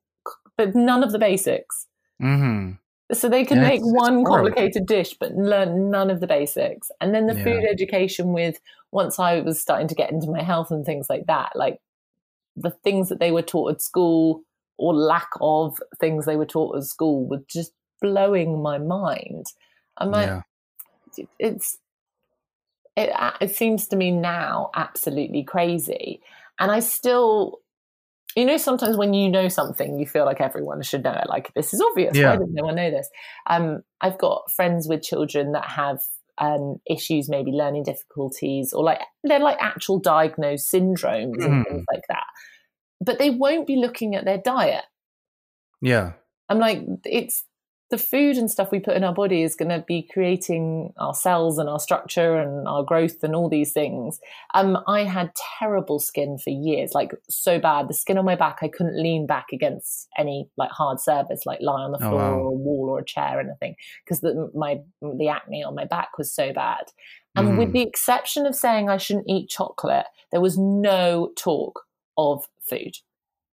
but 0.57 0.75
none 0.75 1.03
of 1.03 1.13
the 1.13 1.19
basics. 1.19 1.87
Mm-hmm. 2.23 2.73
So 3.13 3.29
they 3.29 3.45
could 3.45 3.59
yeah, 3.59 3.69
make 3.69 3.83
one 3.83 4.25
complicated 4.25 4.87
dish, 4.87 5.15
but 5.19 5.33
learn 5.33 5.91
none 5.91 6.11
of 6.11 6.21
the 6.21 6.27
basics. 6.27 6.91
And 7.01 7.15
then 7.15 7.27
the 7.27 7.35
yeah. 7.35 7.45
food 7.45 7.65
education 7.69 8.33
with 8.33 8.59
once 8.91 9.19
I 9.19 9.41
was 9.41 9.61
starting 9.61 9.89
to 9.89 9.95
get 9.95 10.11
into 10.11 10.31
my 10.31 10.43
health 10.43 10.71
and 10.71 10.85
things 10.85 11.09
like 11.11 11.27
that, 11.27 11.53
like 11.55 11.79
the 12.57 12.71
things 12.71 13.09
that 13.09 13.21
they 13.21 13.33
were 13.33 13.43
taught 13.43 13.73
at 13.73 13.83
school 13.83 14.43
or 14.79 14.95
lack 14.95 15.29
of 15.41 15.79
things 16.01 16.25
they 16.25 16.37
were 16.37 16.47
taught 16.47 16.77
at 16.77 16.85
school 16.85 17.29
were 17.29 17.43
just 17.49 17.73
blowing 18.03 18.63
my 18.63 18.79
mind. 18.79 19.47
I'm 19.97 20.11
like, 20.11 20.27
yeah. 20.27 21.25
it's 21.39 21.79
it, 22.97 23.11
it 23.41 23.57
seems 23.57 23.89
to 23.89 23.97
me 23.97 24.11
now 24.11 24.71
absolutely 24.75 25.45
crazy, 25.45 26.21
and 26.59 26.71
I 26.71 26.81
still 26.81 27.63
you 28.37 28.47
know, 28.47 28.57
sometimes 28.57 28.97
when 28.97 29.13
you 29.15 29.31
know 29.31 29.49
something, 29.49 29.99
you 29.99 30.07
feel 30.07 30.25
like 30.25 30.41
everyone 30.41 30.83
should 30.83 31.05
know 31.05 31.13
it. 31.13 31.29
Like 31.29 31.53
this 31.55 31.75
is 31.75 31.81
obvious. 31.81 32.17
Yeah. 32.17 32.31
Why 32.31 32.37
didn't 32.37 32.55
no 32.55 32.65
one 32.65 32.77
know 32.77 32.91
this? 32.91 33.09
Um, 33.47 33.83
I've 34.01 34.19
got 34.19 34.51
friends 34.51 34.89
with 34.89 35.03
children 35.03 35.53
that 35.53 35.67
have 35.67 35.99
um, 36.39 36.81
issues, 36.89 37.29
maybe 37.29 37.51
learning 37.51 37.85
difficulties, 37.85 38.73
or 38.73 38.83
like 38.83 39.01
they're 39.23 39.39
like 39.39 39.59
actual 39.61 39.99
diagnosed 39.99 40.73
syndromes 40.73 41.37
mm. 41.37 41.45
and 41.45 41.67
things 41.67 41.85
like 41.93 42.05
that. 42.09 42.25
But 43.01 43.19
they 43.19 43.31
won't 43.31 43.67
be 43.67 43.77
looking 43.77 44.15
at 44.15 44.25
their 44.25 44.39
diet. 44.39 44.85
Yeah. 45.81 46.13
I'm 46.49 46.59
like, 46.59 46.83
it's 47.05 47.45
the 47.93 47.99
food 47.99 48.39
and 48.39 48.51
stuff 48.51 48.73
we 48.73 48.81
put 48.81 48.97
in 48.97 49.05
our 49.05 49.13
body 49.13 49.43
is 49.43 49.55
going 49.55 49.69
to 49.69 49.85
be 49.87 50.09
creating 50.11 50.95
our 50.97 51.13
cells 51.13 51.59
and 51.59 51.69
our 51.69 51.79
structure 51.79 52.39
and 52.39 52.67
our 52.67 52.83
growth 52.83 53.23
and 53.23 53.37
all 53.37 53.51
these 53.51 53.71
things. 53.71 54.19
Um, 54.55 54.79
I 54.89 55.05
had 55.05 55.31
terrible 55.59 56.01
skin 56.01 56.39
for 56.39 56.49
years, 56.49 56.93
like 56.95 57.13
so 57.29 57.59
bad. 57.59 57.89
The 57.89 57.95
skin 57.95 58.17
on 58.17 58.25
my 58.25 58.35
back, 58.35 58.61
I 58.63 58.69
couldn't 58.69 59.01
lean 59.01 59.27
back 59.27 59.49
against 59.53 60.09
any 60.17 60.49
like 60.57 60.71
hard 60.71 61.01
surface, 61.01 61.45
like 61.45 61.61
lie 61.61 61.83
on 61.83 61.93
the 61.93 61.99
floor 61.99 62.15
oh, 62.15 62.17
wow. 62.17 62.39
or 62.39 62.47
a 62.47 62.51
wall 62.51 62.89
or 62.89 63.01
a 63.01 63.05
chair 63.05 63.37
or 63.37 63.41
anything, 63.41 63.77
because 64.05 64.21
the 64.21 64.51
my 64.55 64.81
the 65.03 65.29
acne 65.29 65.63
on 65.63 65.75
my 65.75 65.85
back 65.85 66.17
was 66.17 66.33
so 66.33 66.51
bad. 66.55 66.85
And 67.37 67.49
mm. 67.49 67.59
with 67.59 67.75
the 67.75 67.83
exception 67.83 68.47
of 68.47 68.55
saying 68.55 68.89
I 68.89 68.97
shouldn't 68.97 69.29
eat 69.29 69.51
chocolate, 69.51 70.07
there 70.31 70.41
was 70.41 70.57
no 70.57 71.33
talk 71.37 71.83
of 72.17 72.47
food. 72.69 72.97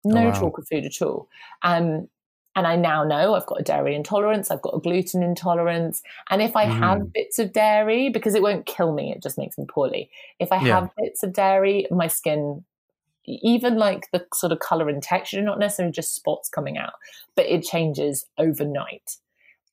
No 0.03 0.21
oh, 0.21 0.25
wow. 0.29 0.39
talk 0.39 0.57
of 0.57 0.67
food 0.67 0.85
at 0.85 1.01
all. 1.03 1.29
Um, 1.61 2.07
and 2.55 2.67
I 2.67 2.75
now 2.75 3.03
know 3.03 3.33
I've 3.33 3.45
got 3.45 3.59
a 3.59 3.63
dairy 3.63 3.95
intolerance, 3.95 4.51
I've 4.51 4.61
got 4.61 4.75
a 4.75 4.79
gluten 4.79 5.23
intolerance. 5.23 6.03
And 6.29 6.41
if 6.41 6.55
I 6.55 6.65
mm. 6.65 6.77
have 6.77 7.11
bits 7.11 7.39
of 7.39 7.51
dairy, 7.51 8.09
because 8.09 8.35
it 8.35 8.41
won't 8.41 8.65
kill 8.65 8.93
me, 8.93 9.11
it 9.11 9.23
just 9.23 9.37
makes 9.37 9.57
me 9.57 9.65
poorly. 9.67 10.09
If 10.39 10.51
I 10.51 10.57
yeah. 10.57 10.81
have 10.81 10.89
bits 10.97 11.23
of 11.23 11.33
dairy, 11.33 11.87
my 11.89 12.07
skin, 12.07 12.63
even 13.25 13.77
like 13.77 14.09
the 14.11 14.25
sort 14.33 14.51
of 14.51 14.59
color 14.59 14.89
and 14.89 15.01
texture, 15.01 15.41
not 15.41 15.59
necessarily 15.59 15.93
just 15.93 16.15
spots 16.15 16.49
coming 16.49 16.77
out, 16.77 16.93
but 17.35 17.45
it 17.45 17.63
changes 17.63 18.25
overnight. 18.37 19.17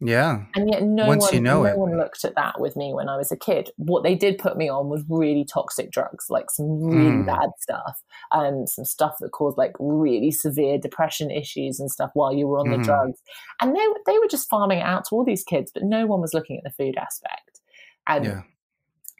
Yeah. 0.00 0.44
And 0.54 0.70
yet 0.70 0.82
no 0.82 1.06
Once 1.06 1.24
one 1.24 1.34
you 1.34 1.40
know 1.40 1.62
no 1.62 1.68
it. 1.68 1.76
one 1.76 1.98
looked 1.98 2.24
at 2.24 2.34
that 2.34 2.58
with 2.58 2.74
me 2.74 2.94
when 2.94 3.08
I 3.08 3.16
was 3.16 3.30
a 3.30 3.36
kid. 3.36 3.70
What 3.76 4.02
they 4.02 4.14
did 4.14 4.38
put 4.38 4.56
me 4.56 4.68
on 4.68 4.88
was 4.88 5.04
really 5.08 5.44
toxic 5.44 5.90
drugs, 5.90 6.26
like 6.30 6.50
some 6.50 6.82
really 6.82 7.18
mm. 7.18 7.26
bad 7.26 7.50
stuff. 7.60 8.02
Um, 8.32 8.66
some 8.66 8.86
stuff 8.86 9.16
that 9.20 9.30
caused 9.32 9.58
like 9.58 9.74
really 9.78 10.30
severe 10.30 10.78
depression 10.78 11.30
issues 11.30 11.78
and 11.78 11.90
stuff 11.90 12.10
while 12.14 12.32
you 12.32 12.46
were 12.46 12.58
on 12.58 12.68
mm. 12.68 12.70
the 12.70 12.76
mm-hmm. 12.76 12.84
drugs. 12.84 13.20
And 13.60 13.76
they 13.76 13.86
they 14.06 14.18
were 14.18 14.28
just 14.28 14.48
farming 14.48 14.78
it 14.78 14.86
out 14.86 15.04
to 15.08 15.14
all 15.14 15.24
these 15.24 15.44
kids, 15.44 15.70
but 15.72 15.82
no 15.82 16.06
one 16.06 16.22
was 16.22 16.32
looking 16.32 16.56
at 16.56 16.64
the 16.64 16.82
food 16.82 16.96
aspect. 16.96 17.60
And 18.06 18.24
yeah. 18.24 18.42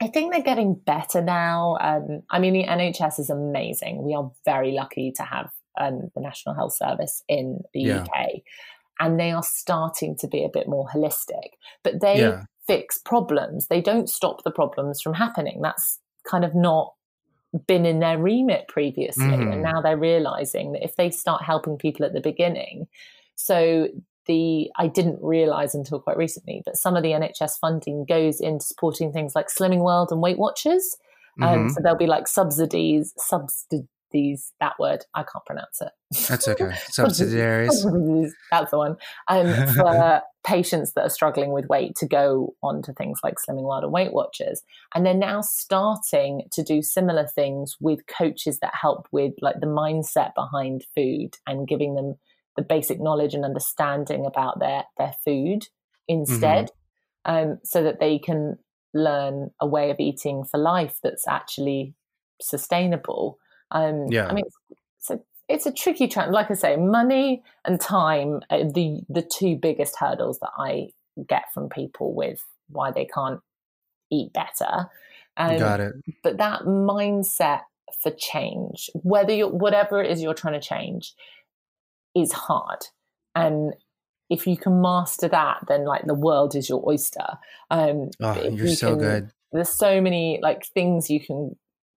I 0.02 0.06
think 0.06 0.32
they're 0.32 0.42
getting 0.42 0.74
better 0.74 1.20
now. 1.20 1.76
Um, 1.78 2.22
I 2.30 2.38
mean, 2.38 2.54
the 2.54 2.64
NHS 2.64 3.20
is 3.20 3.28
amazing. 3.28 4.02
We 4.02 4.14
are 4.14 4.32
very 4.46 4.72
lucky 4.72 5.12
to 5.16 5.22
have 5.24 5.50
um, 5.78 6.10
the 6.14 6.22
National 6.22 6.54
Health 6.54 6.74
Service 6.74 7.22
in 7.28 7.60
the 7.74 7.80
yeah. 7.80 8.02
UK 8.04 8.40
and 9.00 9.18
they 9.18 9.32
are 9.32 9.42
starting 9.42 10.16
to 10.18 10.28
be 10.28 10.44
a 10.44 10.50
bit 10.52 10.68
more 10.68 10.86
holistic. 10.94 11.56
But 11.82 12.00
they 12.00 12.20
yeah. 12.20 12.44
fix 12.66 12.98
problems. 12.98 13.66
They 13.66 13.80
don't 13.80 14.08
stop 14.08 14.44
the 14.44 14.50
problems 14.50 15.00
from 15.00 15.14
happening. 15.14 15.60
That's 15.62 15.98
kind 16.28 16.44
of 16.44 16.54
not 16.54 16.92
been 17.66 17.86
in 17.86 17.98
their 17.98 18.18
remit 18.18 18.68
previously. 18.68 19.24
Mm. 19.24 19.52
And 19.52 19.62
now 19.62 19.80
they're 19.80 19.96
realizing 19.96 20.72
that 20.72 20.84
if 20.84 20.94
they 20.96 21.10
start 21.10 21.42
helping 21.42 21.78
people 21.78 22.06
at 22.06 22.12
the 22.12 22.20
beginning, 22.20 22.86
so 23.34 23.88
the 24.26 24.70
I 24.76 24.86
didn't 24.86 25.18
realize 25.22 25.74
until 25.74 25.98
quite 25.98 26.16
recently 26.16 26.62
that 26.66 26.76
some 26.76 26.94
of 26.94 27.02
the 27.02 27.10
NHS 27.10 27.58
funding 27.60 28.04
goes 28.04 28.40
into 28.40 28.64
supporting 28.64 29.12
things 29.12 29.34
like 29.34 29.48
Slimming 29.48 29.82
World 29.82 30.12
and 30.12 30.20
Weight 30.20 30.38
Watchers. 30.38 30.96
Um, 31.40 31.48
mm-hmm. 31.48 31.68
so 31.70 31.80
there'll 31.82 31.96
be 31.96 32.06
like 32.06 32.28
subsidies, 32.28 33.14
subsidi- 33.30 33.88
these 34.12 34.52
that 34.60 34.74
word 34.78 35.04
I 35.14 35.22
can't 35.22 35.44
pronounce 35.46 35.80
it. 35.80 35.90
That's 36.28 36.48
okay. 36.48 36.74
Subsidiaries. 36.90 37.84
That's 38.50 38.70
the 38.70 38.78
one. 38.78 38.96
Um, 39.28 39.66
for 39.74 40.22
patients 40.44 40.92
that 40.94 41.02
are 41.02 41.10
struggling 41.10 41.52
with 41.52 41.66
weight 41.68 41.94
to 41.96 42.06
go 42.06 42.54
on 42.62 42.82
to 42.82 42.92
things 42.92 43.20
like 43.22 43.34
Slimming 43.36 43.62
World 43.62 43.84
and 43.84 43.92
Weight 43.92 44.12
Watchers, 44.12 44.62
and 44.94 45.04
they're 45.04 45.14
now 45.14 45.40
starting 45.40 46.42
to 46.52 46.62
do 46.62 46.82
similar 46.82 47.26
things 47.26 47.76
with 47.80 48.06
coaches 48.06 48.58
that 48.60 48.74
help 48.74 49.06
with 49.12 49.34
like 49.40 49.60
the 49.60 49.66
mindset 49.66 50.34
behind 50.34 50.84
food 50.94 51.36
and 51.46 51.68
giving 51.68 51.94
them 51.94 52.14
the 52.56 52.62
basic 52.62 53.00
knowledge 53.00 53.34
and 53.34 53.44
understanding 53.44 54.26
about 54.26 54.58
their 54.60 54.84
their 54.98 55.14
food 55.24 55.66
instead, 56.08 56.70
mm-hmm. 57.26 57.50
um, 57.50 57.58
so 57.64 57.82
that 57.82 58.00
they 58.00 58.18
can 58.18 58.58
learn 58.92 59.50
a 59.60 59.66
way 59.66 59.90
of 59.90 60.00
eating 60.00 60.44
for 60.44 60.58
life 60.58 60.98
that's 61.02 61.28
actually 61.28 61.94
sustainable 62.42 63.38
um, 63.70 64.06
yeah. 64.08 64.26
I 64.26 64.32
mean, 64.32 64.44
it's, 64.98 65.10
a 65.10 65.20
it's 65.48 65.66
a 65.66 65.72
tricky 65.72 66.08
trend. 66.08 66.32
Like 66.32 66.50
I 66.50 66.54
say, 66.54 66.76
money 66.76 67.42
and 67.64 67.80
time 67.80 68.40
are 68.50 68.64
the 68.64 69.00
the 69.08 69.22
two 69.22 69.56
biggest 69.56 69.96
hurdles 69.98 70.38
that 70.40 70.50
I 70.56 70.90
get 71.28 71.52
from 71.52 71.68
people 71.68 72.14
with 72.14 72.42
why 72.68 72.90
they 72.90 73.04
can't 73.04 73.40
eat 74.10 74.32
better. 74.32 74.88
Um, 75.36 75.58
Got 75.58 75.80
it. 75.80 75.94
But 76.22 76.38
that 76.38 76.62
mindset 76.62 77.60
for 78.02 78.12
change, 78.12 78.90
whether 78.94 79.32
you 79.32 79.48
whatever 79.48 80.02
it 80.02 80.10
is 80.10 80.22
you're 80.22 80.34
trying 80.34 80.60
to 80.60 80.66
change, 80.66 81.14
is 82.14 82.32
hard. 82.32 82.80
And 83.34 83.74
if 84.28 84.46
you 84.46 84.56
can 84.56 84.80
master 84.80 85.28
that, 85.28 85.64
then 85.68 85.84
like 85.84 86.06
the 86.06 86.14
world 86.14 86.54
is 86.54 86.68
your 86.68 86.82
oyster. 86.88 87.38
Um, 87.70 88.10
oh, 88.20 88.42
you're 88.42 88.66
you 88.66 88.74
so 88.74 88.90
can, 88.90 88.98
good. 88.98 89.30
There's 89.52 89.76
so 89.76 90.00
many 90.00 90.38
like 90.42 90.64
things 90.66 91.10
you 91.10 91.20
can 91.20 91.56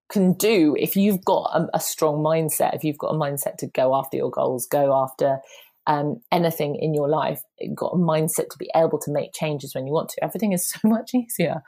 can 0.09 0.33
do 0.33 0.75
if 0.79 0.95
you've 0.95 1.23
got 1.23 1.49
a, 1.53 1.77
a, 1.77 1.79
strong 1.79 2.17
mindset, 2.17 2.75
if 2.75 2.83
you've 2.83 2.97
got 2.97 3.15
a 3.15 3.17
mindset 3.17 3.57
to 3.57 3.67
go 3.67 3.95
after 3.95 4.17
your 4.17 4.29
goals, 4.29 4.67
go 4.67 4.93
after 4.93 5.39
um, 5.87 6.21
anything 6.31 6.75
in 6.75 6.93
your 6.93 7.09
life, 7.09 7.41
got 7.75 7.93
a 7.93 7.97
mindset 7.97 8.49
to 8.49 8.57
be 8.57 8.69
able 8.75 8.99
to 8.99 9.11
make 9.11 9.33
changes 9.33 9.73
when 9.73 9.87
you 9.87 9.93
want 9.93 10.09
to. 10.09 10.23
Everything 10.23 10.53
is 10.53 10.69
so 10.69 10.79
much 10.87 11.11
easier, 11.13 11.63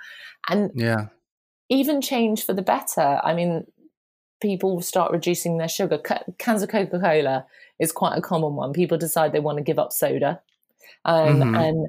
and 0.49 0.71
yeah, 0.75 1.07
even 1.69 2.01
change 2.01 2.45
for 2.45 2.53
the 2.53 2.61
better. 2.61 3.19
I 3.23 3.33
mean, 3.33 3.65
people 4.41 4.81
start 4.81 5.11
reducing 5.11 5.57
their 5.57 5.67
sugar. 5.67 5.99
Cans 6.37 6.61
of 6.61 6.69
Coca 6.69 6.99
Cola 6.99 7.45
is 7.79 7.91
quite 7.91 8.17
a 8.17 8.21
common 8.21 8.55
one. 8.55 8.73
People 8.73 8.97
decide 8.97 9.31
they 9.31 9.39
want 9.39 9.57
to 9.57 9.63
give 9.63 9.79
up 9.79 9.91
soda, 9.91 10.41
um, 11.03 11.41
mm-hmm. 11.41 11.55
and 11.55 11.87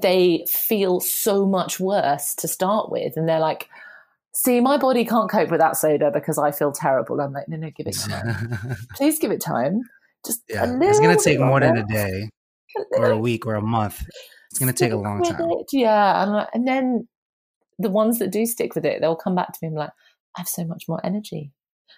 they 0.00 0.44
feel 0.48 1.00
so 1.00 1.46
much 1.46 1.80
worse 1.80 2.34
to 2.36 2.48
start 2.48 2.90
with, 2.90 3.16
and 3.16 3.28
they're 3.28 3.40
like 3.40 3.68
see, 4.34 4.60
my 4.60 4.76
body 4.76 5.04
can't 5.04 5.30
cope 5.30 5.50
with 5.50 5.60
that 5.60 5.76
soda 5.76 6.10
because 6.12 6.38
I 6.38 6.50
feel 6.50 6.72
terrible. 6.72 7.20
I'm 7.20 7.32
like, 7.32 7.48
no, 7.48 7.56
no, 7.56 7.70
give 7.70 7.86
it 7.86 7.96
time. 7.96 8.76
Please 8.96 9.18
give 9.18 9.30
it 9.30 9.40
time. 9.40 9.80
Just 10.26 10.42
yeah, 10.48 10.64
it's 10.80 11.00
going 11.00 11.16
to 11.16 11.22
take 11.22 11.38
more 11.38 11.60
than 11.60 11.76
a 11.76 11.86
day 11.86 12.30
or 12.96 13.10
a 13.10 13.18
week 13.18 13.46
or 13.46 13.54
a 13.54 13.62
month. 13.62 14.04
It's 14.50 14.58
going 14.58 14.72
to 14.72 14.78
take 14.78 14.92
a 14.92 14.96
long 14.96 15.22
time. 15.22 15.40
It. 15.40 15.66
Yeah. 15.72 16.22
And, 16.22 16.48
and 16.54 16.68
then 16.68 17.08
the 17.78 17.90
ones 17.90 18.18
that 18.18 18.30
do 18.30 18.46
stick 18.46 18.74
with 18.74 18.84
it, 18.84 19.00
they'll 19.00 19.16
come 19.16 19.34
back 19.34 19.52
to 19.52 19.58
me 19.62 19.68
and 19.68 19.74
be 19.74 19.80
like, 19.80 19.92
I 20.36 20.40
have 20.40 20.48
so 20.48 20.64
much 20.64 20.84
more 20.88 21.04
energy. 21.04 21.52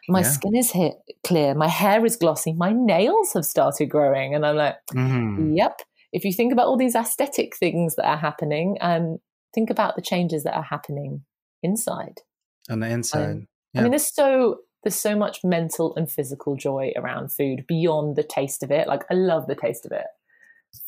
My 0.08 0.20
yeah. 0.20 0.30
skin 0.30 0.56
is 0.56 0.70
hit 0.70 0.94
clear. 1.24 1.54
My 1.54 1.68
hair 1.68 2.04
is 2.04 2.16
glossy. 2.16 2.52
My 2.52 2.72
nails 2.72 3.32
have 3.34 3.44
started 3.44 3.86
growing. 3.86 4.34
And 4.34 4.44
I'm 4.46 4.56
like, 4.56 4.76
mm-hmm. 4.94 5.54
yep. 5.54 5.80
If 6.12 6.24
you 6.24 6.32
think 6.32 6.52
about 6.52 6.66
all 6.66 6.76
these 6.76 6.96
aesthetic 6.96 7.56
things 7.56 7.94
that 7.96 8.06
are 8.06 8.16
happening, 8.16 8.76
um, 8.80 9.18
think 9.54 9.70
about 9.70 9.96
the 9.96 10.02
changes 10.02 10.42
that 10.42 10.56
are 10.56 10.62
happening 10.62 11.24
inside. 11.62 12.20
On 12.68 12.80
the 12.80 12.88
inside. 12.88 13.30
Um, 13.30 13.48
yeah. 13.74 13.80
I 13.80 13.82
mean, 13.84 13.90
there's 13.92 14.12
so 14.12 14.60
there's 14.82 14.96
so 14.96 15.16
much 15.16 15.40
mental 15.44 15.94
and 15.96 16.10
physical 16.10 16.56
joy 16.56 16.92
around 16.96 17.32
food 17.32 17.64
beyond 17.66 18.16
the 18.16 18.22
taste 18.22 18.62
of 18.62 18.70
it. 18.70 18.88
Like 18.88 19.04
I 19.10 19.14
love 19.14 19.46
the 19.46 19.54
taste 19.54 19.86
of 19.86 19.92
it. 19.92 20.06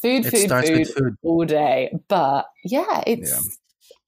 Food, 0.00 0.26
it 0.26 0.30
food, 0.30 0.66
food, 0.66 0.88
food, 0.88 1.16
all 1.22 1.44
day. 1.44 1.92
But 2.08 2.46
yeah, 2.64 3.02
it's 3.06 3.32
yeah. 3.32 3.52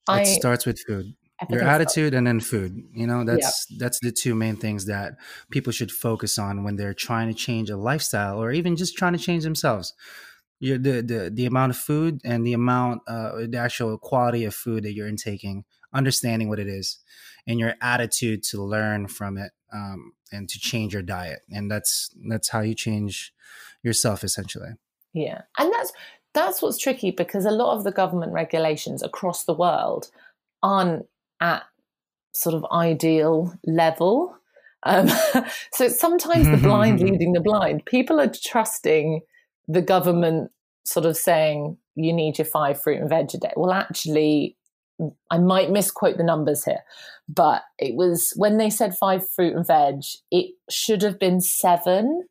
I, 0.07 0.21
it 0.21 0.27
starts 0.27 0.65
with 0.65 0.79
food. 0.79 1.15
Your 1.49 1.63
attitude 1.63 2.13
and 2.13 2.25
then 2.25 2.39
food. 2.39 2.81
You 2.93 3.07
know, 3.07 3.25
that's 3.25 3.67
yeah. 3.69 3.77
that's 3.79 3.99
the 3.99 4.11
two 4.11 4.35
main 4.35 4.55
things 4.55 4.85
that 4.85 5.15
people 5.51 5.73
should 5.73 5.91
focus 5.91 6.39
on 6.39 6.63
when 6.63 6.77
they're 6.77 6.93
trying 6.93 7.27
to 7.27 7.33
change 7.33 7.69
a 7.69 7.75
lifestyle 7.75 8.41
or 8.41 8.51
even 8.51 8.77
just 8.77 8.97
trying 8.97 9.13
to 9.13 9.19
change 9.19 9.43
themselves. 9.43 9.93
Your, 10.61 10.77
the, 10.77 11.01
the 11.01 11.31
the 11.33 11.45
amount 11.45 11.71
of 11.71 11.77
food 11.77 12.21
and 12.23 12.47
the 12.47 12.53
amount 12.53 13.01
uh 13.09 13.45
the 13.49 13.57
actual 13.57 13.97
quality 13.97 14.45
of 14.45 14.55
food 14.55 14.83
that 14.83 14.93
you're 14.93 15.09
intaking 15.09 15.65
understanding 15.95 16.49
what 16.49 16.59
it 16.59 16.67
is 16.67 16.99
and 17.47 17.59
your 17.59 17.75
attitude 17.81 18.43
to 18.43 18.61
learn 18.61 19.07
from 19.07 19.37
it 19.37 19.51
um, 19.73 20.13
and 20.31 20.49
to 20.49 20.59
change 20.59 20.93
your 20.93 21.01
diet. 21.01 21.39
And 21.49 21.71
that's 21.71 22.09
that's 22.29 22.49
how 22.49 22.61
you 22.61 22.75
change 22.75 23.33
yourself 23.83 24.23
essentially. 24.23 24.71
Yeah. 25.13 25.41
And 25.57 25.73
that's 25.73 25.93
that's 26.33 26.61
what's 26.61 26.77
tricky 26.77 27.11
because 27.11 27.45
a 27.45 27.51
lot 27.51 27.75
of 27.75 27.83
the 27.83 27.91
government 27.91 28.33
regulations 28.33 29.01
across 29.01 29.45
the 29.45 29.53
world 29.53 30.11
aren't 30.61 31.05
at 31.39 31.63
sort 32.33 32.55
of 32.55 32.65
ideal 32.71 33.57
level. 33.65 34.35
Um, 34.83 35.07
so 35.71 35.87
sometimes 35.87 36.49
the 36.49 36.57
blind 36.57 36.99
leading 37.09 37.33
the 37.33 37.39
blind. 37.39 37.85
People 37.85 38.19
are 38.19 38.31
trusting 38.31 39.21
the 39.67 39.81
government 39.81 40.51
sort 40.83 41.05
of 41.05 41.15
saying 41.17 41.77
you 41.95 42.11
need 42.11 42.37
your 42.37 42.45
five 42.45 42.81
fruit 42.81 42.99
and 42.99 43.09
veg 43.09 43.33
a 43.33 43.37
day. 43.37 43.53
Well 43.55 43.71
actually 43.71 44.57
I 45.29 45.37
might 45.37 45.71
misquote 45.71 46.17
the 46.17 46.23
numbers 46.23 46.63
here, 46.63 46.81
but 47.27 47.63
it 47.77 47.95
was 47.95 48.33
when 48.35 48.57
they 48.57 48.69
said 48.69 48.97
five 48.97 49.27
fruit 49.29 49.55
and 49.55 49.65
veg, 49.65 50.03
it 50.31 50.51
should 50.69 51.01
have 51.01 51.19
been 51.19 51.41
seven. 51.41 52.27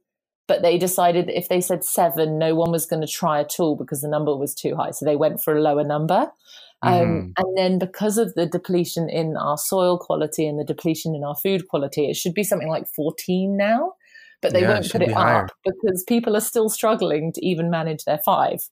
But 0.46 0.60
they 0.60 0.76
decided 0.76 1.26
that 1.26 1.38
if 1.38 1.48
they 1.48 1.62
said 1.62 1.84
seven, 1.84 2.38
no 2.38 2.54
one 2.54 2.70
was 2.70 2.84
going 2.84 3.00
to 3.00 3.08
try 3.08 3.40
at 3.40 3.58
all 3.58 3.76
because 3.76 4.02
the 4.02 4.08
number 4.08 4.36
was 4.36 4.54
too 4.54 4.76
high. 4.76 4.90
So 4.90 5.06
they 5.06 5.16
went 5.16 5.42
for 5.42 5.56
a 5.56 5.62
lower 5.62 5.84
number. 5.84 6.30
Um, 6.82 6.92
mm. 6.92 7.32
And 7.38 7.56
then 7.56 7.78
because 7.78 8.18
of 8.18 8.34
the 8.34 8.44
depletion 8.44 9.08
in 9.08 9.38
our 9.38 9.56
soil 9.56 9.98
quality 9.98 10.46
and 10.46 10.58
the 10.58 10.64
depletion 10.64 11.14
in 11.14 11.24
our 11.24 11.34
food 11.34 11.66
quality, 11.68 12.10
it 12.10 12.16
should 12.16 12.34
be 12.34 12.44
something 12.44 12.68
like 12.68 12.86
14 12.94 13.56
now. 13.56 13.94
But 14.42 14.52
they 14.52 14.60
yeah, 14.60 14.74
won't 14.74 14.92
put 14.92 15.00
it 15.00 15.12
up 15.12 15.50
because 15.64 16.04
people 16.04 16.36
are 16.36 16.40
still 16.40 16.68
struggling 16.68 17.32
to 17.32 17.46
even 17.46 17.70
manage 17.70 18.04
their 18.04 18.18
five. 18.18 18.68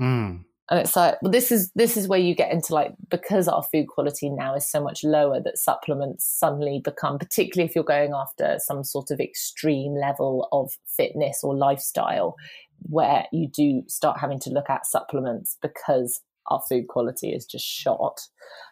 Mm 0.00 0.44
and 0.70 0.80
it's 0.80 0.96
like 0.96 1.20
well 1.22 1.30
this 1.30 1.52
is 1.52 1.70
this 1.74 1.96
is 1.96 2.08
where 2.08 2.18
you 2.18 2.34
get 2.34 2.52
into 2.52 2.74
like 2.74 2.92
because 3.08 3.48
our 3.48 3.62
food 3.62 3.86
quality 3.86 4.28
now 4.28 4.54
is 4.54 4.68
so 4.68 4.82
much 4.82 5.04
lower 5.04 5.40
that 5.40 5.58
supplements 5.58 6.24
suddenly 6.24 6.80
become 6.82 7.18
particularly 7.18 7.68
if 7.68 7.74
you're 7.74 7.84
going 7.84 8.12
after 8.12 8.56
some 8.58 8.82
sort 8.82 9.10
of 9.10 9.20
extreme 9.20 9.94
level 9.94 10.48
of 10.52 10.72
fitness 10.86 11.40
or 11.42 11.54
lifestyle 11.54 12.36
where 12.82 13.26
you 13.32 13.48
do 13.48 13.82
start 13.86 14.18
having 14.18 14.40
to 14.40 14.50
look 14.50 14.68
at 14.68 14.86
supplements 14.86 15.56
because 15.62 16.20
our 16.48 16.62
food 16.68 16.86
quality 16.88 17.30
is 17.30 17.44
just 17.44 17.64
shot. 17.64 18.20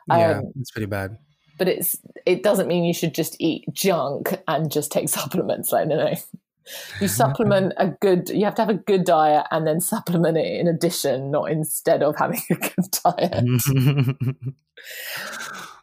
Yeah 0.09 0.38
um, 0.38 0.53
it's 0.61 0.70
pretty 0.70 0.86
bad. 0.86 1.18
but 1.59 1.68
it's 1.68 1.97
it 2.26 2.42
doesn't 2.42 2.68
mean 2.68 2.84
you 2.84 2.95
should 2.95 3.14
just 3.14 3.36
eat 3.40 3.64
junk 3.72 4.40
and 4.49 4.70
just 4.70 4.92
take 4.92 5.09
supplements 5.20 5.72
like 5.72 5.86
no 5.86 5.97
no 5.97 6.14
you 7.00 7.08
supplement 7.08 7.72
a 7.76 7.88
good 8.00 8.28
you 8.28 8.44
have 8.44 8.54
to 8.54 8.62
have 8.62 8.70
a 8.70 8.74
good 8.74 9.04
diet 9.04 9.46
and 9.50 9.66
then 9.66 9.80
supplement 9.80 10.36
it 10.38 10.60
in 10.60 10.66
addition 10.66 11.30
not 11.30 11.50
instead 11.50 12.02
of 12.02 12.16
having 12.16 12.40
a 12.50 12.54
good 12.54 12.90
diet. 13.04 13.44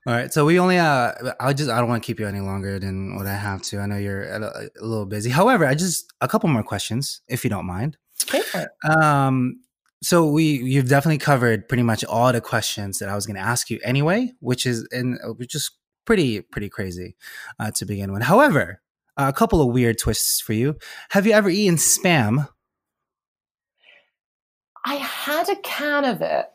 All 0.08 0.14
right 0.14 0.34
so 0.34 0.46
we 0.46 0.60
only 0.60 0.80
uh 0.80 1.14
i 1.40 1.54
just 1.54 1.70
i 1.70 1.78
don't 1.78 1.88
want 1.88 2.02
to 2.02 2.06
keep 2.06 2.20
you 2.20 2.28
any 2.28 2.40
longer 2.40 2.80
than 2.80 3.16
what 3.16 3.28
i 3.28 3.36
have 3.36 3.62
to. 3.64 3.80
I 3.80 3.86
know 3.86 3.98
you're 3.98 4.24
a, 4.24 4.42
a 4.42 4.86
little 4.86 5.06
busy. 5.06 5.30
However 5.30 5.66
i 5.66 5.76
just 5.76 6.12
a 6.22 6.28
couple 6.28 6.50
more 6.50 6.64
questions 6.64 7.22
if 7.28 7.44
you 7.44 7.50
don't 7.50 7.66
mind. 7.66 7.98
Okay. 8.24 8.66
um 8.90 9.60
so 10.04 10.26
we 10.26 10.44
you've 10.44 10.90
definitely 10.90 11.20
covered 11.20 11.68
pretty 11.70 11.84
much 11.84 12.04
all 12.06 12.32
the 12.34 12.42
questions 12.42 12.98
that 12.98 13.10
i 13.10 13.14
was 13.14 13.28
going 13.28 13.36
to 13.36 13.42
ask 13.42 13.70
you 13.70 13.80
anyway 13.84 14.32
which 14.40 14.66
is 14.66 14.88
and 14.92 15.20
which 15.38 15.54
is 15.54 15.70
pretty 16.06 16.42
pretty 16.42 16.70
crazy 16.70 17.16
uh, 17.60 17.72
to 17.72 17.86
begin 17.86 18.12
with. 18.12 18.24
However 18.24 18.82
a 19.18 19.34
couple 19.34 19.62
of 19.62 19.74
weird 19.74 19.98
twists 20.00 20.42
for 20.42 20.54
you. 20.54 20.76
Have 21.10 21.26
you 21.26 21.34
ever 21.34 21.50
eaten 21.50 21.76
spam? 21.76 22.48
I 24.86 24.96
had 24.96 25.50
a 25.50 25.56
can 25.58 26.06
of 26.06 26.22
it. 26.22 26.46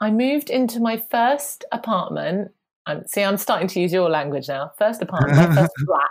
I 0.00 0.10
moved 0.10 0.50
into 0.50 0.80
my 0.80 0.96
first 0.96 1.64
apartment. 1.72 2.50
And 2.88 3.08
see, 3.10 3.22
I'm 3.22 3.36
starting 3.36 3.66
to 3.68 3.80
use 3.80 3.92
your 3.92 4.08
language 4.08 4.46
now. 4.48 4.70
First 4.78 5.02
apartment, 5.02 5.36
my 5.36 5.54
first 5.54 5.72
flat. 5.86 6.10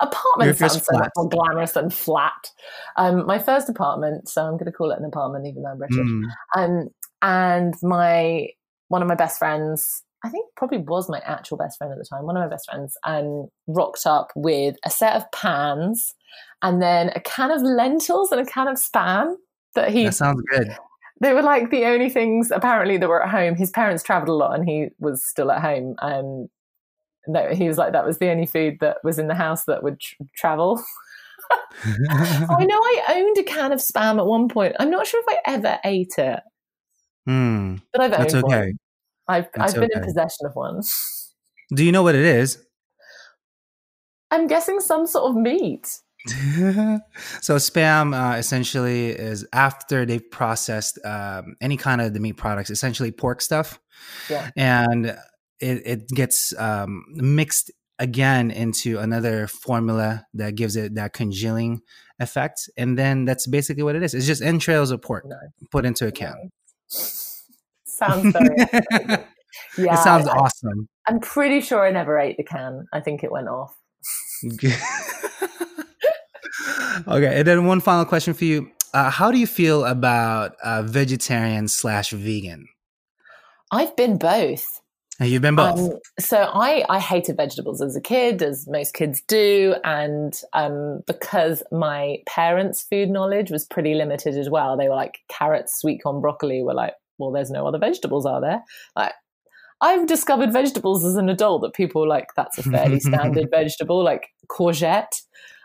Apartment 0.00 0.56
sounds 0.56 0.84
so 0.84 0.98
much 0.98 1.10
more 1.16 1.28
glamorous 1.28 1.72
than 1.72 1.90
flat. 1.90 2.50
Um, 2.96 3.26
my 3.26 3.40
first 3.40 3.68
apartment, 3.68 4.28
so 4.28 4.44
I'm 4.44 4.52
going 4.52 4.66
to 4.66 4.72
call 4.72 4.92
it 4.92 4.98
an 4.98 5.04
apartment, 5.04 5.46
even 5.46 5.62
though 5.62 5.70
I'm 5.70 5.78
British. 5.78 5.96
Mm. 5.96 6.24
Um, 6.56 6.88
and 7.22 7.74
my 7.82 8.48
one 8.88 9.02
of 9.02 9.08
my 9.08 9.14
best 9.14 9.38
friends 9.38 10.04
I 10.24 10.28
think 10.28 10.46
probably 10.56 10.78
was 10.78 11.08
my 11.08 11.20
actual 11.24 11.56
best 11.56 11.78
friend 11.78 11.92
at 11.92 11.98
the 11.98 12.04
time, 12.04 12.24
one 12.24 12.36
of 12.36 12.42
my 12.42 12.48
best 12.48 12.66
friends, 12.70 12.96
and 13.04 13.48
rocked 13.66 14.06
up 14.06 14.30
with 14.36 14.76
a 14.84 14.90
set 14.90 15.16
of 15.16 15.30
pans 15.32 16.14
and 16.62 16.80
then 16.80 17.10
a 17.14 17.20
can 17.20 17.50
of 17.50 17.62
lentils 17.62 18.30
and 18.30 18.40
a 18.40 18.44
can 18.44 18.68
of 18.68 18.76
spam 18.76 19.34
that 19.74 19.90
he. 19.90 20.04
That 20.04 20.14
sounds 20.14 20.42
good. 20.50 20.76
They 21.20 21.32
were 21.32 21.42
like 21.42 21.70
the 21.70 21.84
only 21.86 22.08
things 22.08 22.50
apparently 22.50 22.96
that 22.98 23.08
were 23.08 23.22
at 23.22 23.30
home. 23.30 23.54
His 23.54 23.70
parents 23.70 24.02
traveled 24.02 24.28
a 24.28 24.32
lot 24.32 24.54
and 24.54 24.68
he 24.68 24.88
was 24.98 25.24
still 25.24 25.50
at 25.52 25.60
home. 25.60 25.94
And 26.00 26.48
no, 27.28 27.48
he 27.54 27.68
was 27.68 27.78
like, 27.78 27.92
that 27.92 28.06
was 28.06 28.18
the 28.18 28.30
only 28.30 28.46
food 28.46 28.78
that 28.80 28.98
was 29.04 29.18
in 29.18 29.28
the 29.28 29.34
house 29.34 29.64
that 29.64 29.82
would 29.82 30.00
tr- 30.00 30.22
travel. 30.36 30.82
I 31.84 32.64
know 32.64 32.78
I 32.78 33.02
owned 33.14 33.38
a 33.38 33.42
can 33.42 33.72
of 33.72 33.80
spam 33.80 34.18
at 34.18 34.26
one 34.26 34.48
point. 34.48 34.76
I'm 34.78 34.90
not 34.90 35.06
sure 35.06 35.22
if 35.26 35.36
I 35.36 35.50
ever 35.52 35.78
ate 35.84 36.14
it. 36.18 36.40
Mm, 37.28 37.82
but 37.92 38.00
I've 38.00 38.12
owned 38.12 38.22
That's 38.22 38.34
okay. 38.34 38.66
One. 38.66 38.78
I've 39.28 39.48
I've 39.58 39.74
been 39.74 39.90
in 39.92 40.02
possession 40.02 40.46
of 40.46 40.54
one. 40.54 40.82
Do 41.74 41.84
you 41.84 41.92
know 41.92 42.02
what 42.02 42.14
it 42.14 42.24
is? 42.24 42.58
I'm 44.30 44.46
guessing 44.46 44.80
some 44.80 45.06
sort 45.06 45.30
of 45.30 45.36
meat. 45.36 45.98
so 46.26 47.56
spam 47.56 48.14
uh, 48.14 48.36
essentially 48.36 49.10
is 49.10 49.46
after 49.52 50.06
they've 50.06 50.30
processed 50.30 50.98
um, 51.04 51.56
any 51.60 51.76
kind 51.76 52.00
of 52.00 52.14
the 52.14 52.20
meat 52.20 52.34
products, 52.34 52.70
essentially 52.70 53.10
pork 53.10 53.40
stuff, 53.40 53.80
yeah. 54.30 54.50
and 54.56 55.06
it, 55.60 55.82
it 55.84 56.08
gets 56.08 56.56
um, 56.58 57.04
mixed 57.08 57.72
again 57.98 58.50
into 58.50 58.98
another 58.98 59.46
formula 59.46 60.26
that 60.34 60.54
gives 60.54 60.76
it 60.76 60.94
that 60.94 61.12
congealing 61.12 61.80
effect, 62.20 62.70
and 62.76 62.96
then 62.96 63.24
that's 63.24 63.46
basically 63.46 63.82
what 63.82 63.96
it 63.96 64.02
is. 64.02 64.14
It's 64.14 64.26
just 64.26 64.42
entrails 64.42 64.92
of 64.92 65.02
pork 65.02 65.26
put 65.70 65.84
into 65.84 66.06
a 66.06 66.12
can. 66.12 66.50
Sounds 67.92 68.32
very 68.32 68.56
yeah. 69.78 69.94
It 69.94 69.98
sounds 69.98 70.26
I, 70.26 70.36
awesome. 70.36 70.88
I'm 71.06 71.20
pretty 71.20 71.60
sure 71.60 71.86
I 71.86 71.90
never 71.90 72.18
ate 72.18 72.36
the 72.36 72.44
can. 72.44 72.86
I 72.92 73.00
think 73.00 73.22
it 73.24 73.30
went 73.30 73.48
off. 73.48 73.76
okay, 77.08 77.38
and 77.38 77.46
then 77.46 77.66
one 77.66 77.80
final 77.80 78.04
question 78.04 78.34
for 78.34 78.44
you: 78.44 78.70
uh, 78.94 79.10
How 79.10 79.30
do 79.30 79.38
you 79.38 79.46
feel 79.46 79.84
about 79.84 80.56
uh, 80.62 80.82
vegetarian 80.82 81.68
slash 81.68 82.10
vegan? 82.10 82.68
I've 83.70 83.96
been 83.96 84.18
both. 84.18 84.80
You've 85.20 85.42
been 85.42 85.54
both. 85.54 85.78
Um, 85.78 85.98
so 86.18 86.50
I, 86.52 86.84
I 86.88 86.98
hated 86.98 87.36
vegetables 87.36 87.80
as 87.80 87.94
a 87.94 88.00
kid, 88.00 88.42
as 88.42 88.66
most 88.66 88.94
kids 88.94 89.22
do, 89.28 89.76
and 89.84 90.40
um, 90.52 91.02
because 91.06 91.62
my 91.70 92.18
parents' 92.26 92.82
food 92.82 93.08
knowledge 93.08 93.50
was 93.50 93.64
pretty 93.66 93.94
limited 93.94 94.36
as 94.36 94.50
well. 94.50 94.76
They 94.76 94.88
were 94.88 94.96
like 94.96 95.18
carrots, 95.28 95.80
sweet 95.80 96.02
corn, 96.02 96.20
broccoli. 96.20 96.62
Were 96.62 96.74
like 96.74 96.94
well, 97.22 97.32
there's 97.32 97.50
no 97.50 97.66
other 97.66 97.78
vegetables, 97.78 98.26
are 98.26 98.40
there? 98.40 98.62
Like, 98.96 99.12
I've 99.80 100.06
discovered 100.06 100.52
vegetables 100.52 101.04
as 101.04 101.16
an 101.16 101.28
adult 101.28 101.62
that 101.62 101.74
people 101.74 102.08
like, 102.08 102.28
that's 102.36 102.58
a 102.58 102.62
fairly 102.62 103.00
standard 103.00 103.48
vegetable, 103.50 104.02
like 104.02 104.28
courgette. 104.48 105.22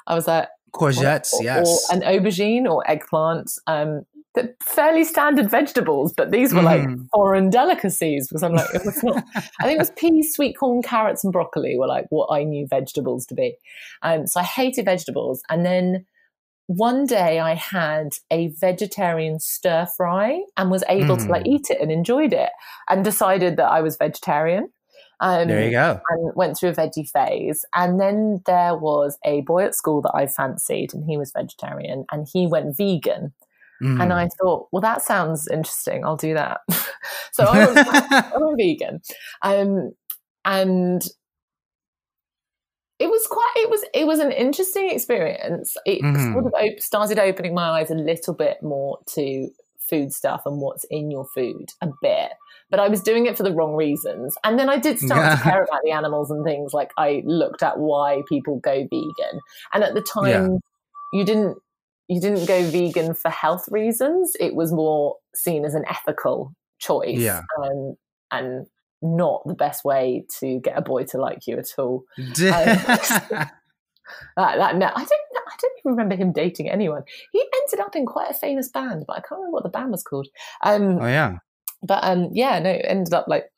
I 0.07 0.15
was 0.15 0.27
like, 0.27 0.49
courgettes, 0.73 1.33
or, 1.33 1.43
yes, 1.43 1.87
or 1.89 1.95
an 1.95 2.01
aubergine 2.01 2.69
or 2.69 2.89
eggplant. 2.89 3.51
Um, 3.67 4.03
the 4.37 4.53
fairly 4.63 5.03
standard 5.03 5.49
vegetables, 5.49 6.13
but 6.15 6.31
these 6.31 6.53
were 6.53 6.61
like 6.61 6.81
mm. 6.81 7.07
foreign 7.11 7.49
delicacies 7.49 8.27
because 8.27 8.43
I'm 8.43 8.53
like, 8.53 8.73
it 8.73 8.83
was 8.85 9.03
not. 9.03 9.23
I 9.35 9.63
think 9.63 9.77
it 9.77 9.79
was 9.79 9.91
peas, 9.91 10.33
sweet 10.33 10.53
corn, 10.57 10.83
carrots, 10.83 11.23
and 11.23 11.33
broccoli 11.33 11.75
were 11.77 11.87
like 11.87 12.05
what 12.09 12.29
I 12.31 12.43
knew 12.43 12.67
vegetables 12.67 13.25
to 13.27 13.35
be. 13.35 13.55
Um, 14.03 14.27
so 14.27 14.39
I 14.39 14.43
hated 14.43 14.85
vegetables, 14.85 15.41
and 15.49 15.65
then 15.65 16.05
one 16.67 17.05
day 17.05 17.39
I 17.39 17.55
had 17.55 18.09
a 18.29 18.49
vegetarian 18.49 19.39
stir 19.39 19.87
fry 19.97 20.41
and 20.57 20.69
was 20.69 20.83
able 20.89 21.15
mm. 21.15 21.25
to 21.25 21.31
like 21.31 21.43
mm. 21.43 21.53
eat 21.53 21.69
it 21.69 21.81
and 21.81 21.91
enjoyed 21.91 22.33
it 22.33 22.49
and 22.89 23.03
decided 23.03 23.57
that 23.57 23.71
I 23.71 23.81
was 23.81 23.97
vegetarian. 23.97 24.69
Um, 25.19 25.47
there 25.47 25.63
you 25.63 25.71
go. 25.71 25.99
And 26.09 26.31
went 26.35 26.57
through 26.57 26.69
a 26.69 26.73
veggie 26.73 27.09
phase. 27.09 27.65
And 27.73 27.99
then 27.99 28.41
there 28.45 28.75
was 28.75 29.17
a 29.25 29.41
boy 29.41 29.63
at 29.63 29.75
school 29.75 30.01
that 30.03 30.11
I 30.13 30.27
fancied 30.27 30.93
and 30.93 31.05
he 31.05 31.17
was 31.17 31.31
vegetarian 31.31 32.05
and 32.11 32.27
he 32.31 32.47
went 32.47 32.75
vegan. 32.75 33.33
Mm. 33.81 34.01
And 34.01 34.13
I 34.13 34.27
thought, 34.39 34.67
well, 34.71 34.81
that 34.81 35.01
sounds 35.01 35.47
interesting. 35.47 36.03
I'll 36.03 36.17
do 36.17 36.33
that. 36.33 36.61
so 37.31 37.45
I 37.45 37.65
went, 37.65 37.87
I 38.11 38.31
went 38.35 38.57
vegan. 38.57 39.01
Um, 39.41 39.93
and 40.43 41.07
it 42.99 43.07
was 43.07 43.27
quite 43.27 43.53
it 43.55 43.69
was 43.69 43.83
it 43.93 44.07
was 44.07 44.19
an 44.19 44.31
interesting 44.31 44.89
experience 44.89 45.75
it 45.85 46.01
mm-hmm. 46.01 46.33
sort 46.33 46.45
of 46.45 46.53
op- 46.53 46.79
started 46.79 47.19
opening 47.19 47.53
my 47.53 47.79
eyes 47.79 47.91
a 47.91 47.95
little 47.95 48.33
bit 48.33 48.61
more 48.61 48.99
to 49.05 49.49
food 49.79 50.11
stuff 50.11 50.41
and 50.45 50.59
what's 50.59 50.83
in 50.89 51.09
your 51.09 51.25
food 51.25 51.69
a 51.81 51.87
bit 52.01 52.31
but 52.69 52.79
i 52.79 52.87
was 52.87 53.01
doing 53.01 53.25
it 53.25 53.37
for 53.37 53.43
the 53.43 53.53
wrong 53.53 53.73
reasons 53.75 54.35
and 54.43 54.59
then 54.59 54.69
i 54.69 54.77
did 54.77 54.99
start 54.99 55.37
to 55.37 55.43
care 55.49 55.63
about 55.63 55.81
the 55.83 55.91
animals 55.91 56.29
and 56.31 56.43
things 56.43 56.73
like 56.73 56.91
i 56.97 57.21
looked 57.25 57.63
at 57.63 57.77
why 57.77 58.21
people 58.27 58.59
go 58.59 58.87
vegan 58.89 59.39
and 59.73 59.83
at 59.83 59.93
the 59.93 60.01
time 60.01 60.27
yeah. 60.27 60.47
you 61.13 61.23
didn't 61.23 61.57
you 62.07 62.19
didn't 62.19 62.45
go 62.45 62.63
vegan 62.69 63.13
for 63.13 63.29
health 63.29 63.65
reasons 63.69 64.33
it 64.39 64.55
was 64.55 64.73
more 64.73 65.15
seen 65.35 65.63
as 65.63 65.73
an 65.73 65.85
ethical 65.87 66.53
choice 66.79 67.17
yeah. 67.17 67.41
and 67.57 67.95
and 68.31 68.67
not 69.01 69.43
the 69.45 69.53
best 69.53 69.85
way 69.85 70.25
to 70.39 70.59
get 70.59 70.77
a 70.77 70.81
boy 70.81 71.03
to 71.05 71.17
like 71.19 71.47
you 71.47 71.57
at 71.57 71.69
all. 71.77 72.03
um, 72.17 72.33
that, 74.35 74.57
that, 74.57 74.75
no, 74.77 74.87
I 74.87 75.03
don't. 75.03 75.21
I 75.47 75.55
don't 75.61 75.77
even 75.79 75.91
remember 75.91 76.15
him 76.15 76.33
dating 76.33 76.69
anyone. 76.69 77.03
He 77.31 77.39
ended 77.39 77.79
up 77.79 77.95
in 77.95 78.05
quite 78.05 78.29
a 78.29 78.33
famous 78.33 78.69
band, 78.69 79.05
but 79.07 79.13
I 79.13 79.21
can't 79.21 79.39
remember 79.39 79.53
what 79.53 79.63
the 79.63 79.69
band 79.69 79.91
was 79.91 80.03
called. 80.03 80.27
Um, 80.63 80.99
oh 81.01 81.07
yeah. 81.07 81.37
But 81.81 82.03
um, 82.03 82.29
yeah, 82.31 82.59
no, 82.59 82.69
ended 82.69 83.13
up 83.13 83.27
like 83.27 83.51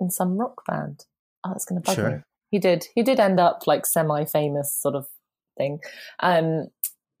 in 0.00 0.10
some 0.10 0.36
rock 0.36 0.64
band. 0.66 1.04
Oh, 1.44 1.50
that's 1.50 1.64
going 1.64 1.80
to 1.80 1.86
bug 1.86 1.96
sure. 1.96 2.10
me. 2.10 2.16
He 2.50 2.58
did. 2.58 2.86
He 2.94 3.02
did 3.02 3.20
end 3.20 3.40
up 3.40 3.66
like 3.66 3.86
semi-famous 3.86 4.76
sort 4.80 4.94
of 4.94 5.06
thing. 5.56 5.80
Um, 6.20 6.68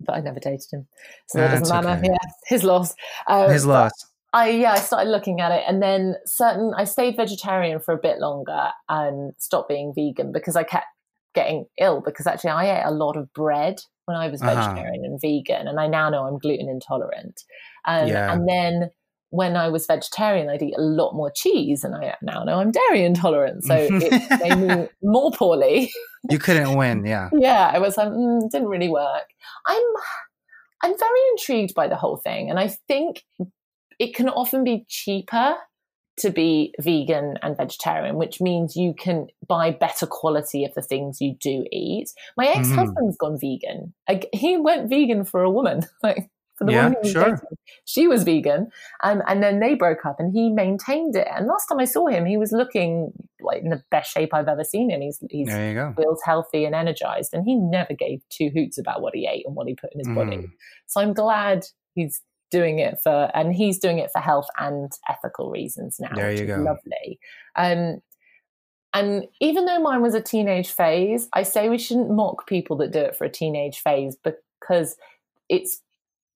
but 0.00 0.16
I 0.16 0.20
never 0.20 0.40
dated 0.40 0.66
him, 0.72 0.86
so 1.28 1.38
that 1.38 1.58
doesn't 1.58 1.84
matter. 1.84 1.98
Okay. 1.98 2.08
Yeah, 2.08 2.30
his 2.46 2.64
loss. 2.64 2.94
Uh, 3.26 3.48
his 3.48 3.66
loss. 3.66 3.92
I 4.34 4.48
yeah, 4.48 4.72
I 4.72 4.80
started 4.80 5.10
looking 5.10 5.40
at 5.40 5.52
it, 5.52 5.62
and 5.66 5.80
then 5.80 6.16
certain 6.26 6.72
I 6.76 6.84
stayed 6.84 7.16
vegetarian 7.16 7.78
for 7.78 7.94
a 7.94 7.98
bit 7.98 8.18
longer 8.18 8.70
and 8.88 9.32
stopped 9.38 9.68
being 9.68 9.94
vegan 9.94 10.32
because 10.32 10.56
I 10.56 10.64
kept 10.64 10.86
getting 11.36 11.66
ill 11.78 12.00
because 12.04 12.26
actually 12.26 12.50
I 12.50 12.80
ate 12.80 12.84
a 12.84 12.90
lot 12.90 13.16
of 13.16 13.32
bread 13.32 13.80
when 14.06 14.16
I 14.16 14.28
was 14.28 14.42
uh-huh. 14.42 14.54
vegetarian 14.54 15.04
and 15.04 15.20
vegan, 15.20 15.68
and 15.68 15.78
I 15.78 15.86
now 15.86 16.10
know 16.10 16.26
I'm 16.26 16.38
gluten 16.38 16.68
intolerant. 16.68 17.42
Um, 17.84 18.08
yeah. 18.08 18.32
And 18.32 18.48
then 18.48 18.90
when 19.30 19.56
I 19.56 19.68
was 19.68 19.86
vegetarian, 19.86 20.48
I'd 20.48 20.62
eat 20.62 20.74
a 20.76 20.82
lot 20.82 21.14
more 21.14 21.30
cheese, 21.32 21.84
and 21.84 21.94
I 21.94 22.16
now 22.20 22.42
know 22.42 22.58
I'm 22.58 22.72
dairy 22.72 23.04
intolerant, 23.04 23.62
so 23.62 23.74
it 23.90 24.40
made 24.40 24.56
me 24.56 24.88
more 25.00 25.30
poorly. 25.30 25.92
You 26.28 26.40
couldn't 26.40 26.76
win, 26.76 27.06
yeah. 27.06 27.30
yeah, 27.38 27.70
I 27.72 27.78
was 27.78 27.96
like, 27.96 28.08
mm, 28.08 28.50
didn't 28.50 28.68
really 28.68 28.88
work. 28.88 29.28
I'm 29.68 29.84
I'm 30.82 30.98
very 30.98 31.20
intrigued 31.30 31.74
by 31.74 31.86
the 31.86 31.96
whole 31.96 32.16
thing, 32.16 32.50
and 32.50 32.58
I 32.58 32.74
think 32.88 33.22
it 33.98 34.14
can 34.14 34.28
often 34.28 34.64
be 34.64 34.84
cheaper 34.88 35.56
to 36.16 36.30
be 36.30 36.72
vegan 36.80 37.34
and 37.42 37.56
vegetarian, 37.56 38.16
which 38.16 38.40
means 38.40 38.76
you 38.76 38.94
can 38.96 39.26
buy 39.48 39.70
better 39.70 40.06
quality 40.06 40.64
of 40.64 40.72
the 40.74 40.82
things 40.82 41.20
you 41.20 41.34
do 41.40 41.64
eat. 41.72 42.10
My 42.36 42.46
ex 42.46 42.70
husband's 42.70 43.16
mm. 43.16 43.18
gone 43.18 43.38
vegan. 43.38 43.94
he 44.32 44.56
went 44.56 44.88
vegan 44.88 45.24
for 45.24 45.42
a 45.42 45.50
woman, 45.50 45.82
like 46.02 46.30
for 46.56 46.64
the 46.64 46.72
yeah, 46.72 46.84
woman 46.88 47.04
sure. 47.04 47.24
Dating. 47.24 47.58
She 47.84 48.06
was 48.06 48.22
vegan, 48.22 48.70
um, 49.02 49.22
and 49.26 49.42
then 49.42 49.58
they 49.58 49.74
broke 49.74 50.06
up, 50.06 50.20
and 50.20 50.32
he 50.32 50.50
maintained 50.50 51.16
it. 51.16 51.26
And 51.34 51.46
last 51.46 51.66
time 51.66 51.80
I 51.80 51.84
saw 51.84 52.06
him, 52.06 52.26
he 52.26 52.36
was 52.36 52.52
looking 52.52 53.12
like 53.40 53.62
in 53.62 53.70
the 53.70 53.82
best 53.90 54.12
shape 54.12 54.32
I've 54.32 54.48
ever 54.48 54.62
seen 54.62 54.90
him. 54.90 55.00
He's 55.00 55.18
he's 55.30 55.50
feels 55.50 56.20
healthy 56.24 56.64
and 56.64 56.76
energized, 56.76 57.34
and 57.34 57.44
he 57.44 57.56
never 57.56 57.92
gave 57.92 58.22
two 58.30 58.50
hoots 58.54 58.78
about 58.78 59.02
what 59.02 59.16
he 59.16 59.26
ate 59.26 59.46
and 59.46 59.56
what 59.56 59.66
he 59.66 59.74
put 59.74 59.92
in 59.92 59.98
his 59.98 60.08
mm. 60.08 60.14
body. 60.14 60.46
So 60.86 61.00
I'm 61.00 61.12
glad 61.12 61.66
he's 61.94 62.22
doing 62.54 62.78
it 62.78 62.98
for, 63.02 63.30
and 63.34 63.52
he's 63.52 63.80
doing 63.80 63.98
it 63.98 64.10
for 64.12 64.20
health 64.20 64.46
and 64.58 64.92
ethical 65.08 65.50
reasons 65.50 65.98
now. 65.98 66.14
There 66.14 66.30
you 66.30 66.46
go. 66.46 66.58
Lovely. 66.58 67.18
Um, 67.56 68.00
and 68.92 69.26
even 69.40 69.66
though 69.66 69.80
mine 69.80 70.02
was 70.02 70.14
a 70.14 70.20
teenage 70.20 70.70
phase, 70.70 71.28
I 71.32 71.42
say 71.42 71.68
we 71.68 71.78
shouldn't 71.78 72.12
mock 72.12 72.46
people 72.46 72.76
that 72.76 72.92
do 72.92 73.00
it 73.00 73.16
for 73.16 73.24
a 73.24 73.28
teenage 73.28 73.80
phase 73.80 74.16
because 74.16 74.96
it's 75.48 75.80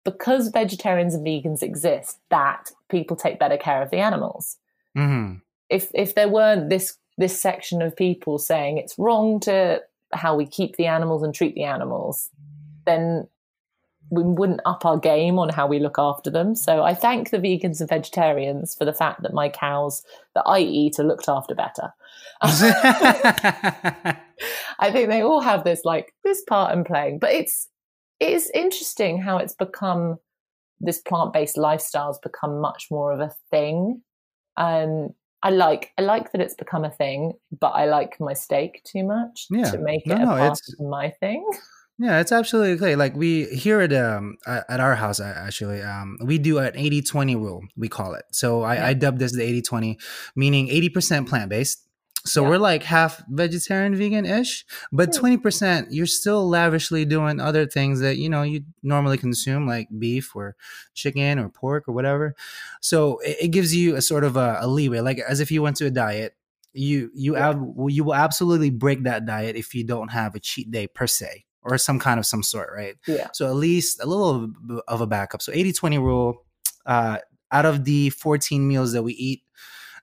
because 0.04 0.48
vegetarians 0.48 1.14
and 1.14 1.26
vegans 1.26 1.62
exist 1.62 2.18
that 2.30 2.72
people 2.90 3.16
take 3.16 3.38
better 3.38 3.58
care 3.58 3.84
of 3.84 3.92
the 3.92 3.98
animals. 3.98 4.58
Mm-hmm. 4.98 5.36
If 5.70 5.92
if 5.94 6.16
there 6.16 6.30
weren't 6.30 6.70
this 6.70 6.98
this 7.20 7.40
section 7.40 7.84
of 7.84 7.96
people 7.96 8.40
saying 8.40 8.80
it's 8.80 8.98
wrong 8.98 9.40
to 9.42 9.82
how 10.14 10.36
we 10.36 10.48
keep 10.48 10.78
the 10.78 10.88
animals 10.88 11.22
and 11.22 11.36
treat 11.36 11.54
the 11.54 11.66
animals, 11.66 12.32
then 12.86 13.28
we 14.10 14.24
wouldn't 14.24 14.62
up 14.66 14.86
our 14.86 14.98
game 14.98 15.40
on 15.40 15.50
how 15.50 15.68
we 15.68 15.80
look 15.80 15.98
after 15.98 16.30
them. 16.30 16.56
So 16.56 16.84
I 16.84 16.94
thank 16.94 17.30
the 17.30 17.40
vegans 17.40 17.80
and 17.80 17.90
vegetarians 17.90 18.76
for 18.76 18.86
the 18.86 18.94
fact 18.94 19.24
that 19.24 19.34
my 19.34 19.50
cows 19.50 20.04
that 20.36 20.44
I 20.46 20.60
eat 20.60 21.00
are 21.00 21.04
looked 21.04 21.28
after 21.28 21.56
better. 21.56 21.94
I 22.42 24.18
think 24.92 25.10
they 25.10 25.22
all 25.22 25.42
have 25.42 25.64
this 25.64 25.82
like 25.84 26.14
this 26.24 26.44
part 26.48 26.76
in 26.76 26.84
playing, 26.84 27.20
but 27.20 27.32
it's 27.32 27.68
it 28.20 28.34
is 28.34 28.52
interesting 28.54 29.22
how 29.22 29.38
it's 29.38 29.56
become 29.56 30.18
this 30.80 31.00
plant-based 31.00 31.58
lifestyle 31.58 32.08
has 32.08 32.20
become 32.20 32.62
much 32.62 32.88
more 32.92 33.12
of 33.12 33.20
a 33.20 33.32
thing. 33.50 34.02
Um, 34.56 35.10
I 35.44 35.50
like 35.50 35.92
I 35.98 36.02
like 36.02 36.32
that 36.32 36.42
it's 36.42 36.56
become 36.56 36.84
a 36.84 36.92
thing, 36.92 37.34
but 37.60 37.70
I 37.70 37.86
like 37.86 38.20
my 38.20 38.34
steak 38.34 38.82
too 38.84 39.04
much 39.04 39.48
yeah. 39.50 39.72
to 39.72 39.78
make 39.78 40.06
it 40.06 40.18
no, 40.18 40.24
a 40.24 40.38
part 40.38 40.60
of 40.80 40.86
my 40.86 41.10
thing. 41.10 41.48
Yeah, 42.00 42.20
it's 42.20 42.32
absolutely 42.32 42.74
okay. 42.74 42.96
Like 42.96 43.16
we 43.16 43.46
here 43.46 43.82
at 43.82 43.92
um 43.92 44.38
at 44.46 44.80
our 44.80 44.96
house 44.96 45.20
actually 45.20 45.82
um 45.82 46.18
we 46.24 46.38
do 46.38 46.60
an 46.60 46.74
80-20 46.74 47.36
rule, 47.36 47.64
we 47.76 47.88
call 47.88 48.14
it. 48.14 48.26
So 48.32 48.62
I, 48.62 48.76
yeah. 48.76 48.88
I 48.88 48.94
dub 48.94 49.18
this 49.18 49.36
the 49.36 49.62
80-20, 49.62 50.00
meaning 50.36 50.68
80% 50.68 51.28
plant-based. 51.28 51.84
So 52.26 52.44
yeah. 52.44 52.50
we're 52.50 52.58
like 52.58 52.84
half 52.84 53.24
vegetarian 53.30 53.96
vegan-ish, 53.96 54.66
but 54.92 55.16
hmm. 55.16 55.26
20% 55.26 55.88
you're 55.90 56.06
still 56.06 56.48
lavishly 56.48 57.06
doing 57.06 57.40
other 57.40 57.66
things 57.66 58.00
that 58.02 58.18
you 58.18 58.30
know 58.30 58.44
you 58.44 58.64
normally 58.84 59.18
consume 59.18 59.66
like 59.66 59.88
beef 59.98 60.36
or 60.36 60.56
chicken 60.94 61.40
or 61.40 61.50
pork 61.50 61.88
or 61.88 61.94
whatever. 61.94 62.36
So 62.80 63.18
it, 63.20 63.38
it 63.42 63.48
gives 63.48 63.76
you 63.76 63.96
a 63.96 64.02
sort 64.02 64.24
of 64.24 64.38
a, 64.38 64.58
a 64.62 64.68
leeway 64.68 65.00
like 65.00 65.18
as 65.20 65.40
if 65.40 65.50
you 65.50 65.64
went 65.64 65.78
to 65.78 65.88
a 65.88 65.92
diet 65.92 66.36
you 66.74 67.10
you 67.16 67.36
yeah. 67.36 67.50
ab- 67.50 67.74
you 67.88 68.04
will 68.04 68.14
absolutely 68.14 68.70
break 68.70 69.04
that 69.04 69.26
diet 69.26 69.56
if 69.56 69.74
you 69.74 69.84
don't 69.84 70.10
have 70.10 70.36
a 70.36 70.40
cheat 70.40 70.70
day 70.70 70.86
per 70.86 71.08
se 71.08 71.47
or 71.68 71.78
some 71.78 72.00
kind 72.00 72.20
of 72.20 72.26
some 72.26 72.42
sort, 72.42 72.70
right? 72.74 72.96
Yeah. 73.06 73.28
So 73.34 73.48
at 73.48 73.56
least 73.56 74.02
a 74.02 74.06
little 74.06 74.52
of 74.88 75.02
a 75.02 75.08
backup. 75.08 75.42
So 75.42 75.52
80 75.54 75.74
20 75.74 75.98
rule 75.98 76.46
uh, 76.86 77.18
out 77.52 77.66
of 77.66 77.84
the 77.84 78.10
14 78.12 78.66
meals 78.68 78.94
that 78.94 79.04
we 79.04 79.14
eat 79.14 79.44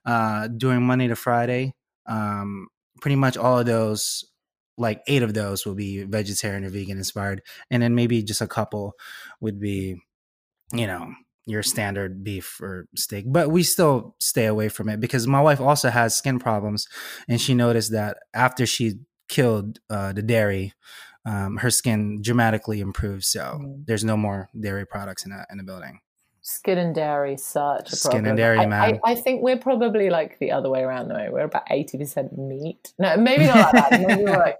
uh, 0.05 0.47
during 0.47 0.83
Monday 0.83 1.07
to 1.07 1.15
Friday, 1.15 1.73
um, 2.05 2.67
pretty 3.01 3.15
much 3.15 3.35
all 3.35 3.59
of 3.59 3.65
those, 3.65 4.23
like 4.77 5.01
eight 5.07 5.23
of 5.23 5.33
those, 5.33 5.65
will 5.65 5.75
be 5.75 6.03
vegetarian 6.03 6.63
or 6.63 6.69
vegan 6.69 6.97
inspired. 6.97 7.41
And 7.71 7.81
then 7.81 7.95
maybe 7.95 8.21
just 8.21 8.41
a 8.41 8.47
couple 8.47 8.93
would 9.41 9.59
be, 9.59 9.97
you 10.71 10.87
know, 10.87 11.13
your 11.47 11.63
standard 11.63 12.23
beef 12.23 12.59
or 12.61 12.87
steak, 12.95 13.25
but 13.27 13.49
we 13.49 13.63
still 13.63 14.15
stay 14.19 14.45
away 14.45 14.67
from 14.67 14.89
it 14.89 14.99
because 14.99 15.27
my 15.27 15.41
wife 15.41 15.61
also 15.61 15.89
has 15.89 16.15
skin 16.15 16.39
problems, 16.39 16.87
and 17.27 17.39
she 17.39 17.53
noticed 17.53 17.91
that 17.91 18.17
after 18.33 18.65
she 18.65 18.95
killed 19.27 19.79
uh, 19.89 20.11
the 20.11 20.23
dairy, 20.23 20.73
um, 21.25 21.57
her 21.57 21.69
skin 21.69 22.21
dramatically 22.21 22.79
improves. 22.79 23.27
So 23.27 23.59
mm. 23.61 23.85
there's 23.85 24.03
no 24.03 24.15
more 24.15 24.49
dairy 24.59 24.85
products 24.85 25.25
in 25.25 25.31
a 25.31 25.45
in 25.51 25.59
a 25.59 25.63
building. 25.63 25.99
Skin 26.41 26.77
and 26.77 26.93
dairy, 26.93 27.37
such 27.37 27.91
a 27.91 27.95
skin 27.95 28.11
problem. 28.11 28.29
and 28.29 28.37
dairy, 28.37 28.59
I, 28.59 28.65
man. 28.67 28.99
I, 29.03 29.11
I, 29.11 29.15
think 29.15 29.41
we're 29.41 29.57
probably 29.57 30.11
like 30.11 30.37
the 30.37 30.51
other 30.51 30.69
way 30.69 30.81
around 30.81 31.07
though. 31.07 31.29
We're 31.31 31.45
about 31.45 31.63
eighty 31.71 31.97
percent 31.97 32.37
meat. 32.37 32.93
No, 32.99 33.17
maybe 33.17 33.45
not 33.45 33.73
like 33.73 33.89
that. 33.89 34.01
maybe 34.07 34.25
like. 34.25 34.57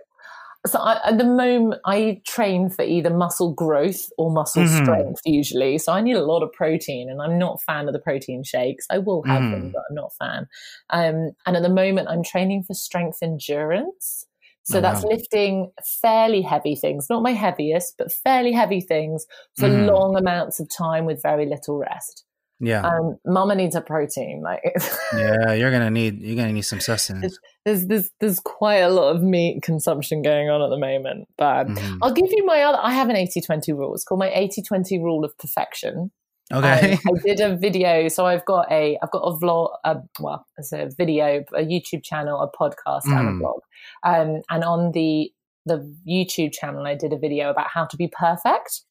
So 0.65 0.79
I, 0.79 1.09
at 1.09 1.19
the 1.19 1.25
moment, 1.25 1.79
I 1.85 2.23
train 2.25 2.71
for 2.71 2.81
either 2.81 3.11
muscle 3.11 3.53
growth 3.53 4.09
or 4.17 4.31
muscle 4.31 4.63
mm-hmm. 4.63 4.83
strength 4.83 5.21
usually. 5.23 5.77
So 5.77 5.93
I 5.93 6.01
need 6.01 6.15
a 6.15 6.25
lot 6.25 6.41
of 6.41 6.51
protein, 6.53 7.07
and 7.07 7.21
I'm 7.21 7.37
not 7.37 7.59
a 7.61 7.63
fan 7.63 7.87
of 7.87 7.93
the 7.93 7.99
protein 7.99 8.43
shakes. 8.43 8.87
I 8.89 8.97
will 8.97 9.21
have 9.27 9.43
mm. 9.43 9.51
them, 9.51 9.71
but 9.71 9.83
I'm 9.87 9.93
not 9.93 10.11
a 10.19 10.25
fan. 10.25 10.47
Um, 10.89 11.31
and 11.45 11.55
at 11.55 11.61
the 11.61 11.69
moment, 11.69 12.07
I'm 12.09 12.23
training 12.23 12.63
for 12.63 12.73
strength 12.73 13.19
endurance. 13.21 14.25
So 14.65 14.79
oh, 14.79 14.81
that's 14.81 15.03
wow. 15.03 15.11
lifting 15.11 15.71
fairly 16.01 16.41
heavy 16.41 16.75
things, 16.75 17.07
not 17.09 17.21
my 17.21 17.33
heaviest, 17.33 17.95
but 17.97 18.11
fairly 18.11 18.51
heavy 18.51 18.81
things 18.81 19.25
for 19.57 19.69
mm. 19.69 19.87
long 19.87 20.17
amounts 20.17 20.59
of 20.59 20.67
time 20.75 21.05
with 21.05 21.21
very 21.21 21.45
little 21.45 21.77
rest. 21.77 22.25
Yeah. 22.59 22.81
Um, 22.81 23.17
mama 23.25 23.53
needs 23.55 23.75
a 23.75 23.81
protein. 23.81 24.41
Like 24.43 24.61
Yeah, 25.13 25.53
you're 25.53 25.71
gonna 25.71 25.91
need 25.91 26.21
you're 26.21 26.35
gonna 26.35 26.53
need 26.53 26.63
some 26.63 26.79
sustenance. 26.79 27.37
There's 27.63 27.85
there's 27.85 28.09
there's 28.19 28.39
quite 28.39 28.77
a 28.77 28.89
lot 28.89 29.15
of 29.15 29.21
meat 29.21 29.61
consumption 29.61 30.21
going 30.21 30.49
on 30.49 30.61
at 30.61 30.69
the 30.69 30.79
moment. 30.79 31.27
But 31.37 31.67
mm-hmm. 31.67 31.97
I'll 32.01 32.13
give 32.13 32.31
you 32.31 32.45
my 32.45 32.63
other 32.63 32.79
I 32.81 32.93
have 32.93 33.09
an 33.09 33.17
80-20 33.17 33.77
rule. 33.77 33.93
It's 33.93 34.03
called 34.03 34.19
my 34.19 34.29
80-20 34.29 35.03
rule 35.03 35.25
of 35.25 35.37
perfection. 35.37 36.11
Okay. 36.55 36.93
Um, 36.93 36.99
I 37.15 37.19
did 37.25 37.39
a 37.41 37.55
video, 37.55 38.07
so 38.07 38.25
I've 38.25 38.45
got 38.45 38.71
a 38.71 38.97
I've 39.01 39.11
got 39.11 39.21
a 39.21 39.37
vlog, 39.37 39.75
a, 39.83 39.97
well, 40.19 40.45
it's 40.57 40.71
a 40.71 40.89
video, 40.97 41.43
a 41.53 41.61
YouTube 41.63 42.03
channel, 42.03 42.39
a 42.41 42.49
podcast, 42.49 43.03
mm. 43.03 43.19
and 43.19 43.27
a 43.27 43.31
mm. 43.31 43.39
blog. 43.39 43.59
Um, 44.03 44.41
and 44.49 44.63
on 44.63 44.91
the 44.93 45.31
the 45.65 45.93
YouTube 46.07 46.53
channel, 46.53 46.85
I 46.85 46.95
did 46.95 47.11
a 47.11 47.17
video 47.17 47.49
about 47.49 47.67
how 47.67 47.85
to 47.85 47.97
be 47.97 48.07
perfect. 48.07 48.81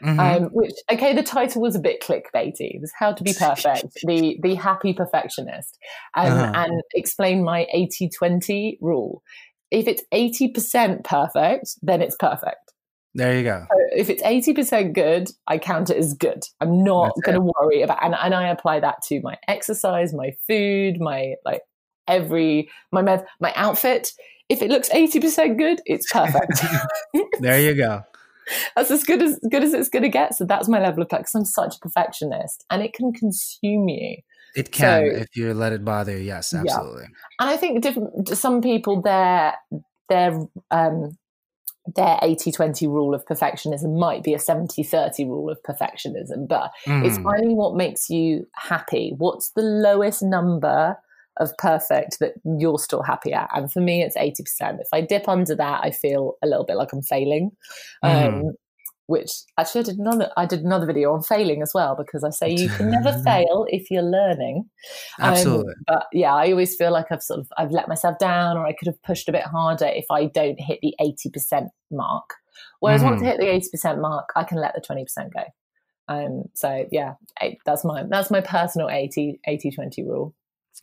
Mm-hmm. 0.00 0.20
Um, 0.20 0.50
which 0.52 0.74
okay, 0.92 1.12
the 1.12 1.24
title 1.24 1.60
was 1.60 1.74
a 1.74 1.80
bit 1.80 2.00
clickbaity. 2.00 2.74
It 2.74 2.80
was 2.80 2.92
how 2.96 3.12
to 3.12 3.24
be 3.24 3.34
perfect, 3.34 3.94
the 4.06 4.38
the 4.40 4.54
happy 4.54 4.92
perfectionist, 4.92 5.76
um, 6.14 6.32
uh-huh. 6.32 6.52
and 6.54 6.82
explain 6.94 7.42
my 7.42 7.66
80-20 7.74 8.78
rule. 8.80 9.22
If 9.72 9.88
it's 9.88 10.02
eighty 10.12 10.48
percent 10.48 11.02
perfect, 11.02 11.78
then 11.82 12.00
it's 12.00 12.14
perfect. 12.14 12.61
There 13.14 13.36
you 13.36 13.44
go. 13.44 13.66
So 13.70 13.78
if 13.94 14.08
it's 14.08 14.22
80% 14.22 14.94
good, 14.94 15.30
I 15.46 15.58
count 15.58 15.90
it 15.90 15.98
as 15.98 16.14
good. 16.14 16.44
I'm 16.60 16.82
not 16.82 17.12
going 17.24 17.34
to 17.34 17.52
worry 17.60 17.82
about 17.82 18.02
and, 18.02 18.14
and 18.14 18.34
I 18.34 18.48
apply 18.48 18.80
that 18.80 19.02
to 19.08 19.20
my 19.20 19.36
exercise, 19.48 20.14
my 20.14 20.32
food, 20.46 20.98
my 20.98 21.34
like 21.44 21.62
every 22.08 22.70
my 22.90 23.02
med, 23.02 23.26
my 23.40 23.52
outfit. 23.54 24.12
If 24.48 24.62
it 24.62 24.70
looks 24.70 24.88
80% 24.88 25.56
good, 25.56 25.80
it's 25.86 26.10
perfect. 26.12 26.62
there 27.40 27.60
you 27.60 27.74
go. 27.74 28.02
That's 28.76 28.90
as 28.90 29.04
good 29.04 29.22
as 29.22 29.38
good 29.50 29.62
as 29.62 29.72
it's 29.72 29.88
going 29.88 30.02
to 30.02 30.08
get. 30.08 30.34
So 30.34 30.44
that's 30.44 30.68
my 30.68 30.80
level 30.80 31.02
of 31.02 31.08
flex. 31.08 31.34
I'm 31.34 31.44
such 31.44 31.76
a 31.76 31.78
perfectionist 31.78 32.64
and 32.70 32.82
it 32.82 32.92
can 32.92 33.12
consume 33.12 33.88
you. 33.88 34.16
It 34.54 34.72
can 34.72 35.10
so, 35.10 35.20
if 35.20 35.36
you 35.36 35.54
let 35.54 35.72
it 35.72 35.84
bother 35.84 36.16
you. 36.16 36.24
Yes, 36.24 36.52
absolutely. 36.52 37.02
Yeah. 37.02 37.08
And 37.40 37.50
I 37.50 37.56
think 37.56 37.82
different 37.82 38.28
some 38.28 38.60
people 38.60 39.00
their 39.00 39.54
their 40.08 40.38
um 40.70 41.16
their 41.96 42.16
80-20 42.22 42.86
rule 42.88 43.14
of 43.14 43.24
perfectionism 43.26 43.98
might 43.98 44.22
be 44.22 44.34
a 44.34 44.38
70-30 44.38 45.26
rule 45.26 45.50
of 45.50 45.60
perfectionism 45.62 46.46
but 46.46 46.70
mm. 46.86 47.04
it's 47.04 47.18
finding 47.18 47.56
what 47.56 47.74
makes 47.74 48.08
you 48.08 48.46
happy 48.54 49.12
what's 49.18 49.50
the 49.50 49.62
lowest 49.62 50.22
number 50.22 50.96
of 51.38 51.50
perfect 51.58 52.18
that 52.20 52.34
you're 52.58 52.78
still 52.78 53.02
happy 53.02 53.32
at 53.32 53.48
and 53.54 53.72
for 53.72 53.80
me 53.80 54.02
it's 54.02 54.16
80% 54.16 54.80
if 54.80 54.88
i 54.92 55.00
dip 55.00 55.28
under 55.28 55.56
that 55.56 55.80
i 55.82 55.90
feel 55.90 56.34
a 56.42 56.46
little 56.46 56.64
bit 56.64 56.76
like 56.76 56.92
i'm 56.92 57.02
failing 57.02 57.50
mm. 58.04 58.26
um, 58.48 58.52
which 59.12 59.30
actually 59.58 59.82
I 59.82 59.84
did 59.84 59.98
another 59.98 60.30
I 60.38 60.46
did 60.46 60.60
another 60.60 60.86
video 60.86 61.12
on 61.12 61.22
failing 61.22 61.60
as 61.60 61.72
well 61.74 61.94
because 61.94 62.24
I 62.24 62.30
say 62.30 62.50
you 62.50 62.70
can 62.70 62.90
never 62.90 63.12
fail 63.24 63.66
if 63.68 63.90
you're 63.90 64.02
learning. 64.02 64.64
Um, 65.20 65.34
Absolutely. 65.34 65.74
Um, 65.74 65.84
but 65.86 66.06
yeah, 66.14 66.34
I 66.34 66.50
always 66.50 66.74
feel 66.74 66.90
like 66.90 67.12
I've 67.12 67.22
sort 67.22 67.40
of 67.40 67.48
I've 67.58 67.72
let 67.72 67.88
myself 67.88 68.18
down 68.18 68.56
or 68.56 68.66
I 68.66 68.72
could 68.72 68.86
have 68.86 69.02
pushed 69.02 69.28
a 69.28 69.32
bit 69.32 69.44
harder 69.44 69.84
if 69.84 70.06
I 70.10 70.24
don't 70.24 70.58
hit 70.58 70.78
the 70.80 70.94
80% 70.98 71.68
mark. 71.90 72.24
Whereas 72.80 73.02
mm. 73.02 73.10
once 73.10 73.20
I 73.22 73.26
mm-hmm. 73.26 73.42
hit 73.42 73.62
the 73.62 73.78
80% 73.78 74.00
mark, 74.00 74.30
I 74.34 74.44
can 74.44 74.58
let 74.58 74.74
the 74.74 74.80
20% 74.80 75.04
go. 75.34 75.44
Um, 76.08 76.44
so 76.54 76.86
yeah, 76.90 77.14
that's 77.66 77.84
my 77.84 78.04
that's 78.08 78.30
my 78.30 78.40
personal 78.40 78.88
80 78.88 79.40
80 79.46 79.70
20 79.72 80.02
rule. 80.04 80.34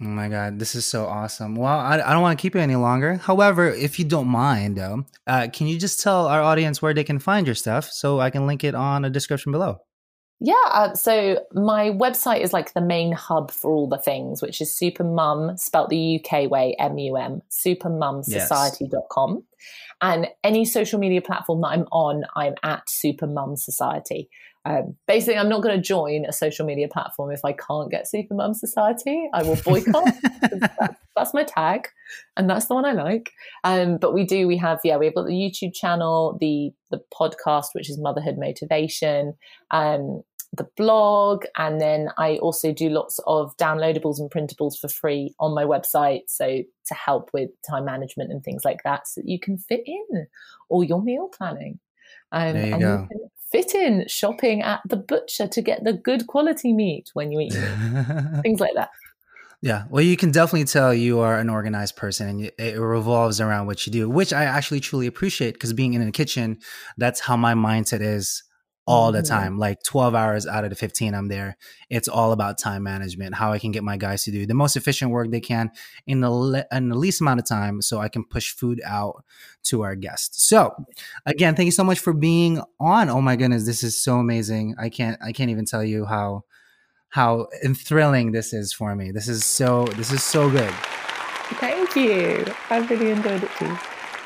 Oh 0.01 0.05
my 0.05 0.29
god, 0.29 0.59
this 0.59 0.75
is 0.75 0.85
so 0.85 1.07
awesome. 1.07 1.55
Well, 1.55 1.77
I, 1.77 1.95
I 1.95 2.13
don't 2.13 2.21
want 2.21 2.39
to 2.39 2.41
keep 2.41 2.55
you 2.55 2.61
any 2.61 2.77
longer. 2.77 3.15
However, 3.15 3.69
if 3.69 3.99
you 3.99 4.05
don't 4.05 4.29
mind, 4.29 4.77
though, 4.77 5.05
uh, 5.27 5.49
can 5.51 5.67
you 5.67 5.77
just 5.77 6.01
tell 6.01 6.27
our 6.27 6.41
audience 6.41 6.81
where 6.81 6.93
they 6.93 7.03
can 7.03 7.19
find 7.19 7.45
your 7.45 7.55
stuff 7.55 7.91
so 7.91 8.21
I 8.21 8.29
can 8.29 8.47
link 8.47 8.63
it 8.63 8.75
on 8.75 9.03
a 9.03 9.09
description 9.09 9.51
below? 9.51 9.81
Yeah, 10.41 10.53
uh, 10.71 10.93
so 10.93 11.45
my 11.51 11.89
website 11.89 12.39
is 12.39 12.53
like 12.53 12.73
the 12.73 12.81
main 12.81 13.11
hub 13.11 13.51
for 13.51 13.73
all 13.73 13.89
the 13.89 13.97
things, 13.97 14.41
which 14.41 14.61
is 14.61 14.69
Supermum, 14.69 15.59
spelt 15.59 15.89
the 15.89 16.23
UK 16.23 16.49
way, 16.49 16.77
M 16.79 16.97
U 16.97 17.17
M, 17.17 17.41
supermumsociety.com. 17.51 19.33
Yes. 19.33 19.43
And 20.01 20.27
any 20.45 20.63
social 20.63 20.97
media 20.97 21.21
platform 21.21 21.59
that 21.61 21.67
I'm 21.67 21.87
on, 21.91 22.23
I'm 22.37 22.55
at 22.63 22.87
Supermum 22.87 23.57
Society. 23.57 24.29
Um, 24.69 24.95
basically, 25.07 25.37
I'm 25.39 25.49
not 25.49 25.63
going 25.63 25.75
to 25.75 25.81
join 25.81 26.25
a 26.25 26.31
social 26.31 26.63
media 26.63 26.87
platform 26.87 27.31
if 27.31 27.43
I 27.43 27.53
can't 27.53 27.89
get 27.89 28.05
Supermum 28.13 28.55
Society. 28.55 29.27
I 29.33 29.41
will 29.41 29.55
boycott. 29.55 30.13
that's, 30.41 30.95
that's, 31.15 31.33
my 31.33 31.43
tag, 31.43 31.87
and 32.37 32.47
that's 32.47 32.67
the 32.67 32.75
one 32.75 32.85
I 32.85 32.91
like. 32.91 33.31
Um, 33.63 33.97
but 33.97 34.13
we 34.13 34.25
do. 34.25 34.47
We 34.47 34.57
have 34.57 34.79
yeah. 34.83 34.97
We've 34.97 35.15
got 35.15 35.25
the 35.25 35.33
YouTube 35.33 35.73
channel, 35.73 36.37
the 36.39 36.71
the 36.91 37.01
podcast, 37.11 37.69
which 37.73 37.89
is 37.89 37.97
Motherhood 37.97 38.35
Motivation, 38.37 39.33
um, 39.71 40.21
the 40.53 40.67
blog, 40.77 41.45
and 41.57 41.81
then 41.81 42.09
I 42.19 42.37
also 42.37 42.71
do 42.71 42.89
lots 42.89 43.19
of 43.25 43.57
downloadables 43.57 44.19
and 44.19 44.29
printables 44.29 44.77
for 44.79 44.87
free 44.87 45.33
on 45.39 45.55
my 45.55 45.63
website. 45.63 46.21
So 46.27 46.61
to 46.85 46.93
help 46.93 47.31
with 47.33 47.49
time 47.67 47.85
management 47.85 48.31
and 48.31 48.43
things 48.43 48.61
like 48.63 48.83
that, 48.83 49.07
so 49.07 49.21
that 49.21 49.27
you 49.27 49.39
can 49.39 49.57
fit 49.57 49.81
in 49.87 50.27
all 50.69 50.83
your 50.83 51.01
meal 51.01 51.27
planning. 51.35 51.79
Um, 52.31 52.53
there 52.53 52.67
you 52.67 52.79
go. 52.79 53.07
You 53.09 53.29
fit 53.51 53.73
in 53.73 54.05
shopping 54.07 54.61
at 54.61 54.81
the 54.87 54.97
butcher 54.97 55.47
to 55.47 55.61
get 55.61 55.83
the 55.83 55.93
good 55.93 56.27
quality 56.27 56.73
meat 56.73 57.09
when 57.13 57.31
you 57.31 57.39
eat 57.39 57.53
things 58.41 58.59
like 58.59 58.73
that. 58.75 58.89
Yeah, 59.61 59.83
well, 59.89 60.03
you 60.03 60.15
can 60.15 60.31
definitely 60.31 60.65
tell 60.65 60.93
you 60.93 61.19
are 61.19 61.37
an 61.37 61.49
organized 61.49 61.97
person, 61.97 62.29
and 62.29 62.51
it 62.57 62.79
revolves 62.79 63.41
around 63.41 63.67
what 63.67 63.85
you 63.85 63.91
do, 63.91 64.09
which 64.09 64.31
I 64.31 64.45
actually 64.45 64.79
truly 64.79 65.05
appreciate 65.05 65.53
because 65.53 65.73
being 65.73 65.93
in 65.93 66.05
the 66.05 66.11
kitchen, 66.11 66.59
that's 66.97 67.19
how 67.19 67.35
my 67.35 67.53
mindset 67.53 67.99
is 67.99 68.43
all 68.89 69.11
the 69.11 69.19
mm-hmm. 69.19 69.27
time. 69.27 69.57
Like 69.59 69.83
12 69.83 70.15
hours 70.15 70.47
out 70.47 70.63
of 70.63 70.71
the 70.71 70.75
15 70.75 71.13
I'm 71.13 71.27
there. 71.27 71.57
It's 71.89 72.07
all 72.07 72.31
about 72.31 72.57
time 72.57 72.83
management, 72.83 73.35
how 73.35 73.51
I 73.51 73.59
can 73.59 73.71
get 73.71 73.83
my 73.83 73.97
guys 73.97 74.23
to 74.23 74.31
do 74.31 74.47
the 74.47 74.55
most 74.55 74.75
efficient 74.75 75.11
work 75.11 75.29
they 75.29 75.39
can 75.39 75.69
in 76.07 76.21
the 76.21 76.31
le- 76.31 76.65
in 76.71 76.89
the 76.89 76.97
least 76.97 77.21
amount 77.21 77.39
of 77.39 77.45
time 77.45 77.81
so 77.83 77.99
I 77.99 78.09
can 78.09 78.23
push 78.23 78.51
food 78.51 78.81
out 78.83 79.23
to 79.65 79.83
our 79.83 79.95
guests. 79.95 80.43
So, 80.43 80.73
again, 81.25 81.55
thank 81.55 81.65
you 81.65 81.71
so 81.71 81.83
much 81.83 81.99
for 81.99 82.13
being 82.13 82.61
on. 82.79 83.09
Oh 83.09 83.21
my 83.21 83.35
goodness, 83.35 83.65
this 83.65 83.83
is 83.83 84.01
so 84.01 84.17
amazing. 84.17 84.75
I 84.79 84.89
can't 84.89 85.19
I 85.23 85.33
can't 85.33 85.51
even 85.51 85.65
tell 85.65 85.83
you 85.83 86.05
how 86.05 86.45
how 87.09 87.47
thrilling 87.75 88.31
this 88.31 88.53
is 88.53 88.73
for 88.73 88.95
me. 88.95 89.11
This 89.11 89.27
is 89.27 89.45
so 89.45 89.85
this 89.85 90.11
is 90.11 90.23
so 90.23 90.49
good. 90.49 90.73
Thank 91.59 91.95
you. 91.95 92.45
I 92.69 92.77
really 92.77 93.11
enjoyed 93.11 93.43
it 93.43 93.51
too 93.57 93.77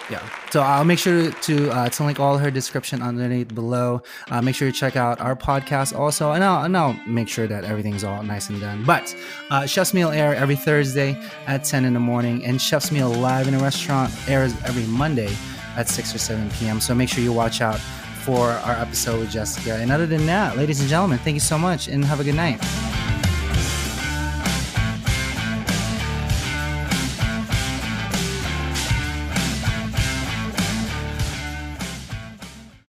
yeah. 0.10 0.28
So 0.50 0.62
i'll 0.62 0.84
make 0.84 1.00
sure 1.00 1.32
to 1.32 1.70
uh, 1.72 1.90
to 1.90 2.04
link 2.04 2.20
all 2.20 2.38
her 2.38 2.52
description 2.52 3.02
underneath 3.02 3.54
below. 3.54 4.02
Uh, 4.30 4.42
make 4.42 4.56
sure 4.56 4.68
you 4.68 4.74
check 4.74 4.96
out 4.96 5.20
our 5.20 5.36
podcast 5.36 5.98
also 5.98 6.32
and 6.32 6.44
I'll, 6.44 6.64
and 6.66 6.76
I'll 6.76 6.94
make 7.08 7.28
sure 7.28 7.48
that 7.48 7.64
everything's 7.64 8.04
all 8.04 8.24
nice 8.24 8.50
and 8.50 8.60
done. 8.60 8.84
But 8.84 9.16
uh, 9.50 9.66
chef's 9.66 9.94
meal 9.94 10.10
air 10.10 10.36
every 10.36 10.56
thursday 10.56 11.20
at 11.48 11.64
10 11.64 11.86
in 11.86 11.94
the 11.94 12.00
morning 12.00 12.46
and 12.46 12.62
chef's 12.62 12.92
meal 12.92 13.10
live 13.10 13.48
in 13.48 13.54
a 13.54 13.60
restaurant 13.60 14.14
airs 14.28 14.54
every 14.66 14.86
monday 14.86 15.34
at 15.76 15.88
6 15.90 16.14
or 16.14 16.20
7 16.20 16.50
p.m 16.52 16.80
so 16.80 16.94
make 16.94 17.10
sure 17.10 17.24
you 17.24 17.34
watch 17.34 17.62
out 17.62 17.80
for 18.24 18.50
our 18.50 18.76
episode 18.76 19.20
with 19.20 19.32
jessica. 19.32 19.76
And 19.76 19.92
other 19.92 20.06
than 20.06 20.26
that 20.28 20.58
ladies 20.58 20.80
and 20.80 20.90
gentlemen 20.90 21.20
thank 21.20 21.36
you 21.36 21.42
so 21.42 21.58
much 21.58 21.88
and 21.88 22.06
have 22.06 22.20
a 22.20 22.24
good 22.24 22.36
night 22.36 22.60